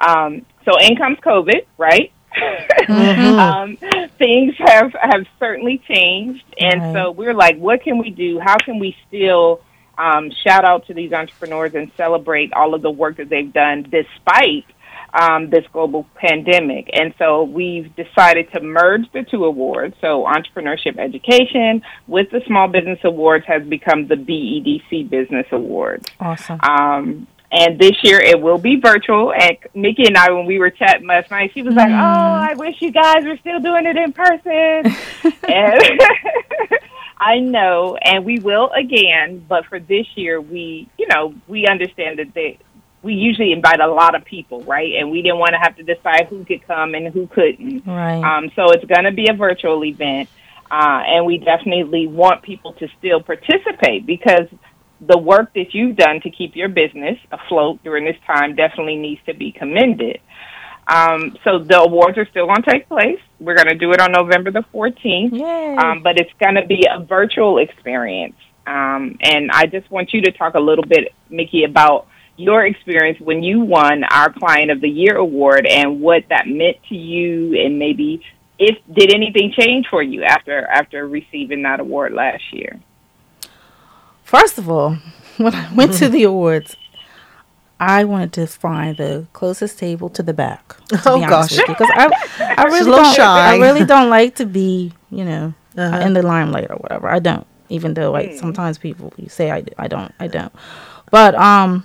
Um, 0.00 0.46
so 0.64 0.72
in 0.80 0.96
comes 0.96 1.18
COVID, 1.18 1.66
right? 1.78 2.12
Mm-hmm. 2.36 3.38
um, 3.38 3.76
things 4.18 4.54
have 4.58 4.92
have 4.98 5.26
certainly 5.38 5.78
changed, 5.86 6.44
and 6.58 6.80
right. 6.80 6.92
so 6.94 7.10
we're 7.10 7.34
like, 7.34 7.58
what 7.58 7.82
can 7.82 7.98
we 7.98 8.10
do? 8.10 8.38
How 8.40 8.56
can 8.56 8.78
we 8.78 8.96
still 9.06 9.60
um, 9.98 10.30
shout 10.30 10.64
out 10.64 10.86
to 10.86 10.94
these 10.94 11.12
entrepreneurs 11.12 11.74
and 11.74 11.90
celebrate 11.96 12.52
all 12.52 12.74
of 12.74 12.82
the 12.82 12.90
work 12.90 13.16
that 13.18 13.28
they've 13.28 13.52
done 13.52 13.82
despite 13.82 14.64
um, 15.14 15.50
this 15.50 15.64
global 15.72 16.06
pandemic? 16.14 16.90
And 16.92 17.14
so 17.18 17.44
we've 17.44 17.94
decided 17.96 18.52
to 18.52 18.60
merge 18.60 19.10
the 19.12 19.22
two 19.22 19.44
awards. 19.44 19.94
So 20.00 20.24
entrepreneurship 20.24 20.98
education 20.98 21.82
with 22.06 22.30
the 22.30 22.42
Small 22.46 22.68
Business 22.68 22.98
Awards 23.04 23.44
has 23.46 23.62
become 23.62 24.06
the 24.06 24.16
BEDC 24.16 25.08
Business 25.08 25.46
Awards. 25.52 26.08
Awesome. 26.20 26.60
Um, 26.62 27.26
and 27.52 27.78
this 27.78 28.02
year 28.02 28.18
it 28.18 28.40
will 28.40 28.58
be 28.58 28.76
virtual. 28.76 29.32
And 29.32 29.58
Mickey 29.74 30.06
and 30.06 30.16
I, 30.16 30.30
when 30.30 30.46
we 30.46 30.58
were 30.58 30.70
chatting 30.70 31.06
last 31.06 31.30
night, 31.30 31.50
she 31.52 31.62
was 31.62 31.74
like, 31.74 31.88
mm. 31.88 32.00
"Oh, 32.00 32.50
I 32.50 32.54
wish 32.54 32.76
you 32.80 32.90
guys 32.90 33.24
were 33.24 33.36
still 33.36 33.60
doing 33.60 33.84
it 33.84 33.96
in 33.96 34.12
person." 34.12 34.96
and 35.48 35.82
I 37.22 37.38
know, 37.38 37.96
and 38.02 38.24
we 38.24 38.38
will 38.38 38.70
again. 38.70 39.44
But 39.46 39.66
for 39.66 39.78
this 39.78 40.06
year, 40.16 40.40
we, 40.40 40.88
you 40.98 41.06
know, 41.08 41.34
we 41.46 41.66
understand 41.66 42.18
that 42.18 42.32
they, 42.34 42.58
we 43.02 43.14
usually 43.14 43.52
invite 43.52 43.80
a 43.80 43.88
lot 43.88 44.14
of 44.14 44.24
people, 44.24 44.62
right? 44.62 44.94
And 44.94 45.10
we 45.10 45.22
didn't 45.22 45.38
want 45.38 45.52
to 45.52 45.58
have 45.58 45.76
to 45.76 45.82
decide 45.82 46.28
who 46.28 46.44
could 46.44 46.66
come 46.66 46.94
and 46.94 47.12
who 47.12 47.26
couldn't. 47.26 47.84
Right. 47.86 48.22
Um, 48.22 48.50
so 48.54 48.70
it's 48.70 48.84
going 48.84 49.04
to 49.04 49.12
be 49.12 49.28
a 49.28 49.34
virtual 49.34 49.84
event. 49.84 50.28
Uh, 50.70 51.02
and 51.06 51.26
we 51.26 51.38
definitely 51.38 52.06
want 52.06 52.42
people 52.42 52.72
to 52.74 52.88
still 52.98 53.20
participate 53.20 54.06
because 54.06 54.46
the 55.00 55.18
work 55.18 55.52
that 55.54 55.74
you've 55.74 55.96
done 55.96 56.20
to 56.20 56.30
keep 56.30 56.54
your 56.54 56.68
business 56.68 57.18
afloat 57.30 57.82
during 57.82 58.04
this 58.04 58.16
time 58.26 58.54
definitely 58.54 58.96
needs 58.96 59.20
to 59.26 59.34
be 59.34 59.52
commended. 59.52 60.20
Um, 60.86 61.36
so 61.44 61.58
the 61.58 61.80
awards 61.80 62.18
are 62.18 62.26
still 62.26 62.46
going 62.46 62.62
to 62.62 62.70
take 62.70 62.88
place. 62.88 63.20
We're 63.38 63.56
going 63.56 63.68
to 63.68 63.74
do 63.74 63.92
it 63.92 64.00
on 64.00 64.12
November 64.12 64.50
the 64.50 64.64
14th, 64.72 65.78
um, 65.78 66.02
but 66.02 66.18
it's 66.18 66.32
going 66.40 66.54
to 66.54 66.66
be 66.66 66.86
a 66.90 67.00
virtual 67.00 67.58
experience. 67.58 68.36
Um, 68.66 69.18
and 69.20 69.50
I 69.50 69.66
just 69.66 69.90
want 69.90 70.12
you 70.12 70.22
to 70.22 70.32
talk 70.32 70.54
a 70.54 70.60
little 70.60 70.84
bit, 70.84 71.12
Mickey, 71.28 71.64
about 71.64 72.06
your 72.42 72.66
experience 72.66 73.20
when 73.20 73.42
you 73.42 73.60
won 73.60 74.04
our 74.04 74.32
Client 74.32 74.70
of 74.70 74.80
the 74.80 74.88
Year 74.88 75.16
award 75.16 75.66
and 75.66 76.00
what 76.00 76.24
that 76.28 76.46
meant 76.46 76.76
to 76.88 76.94
you, 76.94 77.60
and 77.64 77.78
maybe 77.78 78.22
if 78.58 78.76
did 78.92 79.12
anything 79.12 79.52
change 79.58 79.86
for 79.88 80.02
you 80.02 80.22
after 80.22 80.64
after 80.66 81.06
receiving 81.06 81.62
that 81.62 81.80
award 81.80 82.12
last 82.12 82.42
year. 82.52 82.80
First 84.22 84.58
of 84.58 84.68
all, 84.68 84.98
when 85.36 85.54
I 85.54 85.72
went 85.74 85.94
to 85.94 86.08
the 86.08 86.22
awards, 86.32 86.76
I 87.80 88.04
wanted 88.04 88.32
to 88.34 88.46
find 88.46 88.96
the 88.96 89.26
closest 89.32 89.78
table 89.78 90.08
to 90.10 90.22
the 90.22 90.32
back. 90.32 90.76
To 90.88 91.02
oh 91.06 91.20
gosh, 91.20 91.56
because 91.56 91.90
I, 91.94 92.10
I 92.58 92.64
really 92.64 92.90
don't, 92.90 93.14
shy. 93.14 93.54
I 93.54 93.58
really 93.58 93.84
don't 93.84 94.08
like 94.08 94.36
to 94.36 94.46
be, 94.46 94.92
you 95.10 95.24
know, 95.24 95.54
uh-huh. 95.76 95.98
in 95.98 96.12
the 96.12 96.22
limelight 96.22 96.70
or 96.70 96.76
whatever. 96.76 97.08
I 97.08 97.18
don't, 97.18 97.46
even 97.68 97.94
though 97.94 98.12
like 98.12 98.34
sometimes 98.34 98.78
people 98.78 99.12
you 99.16 99.28
say 99.28 99.50
I, 99.50 99.64
I 99.78 99.88
don't, 99.88 100.14
I 100.20 100.28
don't. 100.28 100.52
But 101.10 101.34
um, 101.34 101.84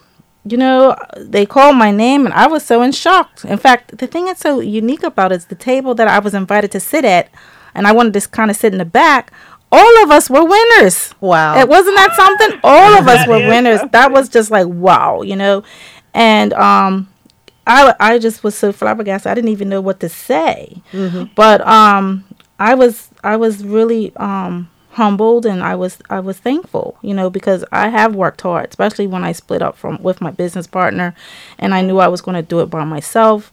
you 0.52 0.58
know, 0.58 0.96
they 1.18 1.46
called 1.46 1.76
my 1.76 1.92
name 1.92 2.26
and 2.26 2.34
I 2.34 2.48
was 2.48 2.66
so 2.66 2.82
in 2.82 2.92
shock. 2.92 3.44
In 3.44 3.58
fact, 3.58 3.98
the 3.98 4.08
thing 4.08 4.26
that's 4.26 4.42
so 4.42 4.60
unique 4.60 5.04
about 5.04 5.32
it 5.32 5.36
is 5.36 5.46
the 5.46 5.56
table 5.56 5.96
that 5.96 6.08
I 6.08 6.20
was 6.20 6.34
invited 6.34 6.72
to 6.72 6.80
sit 6.80 7.06
at, 7.06 7.30
and 7.74 7.88
I 7.88 7.92
wanted 7.92 8.14
to 8.14 8.30
kind 8.30 8.50
of 8.50 8.58
sit 8.58 8.74
in 8.74 8.80
the 8.80 8.86
back 8.86 9.32
all 9.72 10.04
of 10.04 10.12
us 10.12 10.30
were 10.30 10.46
winners. 10.46 11.14
Wow. 11.20 11.60
It 11.60 11.68
wasn't 11.68 11.98
that 11.98 12.16
something? 12.16 12.60
All 12.64 12.98
of 12.98 13.08
us 13.08 13.28
were 13.28 13.40
winners. 13.40 13.82
That 13.92 14.12
was 14.12 14.30
just 14.30 14.50
like 14.50 14.68
wow, 14.68 15.22
you 15.22 15.36
know. 15.36 15.64
And 16.14 16.54
um 16.54 17.10
I 17.66 17.94
I 18.00 18.20
just 18.20 18.44
was 18.44 18.58
so 18.58 18.72
flabbergasted. 18.72 19.30
I 19.30 19.36
didn't 19.36 19.50
even 19.50 19.70
know 19.70 19.82
what 19.82 20.00
to 20.00 20.10
say. 20.10 20.82
Mm-hmm. 20.92 21.34
But 21.36 21.66
um 21.68 22.24
I 22.60 22.76
was 22.76 23.10
I 23.24 23.36
was 23.36 23.64
really 23.64 24.16
um 24.16 24.70
humbled 24.98 25.46
and 25.46 25.64
I 25.64 25.76
was 25.76 26.00
I 26.10 26.20
was 26.20 26.38
thankful, 26.40 26.98
you 27.02 27.14
know, 27.14 27.30
because 27.30 27.64
I 27.72 27.90
have 27.90 28.16
worked 28.16 28.42
hard, 28.42 28.70
especially 28.70 29.08
when 29.08 29.24
I 29.24 29.32
split 29.32 29.62
up 29.62 29.78
from 29.78 30.02
with 30.02 30.22
my 30.22 30.32
business 30.32 30.68
partner 30.68 31.16
and 31.58 31.74
I 31.74 31.82
knew 31.82 32.00
I 32.00 32.08
was 32.08 32.22
going 32.22 32.36
to 32.36 32.42
do 32.42 32.60
it 32.60 32.70
by 32.70 32.84
myself 32.84 33.52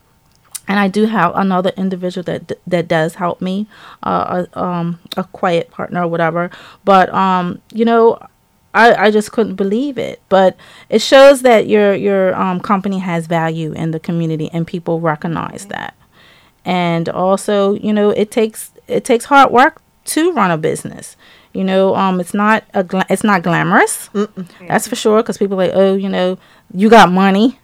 and 0.67 0.79
I 0.79 0.89
do 0.89 1.05
have 1.07 1.33
another 1.35 1.73
individual 1.77 2.25
that 2.25 2.53
that 2.67 2.89
does 2.89 3.17
help 3.17 3.41
me, 3.41 3.67
uh, 4.03 4.47
a, 4.55 4.61
um, 4.61 5.01
a 5.17 5.25
quiet 5.25 5.71
partner 5.71 6.05
or 6.05 6.09
whatever. 6.09 6.51
But 6.85 7.13
um, 7.13 7.61
you 7.73 7.85
know, 7.85 8.19
I, 8.73 8.95
I 8.95 9.11
just 9.11 9.33
couldn't 9.33 9.57
believe 9.57 9.99
it. 9.99 10.23
But 10.29 10.57
it 10.89 11.03
shows 11.03 11.43
that 11.43 11.69
your 11.69 11.95
your 11.95 12.35
um, 12.35 12.61
company 12.61 12.99
has 13.01 13.27
value 13.27 13.73
in 13.73 13.91
the 13.91 14.01
community, 14.01 14.51
and 14.53 14.67
people 14.67 15.01
recognize 15.01 15.67
that. 15.67 15.95
And 16.65 17.11
also, 17.11 17.75
you 17.75 17.93
know, 17.93 18.11
it 18.11 18.31
takes 18.31 18.73
it 18.89 19.05
takes 19.05 19.27
hard 19.27 19.51
work 19.51 19.83
to 20.05 20.33
run 20.33 20.51
a 20.51 20.59
business. 20.59 21.17
You 21.53 21.65
know, 21.65 21.95
um, 21.95 22.21
it's 22.21 22.35
not 22.35 22.65
a 22.75 22.83
gla- 22.85 23.07
it's 23.09 23.25
not 23.25 23.43
glamorous. 23.43 24.09
Mm-mm. 24.15 24.49
That's 24.69 24.89
for 24.89 24.97
sure. 24.97 25.23
Because 25.23 25.39
people 25.39 25.55
are 25.61 25.67
like, 25.67 25.73
oh, 25.75 25.95
you 25.95 26.09
know, 26.09 26.39
you 26.75 26.91
got 26.91 27.11
money 27.11 27.59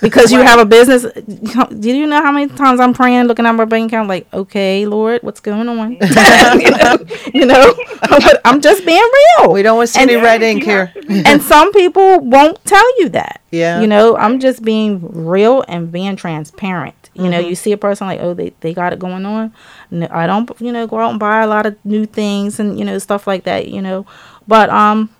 because 0.00 0.32
you 0.32 0.40
have 0.40 0.58
a 0.58 0.64
business. 0.64 1.02
Do 1.02 1.90
you 1.90 2.06
know 2.06 2.22
how 2.22 2.32
many 2.32 2.52
times 2.52 2.80
I'm 2.80 2.94
praying, 2.94 3.24
looking 3.24 3.46
at 3.46 3.52
my 3.52 3.64
bank 3.64 3.92
account, 3.92 4.08
like, 4.08 4.32
okay, 4.32 4.86
Lord, 4.86 5.22
what's 5.22 5.40
going 5.40 5.68
on? 5.68 5.92
you 6.00 6.00
know, 6.70 6.98
you 7.34 7.46
know 7.46 7.74
but 8.08 8.40
I'm 8.44 8.60
just 8.60 8.84
being 8.84 9.08
real. 9.38 9.52
We 9.52 9.62
don't 9.62 9.76
want 9.76 9.88
to 9.88 9.94
see 9.94 10.00
any 10.00 10.16
red 10.16 10.42
ink 10.42 10.62
here. 10.62 10.92
and 11.08 11.42
some 11.42 11.72
people 11.72 12.20
won't 12.20 12.64
tell 12.64 13.00
you 13.00 13.08
that. 13.10 13.40
Yeah. 13.50 13.80
You 13.80 13.86
know, 13.86 14.16
I'm 14.16 14.40
just 14.40 14.62
being 14.62 15.26
real 15.26 15.64
and 15.68 15.90
being 15.90 16.16
transparent. 16.16 17.10
You 17.14 17.22
mm-hmm. 17.22 17.30
know, 17.30 17.38
you 17.38 17.54
see 17.54 17.72
a 17.72 17.76
person 17.76 18.06
like, 18.06 18.20
oh, 18.20 18.34
they, 18.34 18.52
they 18.60 18.74
got 18.74 18.92
it 18.92 18.98
going 18.98 19.24
on. 19.24 19.52
No, 19.90 20.08
I 20.10 20.26
don't, 20.26 20.50
you 20.60 20.72
know, 20.72 20.86
go 20.86 20.98
out 20.98 21.10
and 21.10 21.20
buy 21.20 21.42
a 21.42 21.46
lot 21.46 21.66
of 21.66 21.76
new 21.84 22.06
things 22.06 22.58
and, 22.58 22.78
you 22.78 22.84
know, 22.84 22.98
stuff 22.98 23.26
like 23.26 23.44
that, 23.44 23.68
you 23.68 23.80
know. 23.80 24.06
But 24.46 24.70
um 24.70 25.10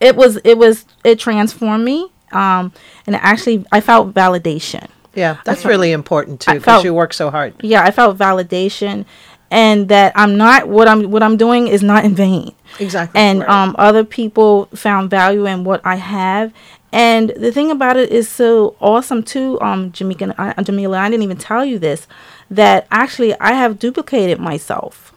it 0.00 0.16
was 0.16 0.38
it 0.44 0.58
was 0.58 0.86
it 1.04 1.18
transformed 1.18 1.84
me 1.84 2.10
um, 2.32 2.72
and 3.06 3.16
actually 3.16 3.64
I 3.72 3.80
felt 3.80 4.14
validation. 4.14 4.88
Yeah, 5.14 5.38
that's 5.44 5.64
really 5.64 5.92
important 5.92 6.40
too 6.40 6.54
because 6.54 6.84
you 6.84 6.94
work 6.94 7.12
so 7.12 7.30
hard. 7.30 7.54
Yeah, 7.62 7.82
I 7.82 7.90
felt 7.90 8.16
validation, 8.16 9.04
and 9.50 9.88
that 9.88 10.12
I'm 10.14 10.36
not 10.36 10.68
what 10.68 10.88
I'm 10.88 11.10
what 11.10 11.22
I'm 11.22 11.36
doing 11.36 11.66
is 11.66 11.82
not 11.82 12.04
in 12.04 12.14
vain. 12.14 12.54
Exactly. 12.78 13.20
And 13.20 13.40
right. 13.40 13.48
um, 13.48 13.74
other 13.78 14.04
people 14.04 14.66
found 14.66 15.10
value 15.10 15.46
in 15.46 15.64
what 15.64 15.80
I 15.84 15.96
have. 15.96 16.52
And 16.92 17.30
the 17.36 17.52
thing 17.52 17.70
about 17.70 17.96
it 17.96 18.10
is 18.10 18.28
so 18.28 18.74
awesome 18.80 19.22
too, 19.22 19.60
um, 19.60 19.92
Jamaica, 19.92 20.34
uh, 20.36 20.60
Jamila. 20.62 20.98
I 20.98 21.08
didn't 21.08 21.22
even 21.22 21.36
tell 21.36 21.64
you 21.64 21.78
this, 21.78 22.08
that 22.50 22.88
actually 22.90 23.38
I 23.38 23.52
have 23.52 23.78
duplicated 23.78 24.40
myself 24.40 25.09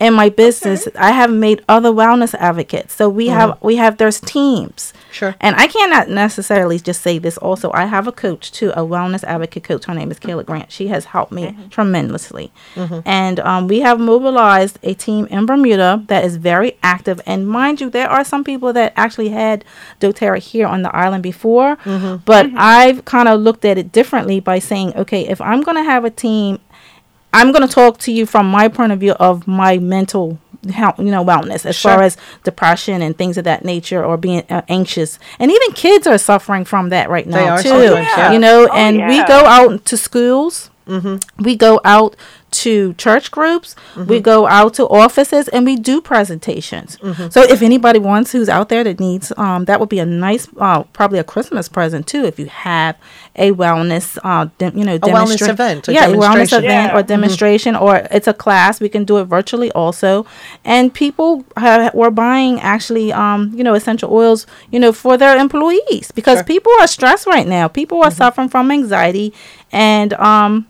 in 0.00 0.14
my 0.14 0.28
business 0.28 0.86
okay. 0.86 0.98
i 0.98 1.10
have 1.10 1.30
made 1.30 1.62
other 1.68 1.90
wellness 1.90 2.34
advocates 2.34 2.94
so 2.94 3.08
we 3.08 3.26
mm-hmm. 3.26 3.34
have 3.34 3.62
we 3.62 3.76
have 3.76 3.96
there's 3.98 4.20
teams 4.20 4.92
sure 5.10 5.34
and 5.40 5.56
i 5.56 5.66
cannot 5.66 6.08
necessarily 6.08 6.78
just 6.78 7.02
say 7.02 7.18
this 7.18 7.36
also 7.38 7.70
i 7.72 7.86
have 7.86 8.06
a 8.06 8.12
coach 8.12 8.52
too 8.52 8.70
a 8.70 8.80
wellness 8.80 9.24
advocate 9.24 9.64
coach 9.64 9.84
her 9.86 9.94
name 9.94 10.10
is 10.10 10.18
kayla 10.18 10.44
grant 10.44 10.70
she 10.70 10.88
has 10.88 11.06
helped 11.06 11.32
me 11.32 11.46
mm-hmm. 11.46 11.68
tremendously 11.68 12.52
mm-hmm. 12.74 13.00
and 13.04 13.40
um, 13.40 13.66
we 13.66 13.80
have 13.80 13.98
mobilized 13.98 14.78
a 14.82 14.94
team 14.94 15.26
in 15.26 15.46
bermuda 15.46 16.04
that 16.06 16.24
is 16.24 16.36
very 16.36 16.78
active 16.82 17.20
and 17.26 17.48
mind 17.48 17.80
you 17.80 17.90
there 17.90 18.08
are 18.08 18.24
some 18.24 18.44
people 18.44 18.72
that 18.72 18.92
actually 18.96 19.30
had 19.30 19.64
doterra 20.00 20.38
here 20.38 20.66
on 20.66 20.82
the 20.82 20.94
island 20.94 21.22
before 21.22 21.76
mm-hmm. 21.78 22.16
but 22.24 22.46
mm-hmm. 22.46 22.56
i've 22.58 23.04
kind 23.04 23.28
of 23.28 23.40
looked 23.40 23.64
at 23.64 23.78
it 23.78 23.90
differently 23.90 24.38
by 24.38 24.58
saying 24.58 24.94
okay 24.94 25.26
if 25.26 25.40
i'm 25.40 25.62
going 25.62 25.76
to 25.76 25.82
have 25.82 26.04
a 26.04 26.10
team 26.10 26.58
I'm 27.38 27.52
going 27.52 27.66
to 27.66 27.72
talk 27.72 27.98
to 28.00 28.12
you 28.12 28.26
from 28.26 28.46
my 28.50 28.68
point 28.68 28.92
of 28.92 29.00
view 29.00 29.12
of 29.12 29.46
my 29.46 29.78
mental 29.78 30.38
health, 30.72 30.98
you 30.98 31.04
know, 31.10 31.24
wellness 31.24 31.64
as 31.64 31.76
Sure. 31.76 31.92
far 31.92 32.02
as 32.02 32.16
depression 32.44 33.00
and 33.00 33.16
things 33.16 33.38
of 33.38 33.44
that 33.44 33.64
nature, 33.64 34.04
or 34.04 34.16
being 34.16 34.42
uh, 34.50 34.62
anxious, 34.68 35.18
and 35.38 35.50
even 35.50 35.72
kids 35.72 36.06
are 36.06 36.18
suffering 36.18 36.64
from 36.64 36.88
that 36.90 37.08
right 37.08 37.26
now 37.26 37.56
too. 37.56 37.68
sometimes, 37.68 38.06
yeah. 38.16 38.32
You 38.32 38.38
know, 38.40 38.68
Oh, 38.70 38.76
and 38.76 38.96
we 39.08 39.24
go 39.24 39.40
out 39.46 39.84
to 39.86 39.96
schools. 39.96 40.70
We 41.38 41.56
go 41.56 41.80
out 41.84 42.16
to 42.50 42.94
church 42.94 43.30
groups. 43.30 43.76
We 43.94 44.20
go 44.20 44.46
out 44.46 44.72
to 44.74 44.88
offices, 44.88 45.48
and 45.48 45.66
we 45.66 45.76
do 45.76 46.00
presentations. 46.00 46.96
So 47.30 47.42
if 47.42 47.60
anybody 47.62 47.98
wants 47.98 48.32
who's 48.32 48.48
out 48.48 48.70
there 48.70 48.82
that 48.84 48.98
needs, 48.98 49.32
um, 49.36 49.66
that 49.66 49.80
would 49.80 49.90
be 49.90 49.98
a 49.98 50.06
nice, 50.06 50.48
uh, 50.58 50.84
probably 50.94 51.18
a 51.18 51.24
Christmas 51.24 51.68
present 51.68 52.06
too. 52.06 52.24
If 52.24 52.38
you 52.38 52.46
have 52.46 52.96
a 53.36 53.52
wellness, 53.52 54.16
uh, 54.24 54.48
dem- 54.56 54.76
you 54.78 54.84
know, 54.84 54.98
wellness 54.98 55.36
demonstra- 55.36 55.48
event, 55.50 55.88
a 55.88 55.92
yeah, 55.92 56.06
a 56.06 56.14
wellness 56.14 56.56
event 56.56 56.92
Yeah. 56.92 56.96
or 56.98 57.02
demonstration, 57.02 57.76
or 57.76 57.96
it's 58.10 58.26
a 58.26 58.32
class. 58.34 58.80
We 58.80 58.88
can 58.88 59.04
do 59.04 59.18
it 59.18 59.24
virtually 59.24 59.70
also, 59.72 60.24
and 60.64 60.92
people 60.92 61.44
have, 61.56 61.92
were 61.94 62.10
buying 62.10 62.60
actually, 62.60 63.12
um, 63.12 63.52
you 63.54 63.62
know, 63.62 63.74
essential 63.74 64.10
oils, 64.12 64.46
you 64.70 64.80
know, 64.80 64.92
for 64.92 65.16
their 65.18 65.36
employees 65.36 66.10
because 66.14 66.38
Sure. 66.38 66.44
people 66.44 66.72
are 66.80 66.86
stressed 66.86 67.26
right 67.26 67.46
now. 67.46 67.68
People 67.68 68.02
are 68.02 68.10
suffering 68.10 68.48
from 68.48 68.70
anxiety, 68.70 69.34
and 69.70 70.14
um, 70.14 70.66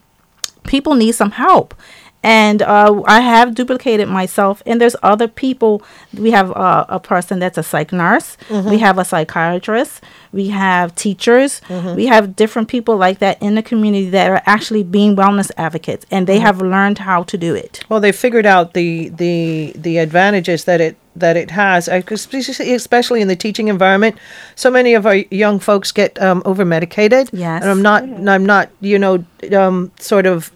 people 0.68 0.94
need 0.94 1.12
some 1.12 1.32
help. 1.32 1.74
And 2.20 2.62
uh, 2.62 3.02
I 3.06 3.20
have 3.20 3.54
duplicated 3.54 4.08
myself, 4.08 4.60
and 4.66 4.80
there's 4.80 4.96
other 5.04 5.28
people. 5.28 5.82
We 6.12 6.32
have 6.32 6.50
uh, 6.50 6.84
a 6.88 6.98
person 6.98 7.38
that's 7.38 7.56
a 7.58 7.62
psych 7.62 7.92
nurse. 7.92 8.36
We 8.50 8.78
have 8.78 8.98
a 8.98 9.04
psychiatrist. 9.04 10.02
We 10.32 10.48
have 10.48 10.96
teachers. 10.96 11.60
We 11.96 12.06
have 12.06 12.34
different 12.34 12.66
people 12.68 12.96
like 12.96 13.20
that 13.20 13.40
in 13.40 13.54
the 13.54 13.62
community 13.62 14.10
that 14.10 14.28
are 14.30 14.42
actually 14.46 14.82
being 14.82 15.14
wellness 15.14 15.52
advocates, 15.56 16.06
and 16.10 16.26
they 16.26 16.40
have 16.40 16.60
learned 16.60 16.98
how 16.98 17.22
to 17.22 17.38
do 17.38 17.54
it. 17.54 17.84
Well, 17.88 18.00
they 18.00 18.10
figured 18.12 18.46
out 18.46 18.74
the 18.74 19.10
the 19.10 19.72
the 19.76 19.98
advantages 19.98 20.64
that 20.64 20.80
it 20.80 20.96
that 21.14 21.36
it 21.36 21.50
has, 21.52 21.88
uh, 21.88 22.02
especially 22.10 22.74
especially 22.74 23.20
in 23.22 23.28
the 23.28 23.36
teaching 23.36 23.68
environment. 23.68 24.18
So 24.56 24.70
many 24.72 24.94
of 24.94 25.06
our 25.06 25.16
young 25.30 25.60
folks 25.60 25.92
get 25.92 26.20
um, 26.20 26.42
over 26.44 26.64
medicated. 26.64 27.30
Yes. 27.32 27.62
and 27.62 27.70
I'm 27.70 27.82
not 27.82 28.02
I'm 28.02 28.44
not 28.44 28.70
you 28.80 28.98
know 28.98 29.24
um, 29.56 29.92
sort 30.00 30.26
of 30.26 30.50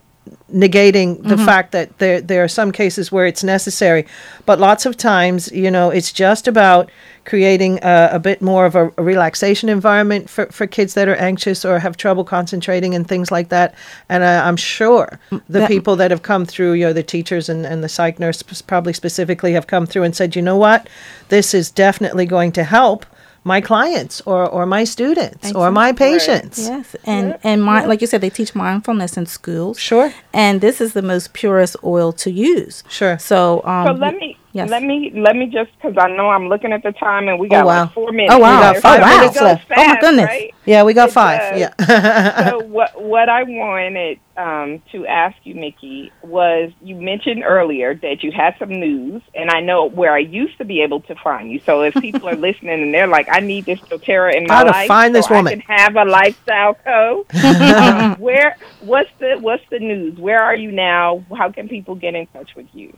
negating 0.52 1.22
the 1.22 1.36
fact 1.46 1.72
that 1.72 1.98
there 1.98 2.20
there 2.20 2.44
are 2.44 2.48
some 2.48 2.72
cases 2.72 3.10
where 3.10 3.26
it's 3.26 3.42
necessary, 3.42 4.06
but 4.46 4.58
lots 4.58 4.86
of 4.86 4.96
times 4.96 5.50
you 5.52 5.70
know 5.70 5.90
it's 5.90 6.12
just 6.12 6.46
about 6.48 6.90
creating 7.24 7.78
a, 7.82 8.10
a 8.12 8.18
bit 8.18 8.42
more 8.42 8.66
of 8.66 8.74
a, 8.74 8.92
a 8.96 9.02
relaxation 9.02 9.68
environment 9.68 10.28
for, 10.28 10.46
for 10.46 10.66
kids 10.66 10.94
that 10.94 11.06
are 11.08 11.14
anxious 11.16 11.64
or 11.64 11.78
have 11.78 11.96
trouble 11.96 12.24
concentrating 12.24 12.94
and 12.96 13.06
things 13.06 13.30
like 13.30 13.48
that. 13.48 13.74
And 14.08 14.24
uh, 14.24 14.42
I'm 14.44 14.56
sure 14.56 15.20
the 15.30 15.60
that- 15.60 15.68
people 15.68 15.94
that 15.96 16.10
have 16.10 16.22
come 16.22 16.44
through, 16.44 16.72
you 16.72 16.86
know, 16.86 16.92
the 16.92 17.02
teachers 17.02 17.48
and, 17.48 17.64
and 17.64 17.82
the 17.84 17.88
psych 17.88 18.18
nurse 18.18 18.42
probably 18.62 18.92
specifically 18.92 19.52
have 19.52 19.68
come 19.68 19.86
through 19.86 20.02
and 20.02 20.16
said, 20.16 20.34
you 20.34 20.42
know 20.42 20.56
what, 20.56 20.88
this 21.28 21.54
is 21.54 21.70
definitely 21.70 22.26
going 22.26 22.50
to 22.52 22.64
help 22.64 23.06
my 23.44 23.60
clients 23.60 24.20
or, 24.24 24.48
or 24.48 24.66
my 24.66 24.84
students 24.84 25.52
or 25.52 25.70
my 25.70 25.92
patients. 25.92 26.58
Yes, 26.68 26.94
and 27.04 27.38
and 27.42 27.62
my 27.62 27.84
like 27.86 28.00
you 28.00 28.06
said, 28.06 28.20
they 28.20 28.30
teach 28.30 28.54
mindfulness 28.54 29.16
in 29.16 29.26
schools. 29.26 29.78
Sure. 29.78 30.12
and 30.32 30.60
this 30.60 30.80
is 30.80 30.92
the 30.92 31.02
most 31.02 31.32
purest 31.32 31.76
oil 31.84 32.12
to 32.12 32.30
use. 32.30 32.84
Sure. 32.88 33.18
So 33.18 33.62
um, 33.64 33.86
So 33.86 33.92
let 33.94 34.14
me 34.16 34.36
yes. 34.52 34.70
let 34.70 34.82
me 34.82 35.10
let 35.14 35.36
me 35.36 35.46
just 35.46 35.70
because 35.76 35.96
I 35.98 36.08
know 36.08 36.30
I'm 36.30 36.48
looking 36.48 36.72
at 36.72 36.82
the 36.82 36.92
time 36.92 37.28
and 37.28 37.38
we 37.38 37.48
got 37.48 37.66
wow. 37.66 37.84
like 37.84 37.92
four 37.92 38.12
minutes. 38.12 38.34
Oh, 38.34 38.38
wow. 38.38 38.56
We 38.56 38.74
got 38.74 38.82
five 38.82 39.00
So 39.00 39.06
it 39.06 39.16
minutes 39.16 39.34
goes 39.34 39.42
left. 39.42 39.72
Oh, 39.76 39.88
my 39.88 40.00
goodness. 40.00 40.26
right? 40.26 40.54
Yeah, 40.64 40.82
we 40.84 40.94
got 40.94 41.08
It 41.08 41.12
five. 41.12 41.40
does. 41.40 41.60
Yeah. 41.60 42.50
so 42.50 42.60
what 42.60 43.02
what 43.02 43.28
I 43.28 43.42
wanted 43.42 44.18
um, 44.36 44.82
to 44.92 45.06
ask 45.06 45.36
you, 45.44 45.54
Mickey, 45.54 46.12
was 46.22 46.72
you 46.82 46.96
mentioned 46.96 47.42
earlier 47.44 47.94
that 47.96 48.22
you 48.22 48.32
had 48.32 48.54
some 48.58 48.70
news, 48.70 49.22
and 49.34 49.50
I 49.50 49.60
know 49.60 49.86
where 49.86 50.12
I 50.12 50.18
used 50.18 50.56
to 50.58 50.64
be 50.64 50.82
able 50.82 51.00
to 51.02 51.14
find 51.16 51.50
you. 51.50 51.60
So 51.60 51.82
if 51.82 51.94
people 51.94 52.28
are 52.28 52.36
listening 52.48 52.82
and 52.82 52.94
they're 52.94 53.06
like, 53.06 53.28
"I 53.30 53.40
need 53.40 53.66
this 53.66 53.80
doTERRA 53.80 54.34
in 54.36 54.46
my 54.46 54.54
How 54.54 54.64
to 54.64 54.70
life, 54.70 54.88
find 54.88 55.14
this 55.14 55.26
so 55.26 55.34
woman." 55.34 55.52
I 55.52 55.62
can 55.62 55.76
have 55.76 55.96
a 55.96 56.04
lifestyle 56.04 56.74
co." 56.74 57.26
um, 57.44 58.14
where 58.16 58.56
what's 58.80 59.10
the 59.18 59.38
what's 59.40 59.64
the 59.70 59.78
news? 59.78 60.18
Where 60.18 60.42
are 60.42 60.54
you 60.56 60.72
now? 60.72 61.24
How 61.36 61.50
can 61.50 61.68
people 61.68 61.94
get 61.94 62.14
in 62.14 62.26
touch 62.28 62.54
with 62.54 62.68
you? 62.72 62.96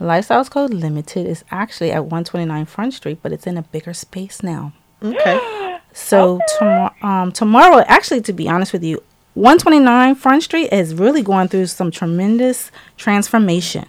Lifestyles 0.00 0.50
Co. 0.50 0.64
Limited 0.64 1.26
is 1.26 1.44
actually 1.50 1.92
at 1.92 2.04
129 2.04 2.64
Front 2.66 2.94
Street, 2.94 3.18
but 3.22 3.32
it's 3.32 3.46
in 3.46 3.56
a 3.58 3.62
bigger 3.62 3.94
space 3.94 4.42
now. 4.42 4.72
okay. 5.02 5.40
So 5.92 6.38
tomorrow, 6.56 6.94
um, 7.02 7.32
tomorrow, 7.32 7.82
actually, 7.88 8.20
to 8.20 8.32
be 8.32 8.48
honest 8.48 8.72
with 8.72 8.84
you, 8.84 9.02
129 9.34 10.14
Front 10.14 10.44
Street 10.44 10.72
is 10.72 10.94
really 10.94 11.20
going 11.20 11.48
through 11.48 11.66
some 11.66 11.90
tremendous 11.90 12.70
transformation. 12.96 13.86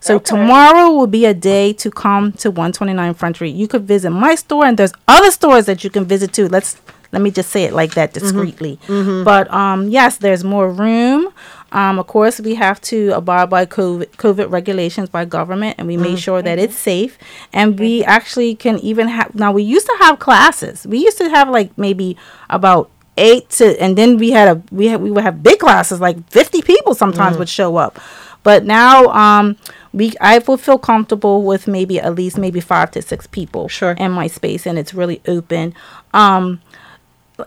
So 0.00 0.18
tomorrow 0.18 0.90
will 0.90 1.06
be 1.06 1.24
a 1.26 1.34
day 1.34 1.72
to 1.74 1.90
come 1.92 2.32
to 2.32 2.50
129 2.50 3.14
Front 3.14 3.36
Street. 3.36 3.54
You 3.54 3.68
could 3.68 3.82
visit 3.82 4.10
my 4.10 4.34
store, 4.34 4.64
and 4.64 4.76
there's 4.76 4.92
other 5.06 5.30
stores 5.30 5.66
that 5.66 5.84
you 5.84 5.90
can 5.90 6.04
visit 6.06 6.32
too. 6.32 6.48
Let's 6.48 6.76
let 7.12 7.22
me 7.22 7.30
just 7.30 7.50
say 7.50 7.64
it 7.64 7.72
like 7.72 7.94
that 7.94 8.12
discreetly. 8.12 8.78
But 9.24 9.48
um, 9.52 9.88
yes, 9.88 10.16
there's 10.18 10.42
more 10.42 10.68
room. 10.70 11.32
Um, 11.72 11.98
of 11.98 12.06
course, 12.06 12.40
we 12.40 12.54
have 12.54 12.80
to 12.82 13.10
abide 13.10 13.50
by 13.50 13.66
COVID, 13.66 14.10
COVID 14.16 14.50
regulations 14.50 15.08
by 15.10 15.24
government, 15.26 15.76
and 15.78 15.86
we 15.86 15.96
make 15.96 16.18
sure 16.18 16.40
that 16.42 16.58
it's 16.58 16.76
safe. 16.76 17.18
And 17.52 17.78
we 17.78 18.02
actually 18.04 18.54
can 18.54 18.78
even 18.78 19.08
have 19.08 19.34
now. 19.34 19.52
We 19.52 19.62
used 19.62 19.86
to 19.86 19.96
have 20.00 20.18
classes. 20.18 20.86
We 20.86 20.98
used 20.98 21.18
to 21.18 21.28
have 21.28 21.50
like 21.50 21.76
maybe 21.76 22.16
about 22.48 22.90
eight 23.18 23.50
to, 23.50 23.80
and 23.82 23.98
then 23.98 24.16
we 24.16 24.30
had 24.30 24.48
a 24.48 24.62
we 24.70 24.86
had, 24.86 25.02
we 25.02 25.10
would 25.10 25.24
have 25.24 25.42
big 25.42 25.58
classes 25.58 26.00
like 26.00 26.16
fifty 26.30 26.62
people 26.62 26.94
sometimes 26.94 27.36
would 27.36 27.48
show 27.48 27.76
up. 27.76 27.98
But 28.44 28.64
now, 28.64 29.06
um, 29.08 29.56
we 29.92 30.14
I 30.20 30.38
will 30.38 30.56
feel 30.56 30.78
comfortable 30.78 31.42
with 31.42 31.66
maybe 31.66 32.00
at 32.00 32.14
least 32.14 32.38
maybe 32.38 32.60
five 32.60 32.90
to 32.92 33.02
six 33.02 33.26
people 33.26 33.68
Sure. 33.68 33.92
in 33.92 34.10
my 34.12 34.26
space, 34.28 34.64
and 34.66 34.78
it's 34.78 34.94
really 34.94 35.20
open. 35.26 35.74
Um, 36.14 36.62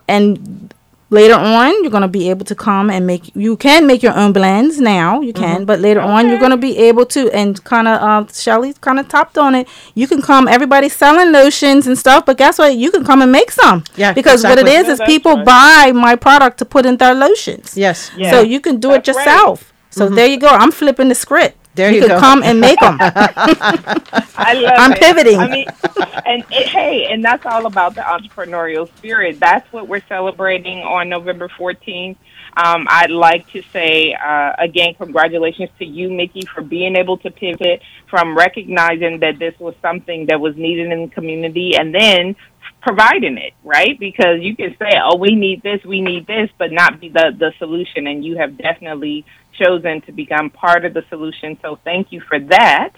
and 0.07 0.73
later 1.11 1.35
on 1.35 1.71
you're 1.83 1.91
going 1.91 2.01
to 2.01 2.07
be 2.19 2.29
able 2.29 2.45
to 2.45 2.55
come 2.55 2.89
and 2.89 3.05
make 3.05 3.23
you 3.35 3.55
can 3.57 3.85
make 3.85 4.01
your 4.01 4.15
own 4.17 4.31
blends 4.31 4.79
now 4.79 5.19
you 5.21 5.33
can 5.33 5.65
but 5.65 5.77
later 5.79 5.99
on 5.99 6.29
you're 6.29 6.39
going 6.39 6.51
to 6.59 6.63
be 6.69 6.77
able 6.77 7.05
to 7.05 7.29
and 7.31 7.61
kind 7.65 7.87
of 7.87 8.01
um 8.01 8.27
shelly 8.33 8.73
kind 8.79 8.97
of 8.97 9.07
topped 9.09 9.37
on 9.37 9.53
it 9.53 9.67
you 9.93 10.07
can 10.07 10.21
come 10.21 10.47
everybody's 10.47 10.95
selling 10.95 11.31
lotions 11.33 11.85
and 11.85 11.97
stuff 11.97 12.25
but 12.25 12.37
guess 12.37 12.57
what 12.57 12.75
you 12.77 12.89
can 12.91 13.03
come 13.03 13.21
and 13.21 13.31
make 13.31 13.51
some 13.51 13.83
Yeah, 13.97 14.13
because 14.13 14.43
what 14.43 14.57
it 14.57 14.67
is 14.67 14.87
exactly. 14.87 14.93
is 14.93 14.99
Yeah, 14.99 15.05
is 15.05 15.13
people 15.13 15.35
right. 15.35 15.45
buy 15.45 15.91
my 15.93 16.15
product 16.15 16.57
to 16.59 16.65
put 16.65 16.85
in 16.85 16.95
their 16.97 17.13
lotions 17.13 17.75
Yes. 17.77 18.09
Yeah. 18.15 18.31
so 18.31 18.41
you 18.41 18.61
can 18.61 18.79
do 18.79 18.91
it 18.93 19.03
That's 19.03 19.17
right. 19.17 19.25
yourself 19.25 19.73
so 19.89 20.07
there 20.07 20.27
you 20.27 20.39
go 20.39 20.47
i'm 20.47 20.71
flipping 20.71 21.09
the 21.09 21.15
script 21.15 21.57
There 21.75 21.91
you 21.91 21.95
you 21.95 22.01
can 22.01 22.07
go. 22.07 22.19
come 22.19 22.43
and 22.43 22.59
make 22.61 22.79
them 22.81 22.97
I 24.37 24.53
love 24.55 24.73
I'm 24.77 24.93
it. 24.93 24.95
pivoting. 24.95 25.39
I 25.39 25.47
mean, 25.47 25.67
and 26.25 26.45
it, 26.51 26.67
hey, 26.69 27.07
and 27.11 27.23
that's 27.23 27.45
all 27.45 27.65
about 27.67 27.95
the 27.95 28.01
entrepreneurial 28.01 28.87
spirit. 28.97 29.39
That's 29.39 29.71
what 29.73 29.87
we're 29.87 30.03
celebrating 30.07 30.79
on 30.79 31.09
November 31.09 31.49
14th. 31.49 32.17
Um, 32.57 32.87
I'd 32.89 33.11
like 33.11 33.47
to 33.49 33.63
say 33.73 34.13
uh, 34.13 34.53
again, 34.59 34.95
congratulations 34.95 35.69
to 35.79 35.85
you, 35.85 36.09
Mickey, 36.11 36.43
for 36.53 36.61
being 36.63 36.95
able 36.97 37.17
to 37.19 37.31
pivot 37.31 37.81
from 38.09 38.37
recognizing 38.37 39.19
that 39.21 39.39
this 39.39 39.55
was 39.59 39.75
something 39.81 40.27
that 40.27 40.39
was 40.41 40.55
needed 40.57 40.91
in 40.91 41.03
the 41.03 41.09
community, 41.15 41.75
and 41.77 41.93
then 41.95 42.35
providing 42.81 43.37
it 43.37 43.53
right? 43.63 43.99
Because 43.99 44.39
you 44.41 44.55
can 44.55 44.75
say 44.79 44.91
oh 45.03 45.17
we 45.17 45.35
need 45.35 45.63
this 45.63 45.83
we 45.85 46.01
need 46.01 46.27
this 46.27 46.49
but 46.57 46.71
not 46.71 46.99
be 46.99 47.09
the 47.09 47.35
the 47.37 47.53
solution. 47.59 48.07
And 48.07 48.23
you 48.23 48.37
have 48.37 48.57
definitely 48.57 49.25
chosen 49.61 50.01
to 50.01 50.11
become 50.11 50.49
part 50.49 50.85
of 50.85 50.93
the 50.93 51.03
solution. 51.09 51.57
So 51.61 51.79
thank 51.83 52.11
you 52.11 52.21
for 52.27 52.39
that. 52.39 52.93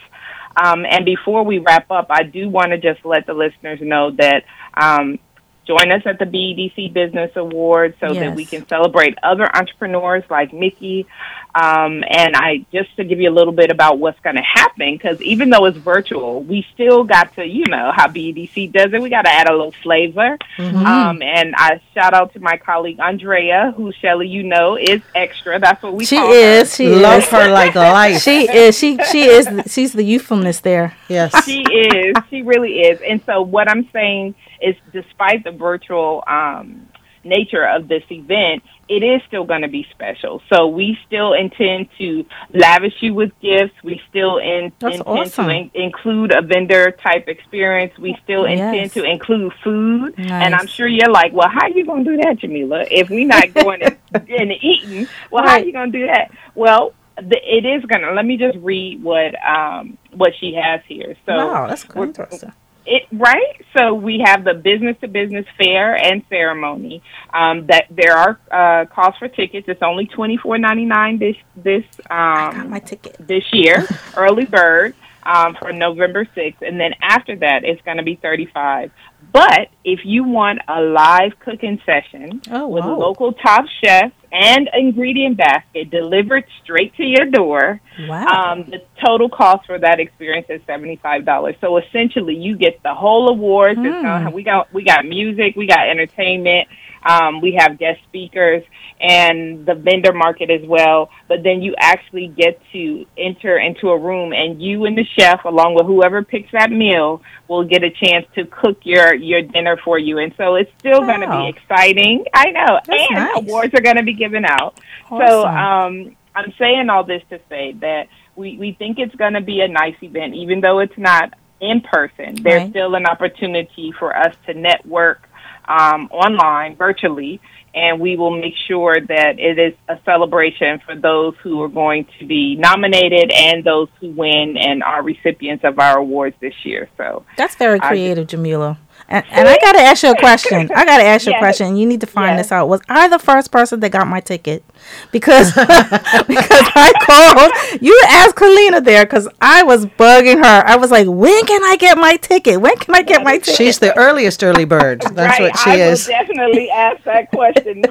Um, 0.56 0.86
and 0.90 1.04
before 1.04 1.44
we 1.44 1.58
wrap 1.58 1.90
up, 1.90 2.08
I 2.10 2.24
do 2.24 2.48
want 2.48 2.72
to 2.72 2.78
just 2.78 3.04
let 3.06 3.26
the 3.26 3.34
listeners 3.34 3.80
know 3.82 4.12
that 4.12 4.44
um, 4.76 5.20
join 5.66 5.92
us 5.92 6.02
at 6.06 6.20
the 6.20 6.26
BEDC 6.26 6.94
Business 6.94 7.32
Awards 7.36 7.96
so 8.00 8.14
that 8.14 8.36
we 8.36 8.46
can 8.46 8.68
celebrate 8.68 9.18
other 9.24 9.50
entrepreneurs 9.56 10.24
like 10.30 10.54
Mickey. 10.54 11.08
Um, 11.56 12.04
and 12.10 12.36
I 12.36 12.66
just 12.72 12.96
to 12.96 13.04
give 13.04 13.20
you 13.20 13.30
a 13.30 13.36
little 13.36 13.54
bit 13.54 13.70
about 13.70 14.00
what's 14.00 14.20
going 14.22 14.36
to 14.36 14.42
happen, 14.42 14.94
because 14.94 15.22
even 15.22 15.52
though 15.52 15.66
it's 15.66 15.78
virtual, 15.78 16.42
we 16.42 16.66
still 16.74 17.04
got 17.04 17.34
to, 17.36 17.46
you 17.46 17.66
know, 17.68 17.92
how 17.96 18.08
BEDC 18.08 18.72
does 18.72 18.92
it. 18.92 19.02
We 19.02 19.10
got 19.10 19.24
to 19.24 19.30
add 19.30 19.48
a 19.48 19.52
little 19.52 19.74
flavor. 19.84 20.38
Um, 20.58 21.22
and 21.22 21.54
I 21.56 21.80
shout 21.94 22.14
out 22.14 22.34
to 22.34 22.40
my 22.40 22.58
colleague 22.58 23.00
Andrea, 23.00 23.74
who 23.78 23.92
Shelly, 23.92 24.28
you 24.28 24.44
know, 24.44 24.78
is 24.78 25.02
extra. 25.14 25.60
That's 25.60 25.82
what 25.84 25.94
we 25.94 26.06
she 26.06 26.18
call 26.18 26.28
her. 26.28 26.34
is 26.34 26.76
she 26.76 26.90
Love 26.90 27.24
is 27.24 27.30
her 27.30 27.52
like 27.52 27.76
a 27.76 27.80
life. 27.80 28.22
she 28.22 28.50
is 28.50 28.78
she 28.78 28.98
she 29.12 29.26
is 29.26 29.48
she's 29.68 29.94
the 29.94 30.04
youthfulness 30.04 30.60
there 30.62 30.96
yes. 31.08 31.46
she 31.46 31.62
is. 31.62 32.16
She 32.30 32.42
really 32.42 32.82
is. 32.82 33.00
And 33.08 33.22
so 33.26 33.42
what 33.42 33.70
I'm 33.70 33.88
saying 33.92 34.36
is 34.64 34.76
despite 34.92 35.44
the 35.44 35.52
virtual 35.52 36.24
um, 36.28 36.88
nature 37.26 37.66
of 37.66 37.88
this 37.88 38.04
event, 38.12 38.64
it 38.90 39.02
is 39.02 39.22
still 39.28 39.46
going 39.46 39.62
to 39.62 39.68
be 39.70 39.88
special. 39.92 40.42
So 40.52 40.68
we 40.68 40.98
still 41.08 41.34
intend 41.34 41.88
to 41.98 42.26
lavish 42.54 42.96
you 43.00 43.14
with 43.14 43.32
gifts. 43.42 43.74
We 43.84 44.02
still 44.10 44.38
in, 44.40 44.74
That's 44.80 44.98
intend 44.98 45.20
awesome. 45.20 45.46
to 45.48 45.52
in, 45.56 45.72
include 45.74 46.34
a 46.34 46.42
vendor 46.42 46.92
type 46.92 47.30
experience. 47.30 47.98
We 47.98 48.18
still 48.24 48.44
intend 48.46 48.76
Yes. 48.76 48.94
to 48.96 49.04
include 49.04 49.54
food. 49.64 50.16
And 50.18 50.54
I'm 50.54 50.68
sure 50.68 50.88
you're 50.88 51.10
like, 51.12 51.32
well, 51.32 51.48
how 51.50 51.62
are 51.68 51.70
you 51.70 51.86
going 51.86 52.04
to 52.04 52.12
do 52.18 52.24
that, 52.24 52.40
Jamila? 52.40 52.86
If 52.92 53.10
we're 53.10 53.26
not 53.28 53.54
going 53.54 53.82
and, 53.84 53.98
and 54.30 54.52
eating, 54.62 55.08
well, 55.32 55.44
how 55.44 55.54
Right. 55.56 55.66
you 55.66 55.72
going 55.72 55.92
to 55.94 56.00
do 56.00 56.08
that? 56.08 56.32
Well, 56.56 56.94
the, 57.16 57.38
it 57.42 57.66
is 57.66 57.86
going 57.86 58.02
to, 58.02 58.12
let 58.12 58.26
me 58.26 58.38
just 58.38 58.58
read 58.58 59.02
what 59.02 59.34
um, 59.48 59.98
what 60.14 60.34
she 60.40 60.56
has 60.56 60.82
here. 60.88 61.16
So 61.26 61.36
wow, 61.36 61.68
that's 61.68 61.86
interesting. 61.96 62.52
It 62.86 63.04
right? 63.12 63.62
So 63.78 63.94
we 63.94 64.24
have 64.26 64.44
the 64.44 64.54
business 64.54 64.96
to 65.02 65.08
business 65.08 65.46
fair 65.58 65.96
and 65.96 66.24
ceremony. 66.30 67.02
Um, 67.34 67.66
that 67.68 67.86
there 67.90 68.16
are 68.16 68.40
uh, 68.52 68.86
costs 68.86 69.20
for 69.20 69.28
tickets. 69.28 69.68
It's 69.68 69.82
only 69.82 70.06
twenty 70.08 70.38
four 70.38 70.58
ninety 70.58 70.86
nine 70.86 71.20
this 71.20 71.36
this 71.56 71.84
um, 72.10 72.70
my 72.70 72.80
ticket. 72.80 73.16
this 73.20 73.44
year 73.54 73.88
early 74.18 74.46
bird 74.46 74.96
um, 75.26 75.56
for 75.56 75.72
november 75.72 76.26
6th 76.36 76.62
and 76.62 76.78
then 76.80 76.92
after 77.02 77.34
that 77.38 77.64
it's 77.64 77.82
going 77.84 77.96
to 77.96 78.04
be 78.04 78.16
35 78.16 78.92
but 79.32 79.70
if 79.86 80.02
you 80.04 80.26
want 80.26 80.60
a 80.68 80.82
live 80.82 81.32
cooking 81.40 81.80
session 81.86 82.42
Oh, 82.52 82.68
with 82.68 82.84
wow. 82.84 82.98
local 83.00 83.32
top 83.32 83.64
chefs 83.82 84.14
and 84.34 84.68
ingredient 84.74 85.38
basket 85.38 85.90
delivered 85.92 86.44
straight 86.64 86.94
to 86.98 87.04
your 87.04 87.26
door 87.28 87.80
Wow. 88.10 88.26
um, 88.26 88.64
the 88.70 88.82
total 89.06 89.30
cost 89.30 89.68
for 89.68 89.78
that 89.78 90.00
experience 90.00 90.48
is 90.50 90.60
seventy 90.66 90.96
five 90.98 91.24
dollars. 91.26 91.56
So 91.62 91.78
essentially, 91.78 92.36
you 92.36 92.58
get 92.58 92.82
the 92.82 92.94
whole 92.94 93.30
awards. 93.30 93.80
It's 93.80 94.02
gonna- 94.02 94.32
we 94.32 94.42
got 94.44 94.74
we 94.74 94.84
got 94.84 95.06
music, 95.06 95.56
we 95.56 95.68
got 95.68 95.88
entertainment, 95.88 96.68
um, 97.06 97.42
we 97.42 97.56
have 97.60 97.78
guest 97.78 98.00
speakers, 98.10 98.64
and 99.00 99.66
the 99.66 99.74
vendor 99.76 100.14
market 100.14 100.50
as 100.50 100.62
well. 100.66 101.10
But 101.28 101.44
then 101.44 101.62
you 101.62 101.76
actually 101.80 102.28
get 102.28 102.62
to 102.72 103.06
enter 103.18 103.58
into 103.58 103.90
a 103.90 103.98
room, 103.98 104.34
and 104.34 104.62
you 104.62 104.86
and 104.86 104.98
the 104.98 105.06
chef, 105.18 105.44
along 105.46 105.76
with 105.76 105.86
whoever 105.86 106.24
picks 106.24 106.52
that 106.52 106.72
meal, 106.72 107.22
will 107.48 107.64
get 107.64 107.84
a 107.84 107.90
chance 107.92 108.26
to 108.36 108.46
cook 108.46 108.78
your 108.84 109.14
your 109.16 109.42
dinner 109.42 109.78
for 109.84 109.98
you. 110.00 110.20
And 110.20 110.34
so 110.38 110.56
it's 110.56 110.72
still 110.80 111.02
going 111.02 111.22
to 111.22 111.28
be 111.28 111.48
exciting. 111.48 112.26
I 112.34 112.52
know, 112.52 112.80
That's 112.88 113.04
and 113.10 113.20
nice. 113.26 113.32
awards 113.38 113.74
are 113.74 113.82
going 113.82 113.98
to 113.98 114.04
be 114.04 114.14
given 114.14 114.46
out. 114.46 114.76
So 115.10 115.46
um, 115.46 116.16
I'm 116.36 116.54
saying 116.58 116.90
all 116.90 117.04
this 117.04 117.22
to 117.30 117.40
say 117.50 117.74
that 117.82 118.08
we, 118.36 118.58
we 118.58 118.74
think 118.74 118.98
it's 118.98 119.14
going 119.16 119.34
to 119.34 119.42
be 119.42 119.62
a 119.62 119.68
nice 119.68 119.96
event, 120.02 120.34
even 120.36 120.62
though 120.62 120.80
it's 120.80 120.98
not 120.98 121.34
in 121.62 121.82
person. 121.82 122.42
There's 122.44 122.62
Right. 122.64 122.70
still 122.72 122.96
an 122.96 123.06
opportunity 123.06 123.94
for 124.00 124.16
us 124.18 124.36
to 124.48 124.54
network 124.54 125.30
um, 125.68 126.08
online, 126.12 126.76
virtually, 126.76 127.40
and 127.76 128.00
we 128.00 128.16
will 128.16 128.40
make 128.40 128.54
sure 128.68 129.00
that 129.00 129.40
it 129.40 129.58
is 129.58 129.74
a 129.90 129.98
celebration 130.06 130.80
for 130.86 130.96
those 130.96 131.34
who 131.42 131.62
are 131.64 131.70
going 131.70 132.06
to 132.20 132.26
be 132.26 132.56
nominated 132.56 133.32
and 133.32 133.64
those 133.64 133.88
who 134.00 134.12
win 134.12 134.58
and 134.58 134.84
are 134.84 135.02
recipients 135.02 135.64
of 135.64 135.80
our 135.80 135.98
awards 135.98 136.36
this 136.40 136.54
year. 136.64 136.90
So 136.98 137.26
That's 137.38 137.56
very 137.56 137.80
I- 137.82 137.88
creative, 137.88 138.28
Jamila. 138.28 138.78
And, 139.10 139.24
and 139.32 139.48
I 139.50 139.58
gotta 139.60 139.80
ask 139.80 140.02
you 140.04 140.12
a 140.12 140.18
question. 140.18 140.72
I 140.74 140.86
gotta 140.86 141.04
ask 141.04 141.28
you 141.28 141.34
a 141.34 141.38
question. 141.46 141.76
You 141.76 141.86
need 141.86 142.02
to 142.02 142.08
find 142.08 142.38
Yes. 142.38 142.46
this 142.48 142.52
out. 142.54 142.70
Was 142.70 142.82
I 142.90 143.10
the 143.10 143.20
first 143.20 143.52
person 143.52 143.80
that 143.82 143.90
got 143.92 144.08
my 144.08 144.22
ticket? 144.22 144.64
Because 145.12 145.52
because 145.54 146.48
I 146.76 146.92
called. 147.02 147.82
You 147.82 148.00
asked 148.08 148.36
Kalina 148.36 148.84
there 148.84 149.06
because 149.06 149.28
I 149.42 149.64
was 149.64 149.86
bugging 149.86 150.38
her. 150.44 150.64
I 150.66 150.76
was 150.78 150.92
like, 150.92 151.08
when 151.08 151.46
can 151.46 151.64
I 151.64 151.76
get 151.78 151.98
my 151.98 152.16
ticket? 152.18 152.60
When 152.62 152.76
can 152.78 152.96
I 152.96 153.02
get 153.02 153.24
my 153.24 153.38
ticket? 153.38 153.56
She's 153.56 153.80
the 153.80 153.96
earliest 153.98 154.44
early 154.44 154.66
bird. 154.66 155.02
That's 155.02 155.40
right, 155.40 155.42
what 155.42 155.60
she 155.60 155.72
I 155.72 155.76
is. 155.76 156.08
definitely 156.08 156.70
ask 156.70 157.04
that 157.04 157.30
question. 157.32 157.84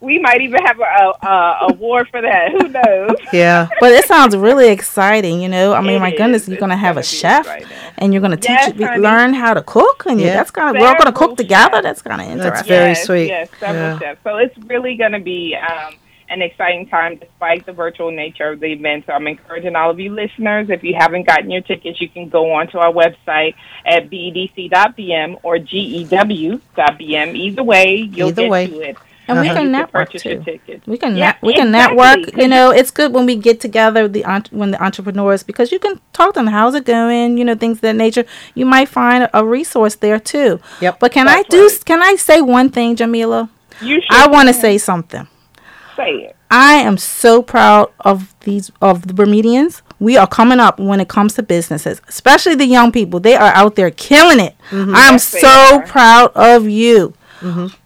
we 0.00 0.18
might 0.18 0.40
even 0.40 0.64
have 0.64 0.78
a, 0.80 1.26
a, 1.26 1.56
award 1.70 2.08
for 2.10 2.20
that. 2.22 2.52
Who 2.52 2.68
knows? 2.68 3.16
Yeah. 3.32 3.68
but 3.80 3.92
it 3.92 4.04
sounds 4.06 4.36
really 4.36 4.68
exciting. 4.68 5.40
You 5.40 5.48
know, 5.48 5.72
I 5.74 5.80
mean, 5.80 5.96
It 5.96 6.00
my 6.00 6.12
is. 6.12 6.18
goodness, 6.18 6.48
you're 6.48 6.58
gonna 6.58 6.76
have 6.76 6.96
a 6.96 7.00
gonna 7.00 7.04
chef, 7.04 7.46
exciting. 7.46 7.68
and 7.98 8.12
you're 8.12 8.22
gonna 8.22 8.36
teach, 8.36 8.50
Yes, 8.76 8.98
learn 8.98 9.34
how 9.34 9.54
to 9.54 9.62
cook, 9.62 10.04
and 10.06 10.20
Yeah. 10.20 10.34
that's 10.34 10.49
kind 10.50 10.76
of 10.76 10.80
we're 10.80 10.88
all 10.88 10.94
gonna 10.96 11.12
cook 11.12 11.36
together. 11.36 11.76
chefs. 11.76 11.82
That's 11.84 12.02
kind 12.02 12.20
of 12.20 12.26
interesting. 12.28 12.50
That's 12.52 12.68
interesting. 12.68 12.76
very 12.76 12.88
yes, 12.90 13.04
sweet. 13.06 13.26
Yes, 13.28 13.48
several 13.58 13.84
Yeah. 13.84 13.98
chefs. 13.98 14.20
So 14.24 14.36
it's 14.36 14.58
really 14.66 14.96
going 14.96 15.12
to 15.12 15.20
be 15.20 15.56
um, 15.56 15.94
an 16.28 16.42
exciting 16.42 16.86
time 16.88 17.16
despite 17.16 17.66
the 17.66 17.72
virtual 17.72 18.10
nature 18.12 18.50
of 18.50 18.60
the 18.60 18.66
event. 18.72 19.04
So 19.06 19.12
I'm 19.12 19.26
encouraging 19.26 19.74
all 19.76 19.90
of 19.90 19.98
you 19.98 20.12
listeners, 20.12 20.70
if 20.70 20.82
you 20.84 20.94
haven't 20.96 21.26
gotten 21.26 21.50
your 21.50 21.62
tickets, 21.62 22.00
you 22.00 22.08
can 22.08 22.28
go 22.28 22.52
onto 22.52 22.78
our 22.78 22.92
website 22.92 23.54
at 23.84 24.08
bedc.bm 24.10 25.38
or 25.42 25.58
gew.bm. 25.58 27.34
Either 27.36 27.62
way, 27.64 27.96
you'll 27.96 28.28
Either 28.28 28.42
get 28.42 28.50
way. 28.50 28.66
to 28.68 28.80
it. 28.80 28.96
And 29.30 29.40
we 29.40 29.46
Uh-huh. 29.48 29.54
can 29.56 29.64
can 29.64 29.72
network 29.72 30.10
too. 30.12 30.44
We 30.86 30.96
can 30.98 31.16
Yeah, 31.16 31.26
net, 31.26 31.36
we 31.42 31.52
can 31.54 31.68
exactly, 31.68 31.96
network. 31.96 32.32
'cause 32.32 32.42
You 32.42 32.48
know, 32.48 32.70
it's 32.70 32.90
good 32.90 33.12
when 33.12 33.26
we 33.26 33.36
get 33.36 33.60
together 33.60 34.08
the 34.08 34.22
when 34.50 34.70
the 34.72 34.82
entrepreneurs 34.82 35.42
because 35.42 35.70
you 35.72 35.78
can 35.78 36.00
talk 36.12 36.34
to 36.34 36.40
them. 36.40 36.48
How's 36.48 36.74
it 36.74 36.84
going? 36.84 37.38
You 37.38 37.44
know, 37.44 37.54
things 37.54 37.76
of 37.78 37.82
that 37.82 37.96
nature. 37.96 38.24
You 38.54 38.66
might 38.66 38.88
find 38.88 39.28
a 39.32 39.44
resource 39.44 39.94
there 39.96 40.18
too. 40.18 40.58
Yep. 40.80 40.98
But 41.00 41.12
can 41.12 41.28
I 41.28 41.42
do? 41.48 41.62
right. 41.62 41.84
Can 41.84 42.02
I 42.02 42.16
say 42.16 42.40
one 42.40 42.68
thing, 42.70 42.96
Jamila? 42.96 43.48
You 43.80 44.00
should 44.00 44.12
I 44.22 44.26
want 44.28 44.48
to 44.48 44.54
say 44.54 44.78
something. 44.78 45.26
say 45.96 46.12
it. 46.28 46.36
I 46.50 46.74
am 46.88 46.96
so 46.98 47.42
proud 47.42 47.88
of 48.00 48.34
these 48.40 48.72
of 48.80 49.06
the 49.06 49.14
Bermudians. 49.14 49.82
We 50.00 50.16
are 50.16 50.26
coming 50.26 50.58
up 50.60 50.80
when 50.80 50.98
it 50.98 51.08
comes 51.08 51.34
to 51.34 51.42
businesses, 51.42 52.00
especially 52.08 52.54
the 52.56 52.64
young 52.66 52.90
people. 52.90 53.20
They 53.20 53.36
are 53.36 53.52
out 53.54 53.74
there 53.76 53.90
killing 53.90 54.40
it. 54.40 54.54
I'm 54.72 54.78
Mm-hmm. 54.78 54.94
Yes, 55.12 55.24
so 55.26 55.80
proud 55.86 56.32
of 56.34 56.68
you. 56.68 57.12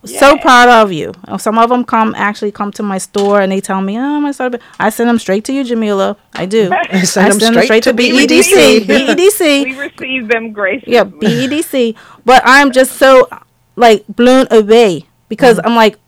So 0.04 0.36
proud 0.38 0.68
of 0.68 0.92
you. 0.92 1.12
Uh, 1.28 1.38
Some 1.38 1.58
of 1.58 1.68
them 1.70 1.84
come 1.84 2.14
actually 2.16 2.52
come 2.52 2.72
to 2.72 2.82
my 2.82 2.98
store 2.98 3.40
and 3.40 3.50
they 3.52 3.60
tell 3.60 3.80
me, 3.80 3.96
"Oh, 3.98 4.20
my 4.20 4.32
son." 4.32 4.58
I 4.78 4.90
send 4.90 5.08
them 5.08 5.18
straight 5.18 5.44
to 5.46 5.52
you, 5.52 5.64
Jamila. 5.64 6.16
I 6.34 6.46
do. 6.46 6.70
I 6.90 7.02
send 7.04 7.40
them 7.40 7.54
straight 7.62 7.82
to 7.84 7.92
BEDC. 7.94 8.80
BEDC. 8.86 8.86
BEDC. 8.86 9.64
We 9.64 9.78
receive 9.78 10.28
them 10.28 10.52
graciously. 10.52 10.92
Yeah, 10.94 11.04
BEDC. 11.04 11.94
But 12.24 12.42
I'm 12.44 12.72
just 12.72 12.92
so 12.96 13.28
like 13.76 14.04
blown 14.08 14.46
away 14.50 15.06
because 15.28 15.60
I'm 15.64 15.74
like, 15.74 15.98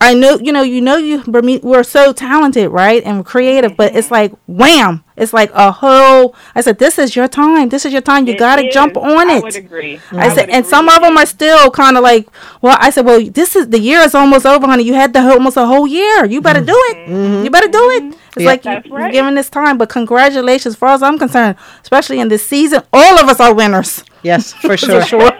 I 0.00 0.14
know, 0.14 0.38
you 0.38 0.52
know, 0.52 0.62
you 0.62 0.80
know, 0.80 0.96
you 0.96 1.20
Bermu- 1.22 1.62
we're 1.62 1.82
so 1.82 2.12
talented, 2.12 2.70
right, 2.70 3.02
and 3.04 3.24
creative. 3.24 3.76
But 3.76 3.94
it's 3.96 4.10
like 4.10 4.32
wham! 4.46 5.04
It's 5.16 5.32
like 5.32 5.50
a 5.54 5.70
whole. 5.72 6.34
I 6.54 6.60
said, 6.60 6.78
this 6.78 6.98
is 6.98 7.14
your 7.14 7.28
time. 7.28 7.68
This 7.68 7.84
is 7.84 7.92
your 7.92 8.02
time. 8.02 8.26
You 8.26 8.34
It 8.34 8.38
got 8.38 8.56
to 8.56 8.66
is. 8.66 8.74
jump 8.74 8.96
on 8.96 9.30
it. 9.30 9.34
I 9.34 9.36
it. 9.38 9.42
would 9.44 9.56
agree. 9.56 10.00
I 10.12 10.28
said, 10.34 10.46
would 10.46 10.50
and 10.56 10.66
some 10.66 10.88
of 10.88 11.00
them 11.02 11.16
are 11.16 11.26
still 11.26 11.70
kind 11.70 11.96
of 11.96 12.02
like, 12.02 12.26
well, 12.62 12.76
I 12.80 12.90
said, 12.90 13.04
well, 13.06 13.20
this 13.24 13.54
is 13.56 13.68
the 13.68 13.78
year 13.78 14.00
is 14.00 14.14
almost 14.14 14.44
over, 14.46 14.66
honey. 14.66 14.82
You 14.84 14.94
had 14.94 15.12
the 15.12 15.22
whole, 15.22 15.34
almost 15.34 15.56
a 15.56 15.66
whole 15.66 15.86
year. 15.86 16.24
You 16.24 16.40
better 16.40 16.60
do 16.60 16.74
it. 16.90 16.96
Mm-hmm. 16.96 17.14
Mm-hmm. 17.14 17.44
You 17.44 17.50
better 17.50 17.68
do 17.68 17.90
it. 17.90 18.02
Mm-hmm. 18.02 18.18
It's 18.36 18.36
Yeah. 18.38 18.46
like 18.46 18.64
you, 18.64 18.70
That's 18.72 18.86
you're 18.86 18.98
right. 18.98 19.12
giving 19.12 19.34
this 19.36 19.48
time, 19.48 19.78
but 19.78 19.88
congratulations, 19.88 20.74
as 20.74 20.78
far 20.78 20.90
as 20.90 21.02
I'm 21.02 21.18
concerned, 21.18 21.56
especially 21.82 22.18
in 22.18 22.28
this 22.28 22.44
season, 22.44 22.82
all 22.92 23.18
of 23.18 23.28
us 23.28 23.38
are 23.40 23.54
winners. 23.54 24.02
Yes, 24.24 24.52
for 24.54 24.76
sure. 24.76 25.00
For 25.02 25.06
sure. 25.06 25.30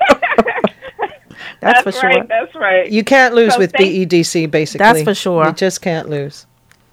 That's, 1.61 1.85
That's 1.85 2.01
for 2.01 2.07
right. 2.07 2.15
sure. 2.17 2.25
That's 2.25 2.55
right. 2.55 2.91
You 2.91 3.05
can't 3.05 3.35
lose 3.35 3.53
So 3.55 3.59
with 3.59 3.73
thank- 3.73 4.11
BEDC, 4.11 4.51
basically. 4.51 4.79
That's 4.85 5.03
for 5.03 5.15
sure. 5.15 5.47
You 5.47 5.53
just 5.53 5.81
can't 5.83 6.09
lose. 6.09 6.47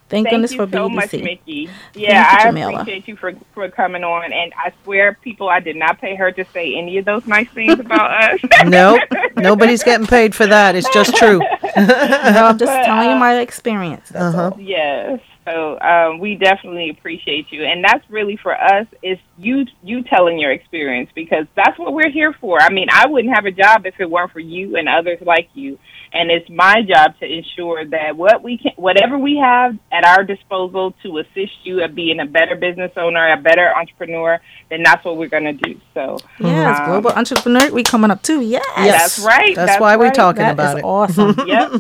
Thank, 0.09 0.25
Thank 0.27 0.33
goodness 0.35 0.51
you 0.51 0.57
for 0.57 0.69
so 0.69 0.89
BDC. 0.89 0.93
much, 0.95 1.13
Mickey. 1.13 1.41
you, 1.53 1.69
Yeah, 1.93 2.27
I 2.37 2.43
Jamila. 2.43 2.81
appreciate 2.81 3.07
you 3.07 3.15
for 3.15 3.31
for 3.53 3.69
coming 3.69 4.03
on, 4.03 4.33
and 4.33 4.51
I 4.57 4.73
swear, 4.83 5.13
people, 5.21 5.47
I 5.47 5.61
did 5.61 5.77
not 5.77 6.01
pay 6.01 6.15
her 6.15 6.33
to 6.33 6.43
say 6.51 6.75
any 6.75 6.97
of 6.97 7.05
those 7.05 7.25
nice 7.25 7.47
things 7.51 7.79
about 7.79 8.11
us. 8.33 8.41
Nope. 8.65 8.99
Nobody's 9.37 9.83
getting 9.83 10.05
paid 10.07 10.35
for 10.35 10.45
that. 10.47 10.75
It's 10.75 10.89
just 10.93 11.15
true. 11.15 11.39
No, 11.39 11.45
I'm 11.77 12.57
just 12.57 12.73
telling 12.85 13.09
you 13.09 13.15
my 13.15 13.39
experience. 13.39 14.11
Uh-huh. 14.13 14.51
Yes. 14.59 15.21
So 15.51 15.79
um, 15.81 16.19
we 16.19 16.35
definitely 16.35 16.89
appreciate 16.89 17.47
you, 17.51 17.63
and 17.65 17.83
that's 17.83 18.09
really 18.09 18.37
for 18.41 18.53
us 18.55 18.87
is 19.03 19.17
you 19.37 19.65
you 19.83 20.03
telling 20.03 20.39
your 20.39 20.51
experience 20.51 21.09
because 21.13 21.45
that's 21.55 21.77
what 21.77 21.93
we're 21.93 22.11
here 22.11 22.33
for. 22.39 22.61
I 22.61 22.69
mean, 22.71 22.87
I 22.91 23.07
wouldn't 23.07 23.35
have 23.35 23.45
a 23.45 23.51
job 23.51 23.85
if 23.85 23.95
it 23.99 24.09
weren't 24.09 24.31
for 24.31 24.39
you 24.39 24.77
and 24.77 24.87
others 24.87 25.19
like 25.21 25.49
you, 25.53 25.77
and 26.13 26.29
it's 26.31 26.49
my 26.49 26.81
job 26.87 27.17
to 27.19 27.25
ensure 27.25 27.85
that 27.85 28.15
what 28.15 28.43
we 28.43 28.57
can, 28.57 28.71
whatever 28.75 29.17
we 29.17 29.37
have 29.37 29.77
at 29.91 30.05
our 30.05 30.23
disposal 30.23 30.93
to 31.03 31.17
assist 31.19 31.53
you 31.63 31.81
at 31.81 31.95
being 31.95 32.19
a 32.19 32.25
better 32.25 32.55
business 32.55 32.91
owner, 32.97 33.31
a 33.33 33.37
better 33.37 33.73
entrepreneur, 33.75 34.39
then 34.69 34.83
that's 34.83 35.03
what 35.05 35.17
we're 35.17 35.29
going 35.29 35.43
to 35.45 35.53
do. 35.53 35.79
So 35.93 36.17
Yes, 36.39 36.79
um, 36.79 36.85
Global 36.85 37.11
Entrepreneur 37.11 37.71
we 37.71 37.83
coming 37.83 38.11
up 38.11 38.21
too. 38.23 38.41
Yes. 38.41 38.63
Yes. 38.77 39.15
That's 39.15 39.19
right. 39.25 39.55
That's, 39.55 39.71
That's 39.71 39.81
why 39.81 39.95
we're 39.97 40.11
talking 40.11 40.43
That 40.43 40.53
about 40.53 40.77
is 40.77 40.79
it. 40.79 40.85
awesome. 40.85 41.35
Yep. 41.47 41.71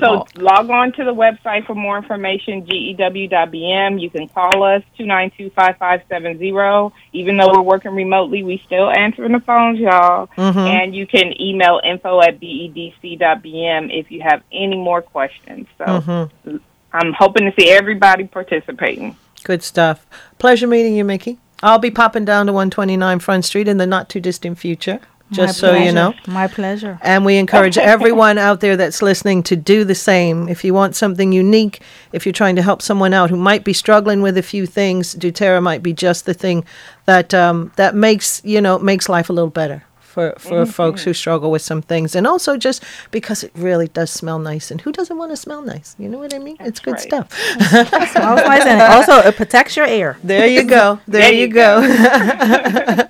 So 0.00 0.24
log 0.36 0.70
on 0.70 0.92
to 0.92 1.04
the 1.04 1.14
website 1.14 1.66
for 1.66 1.74
more 1.74 1.96
information, 1.98 2.64
gew.bm. 3.12 4.00
You 4.00 4.10
can 4.10 4.28
call 4.28 4.62
us, 4.62 4.82
292-5570. 4.98 6.92
Even 7.12 7.36
though 7.36 7.48
we're 7.52 7.62
working 7.62 7.94
remotely, 7.94 8.42
we 8.42 8.62
still 8.66 8.90
answering 8.90 9.32
the 9.32 9.40
phones, 9.40 9.78
y'all. 9.78 10.28
Mm-hmm. 10.36 10.58
And 10.58 10.94
you 10.94 11.06
can 11.06 11.38
email 11.40 11.80
info 11.84 12.20
at 12.20 12.40
bedc.bm 12.40 13.98
if 13.98 14.10
you 14.10 14.22
have 14.22 14.42
any 14.52 14.76
more 14.76 15.02
questions. 15.02 15.66
So 15.78 15.84
Mm-hmm. 15.84 16.56
I'm 16.92 17.12
hoping 17.12 17.50
to 17.50 17.54
see 17.58 17.70
everybody 17.70 18.24
participating. 18.24 19.16
Good 19.44 19.62
stuff. 19.62 20.06
Pleasure 20.38 20.66
meeting 20.66 20.94
you, 20.96 21.04
Mickey. 21.04 21.38
I'll 21.62 21.78
be 21.78 21.90
popping 21.90 22.24
down 22.24 22.46
to 22.46 22.52
129 22.52 23.18
Front 23.20 23.44
Street 23.44 23.68
in 23.68 23.76
the 23.76 23.86
not 23.86 24.08
too 24.08 24.20
distant 24.20 24.58
future, 24.58 24.98
just 25.30 25.62
My 25.62 25.68
so 25.68 25.74
you 25.74 25.92
know. 25.92 26.14
My 26.26 26.46
pleasure. 26.46 26.98
And 27.02 27.24
we 27.24 27.36
encourage 27.36 27.78
everyone 27.78 28.38
out 28.38 28.60
there 28.60 28.76
that's 28.76 29.02
listening 29.02 29.42
to 29.44 29.56
do 29.56 29.84
the 29.84 29.94
same. 29.94 30.48
If 30.48 30.64
you 30.64 30.74
want 30.74 30.96
something 30.96 31.32
unique, 31.32 31.80
if 32.12 32.26
you're 32.26 32.32
trying 32.32 32.56
to 32.56 32.62
help 32.62 32.82
someone 32.82 33.14
out 33.14 33.30
who 33.30 33.36
might 33.36 33.64
be 33.64 33.72
struggling 33.72 34.22
with 34.22 34.36
a 34.36 34.42
few 34.42 34.66
things, 34.66 35.14
doTERRA 35.14 35.62
might 35.62 35.82
be 35.82 35.92
just 35.92 36.26
the 36.26 36.34
thing 36.34 36.64
that 37.06 37.32
um, 37.32 37.72
that 37.76 37.94
makes 37.94 38.42
you 38.44 38.60
know 38.60 38.78
makes 38.78 39.08
life 39.08 39.30
a 39.30 39.32
little 39.32 39.50
better 39.50 39.84
for, 40.10 40.34
for 40.38 40.66
folks 40.66 41.04
who 41.04 41.14
struggle 41.14 41.50
with 41.50 41.62
some 41.62 41.82
things. 41.82 42.14
And 42.14 42.26
also 42.26 42.56
just 42.56 42.82
because 43.10 43.44
it 43.44 43.52
really 43.54 43.86
does 43.88 44.10
smell 44.10 44.38
nice. 44.38 44.70
And 44.70 44.80
who 44.80 44.92
doesn't 44.92 45.16
want 45.16 45.30
to 45.30 45.36
smell 45.36 45.62
nice? 45.62 45.94
You 45.98 46.08
know 46.08 46.18
what 46.18 46.34
I 46.34 46.38
mean? 46.38 46.56
it's 46.60 46.80
good 46.80 46.94
right. 46.94 47.00
stuff. 47.00 47.32
Smells 47.32 48.40
nice 48.42 48.66
and 48.66 48.82
also 48.82 49.18
it 49.18 49.36
protects 49.36 49.76
your 49.76 49.86
air. 49.86 50.18
There 50.24 50.46
you 50.46 50.64
go. 50.64 51.00
There, 51.06 51.22
There 51.22 51.32
you, 51.32 51.46
you 51.46 51.48
go. 51.48 53.06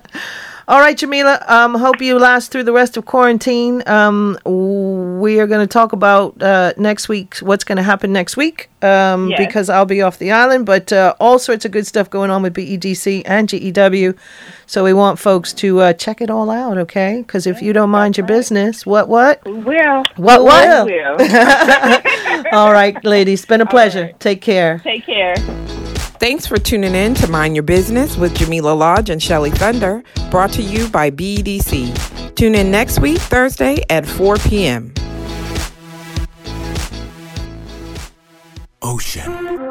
All 0.71 0.79
right, 0.79 0.95
Jamila. 0.95 1.43
Um, 1.49 1.75
hope 1.75 2.01
you 2.01 2.17
last 2.17 2.49
through 2.49 2.63
the 2.63 2.71
rest 2.71 2.95
of 2.95 3.03
quarantine. 3.03 3.83
Um, 3.89 4.37
we 4.45 5.37
are 5.41 5.45
going 5.45 5.59
to 5.59 5.67
talk 5.67 5.91
about 5.91 6.41
uh, 6.41 6.71
next 6.77 7.09
week, 7.09 7.39
what's 7.39 7.65
going 7.65 7.75
to 7.75 7.83
happen 7.83 8.13
next 8.13 8.37
week, 8.37 8.69
um, 8.81 9.29
Yes. 9.31 9.37
because 9.45 9.69
I'll 9.69 9.83
be 9.83 10.01
off 10.01 10.17
the 10.17 10.31
island. 10.31 10.65
But 10.65 10.93
uh, 10.93 11.13
all 11.19 11.39
sorts 11.39 11.65
of 11.65 11.71
good 11.71 11.85
stuff 11.85 12.09
going 12.09 12.31
on 12.31 12.41
with 12.41 12.53
BEDC 12.53 13.23
and 13.25 13.49
GEW. 13.49 14.15
So 14.65 14.85
we 14.85 14.93
want 14.93 15.19
folks 15.19 15.51
to 15.55 15.81
uh, 15.81 15.91
check 15.91 16.21
it 16.21 16.29
all 16.29 16.49
out, 16.49 16.77
okay? 16.77 17.17
Because 17.17 17.45
if 17.47 17.61
you 17.61 17.73
don't 17.73 17.89
mind 17.89 18.15
your 18.15 18.25
business, 18.25 18.85
what, 18.85 19.09
what? 19.09 19.43
We 19.43 19.51
will. 19.51 20.03
What, 20.15 20.45
what? 20.45 20.85
We 20.85 20.93
will. 20.93 21.17
All 22.53 22.71
right, 22.71 22.95
ladies. 23.03 23.41
It's 23.41 23.45
been 23.45 23.59
a 23.59 23.65
pleasure. 23.77 24.13
Take 24.19 24.39
care. 24.41 24.79
Take 24.79 25.05
care. 25.05 25.35
Thanks 26.21 26.45
for 26.45 26.59
tuning 26.59 26.93
in 26.93 27.15
to 27.15 27.27
Mind 27.27 27.55
Your 27.55 27.63
Business 27.63 28.15
with 28.15 28.35
Jamila 28.35 28.73
Lodge 28.73 29.09
and 29.09 29.19
Shelly 29.19 29.49
Thunder, 29.49 30.03
brought 30.29 30.53
to 30.53 30.61
you 30.61 30.87
by 30.87 31.09
BEDC. 31.09 32.35
Tune 32.35 32.53
in 32.53 32.69
next 32.69 32.99
week, 32.99 33.17
Thursday 33.17 33.81
at 33.89 34.05
4 34.05 34.37
p.m. 34.37 34.93
Ocean. 38.83 39.61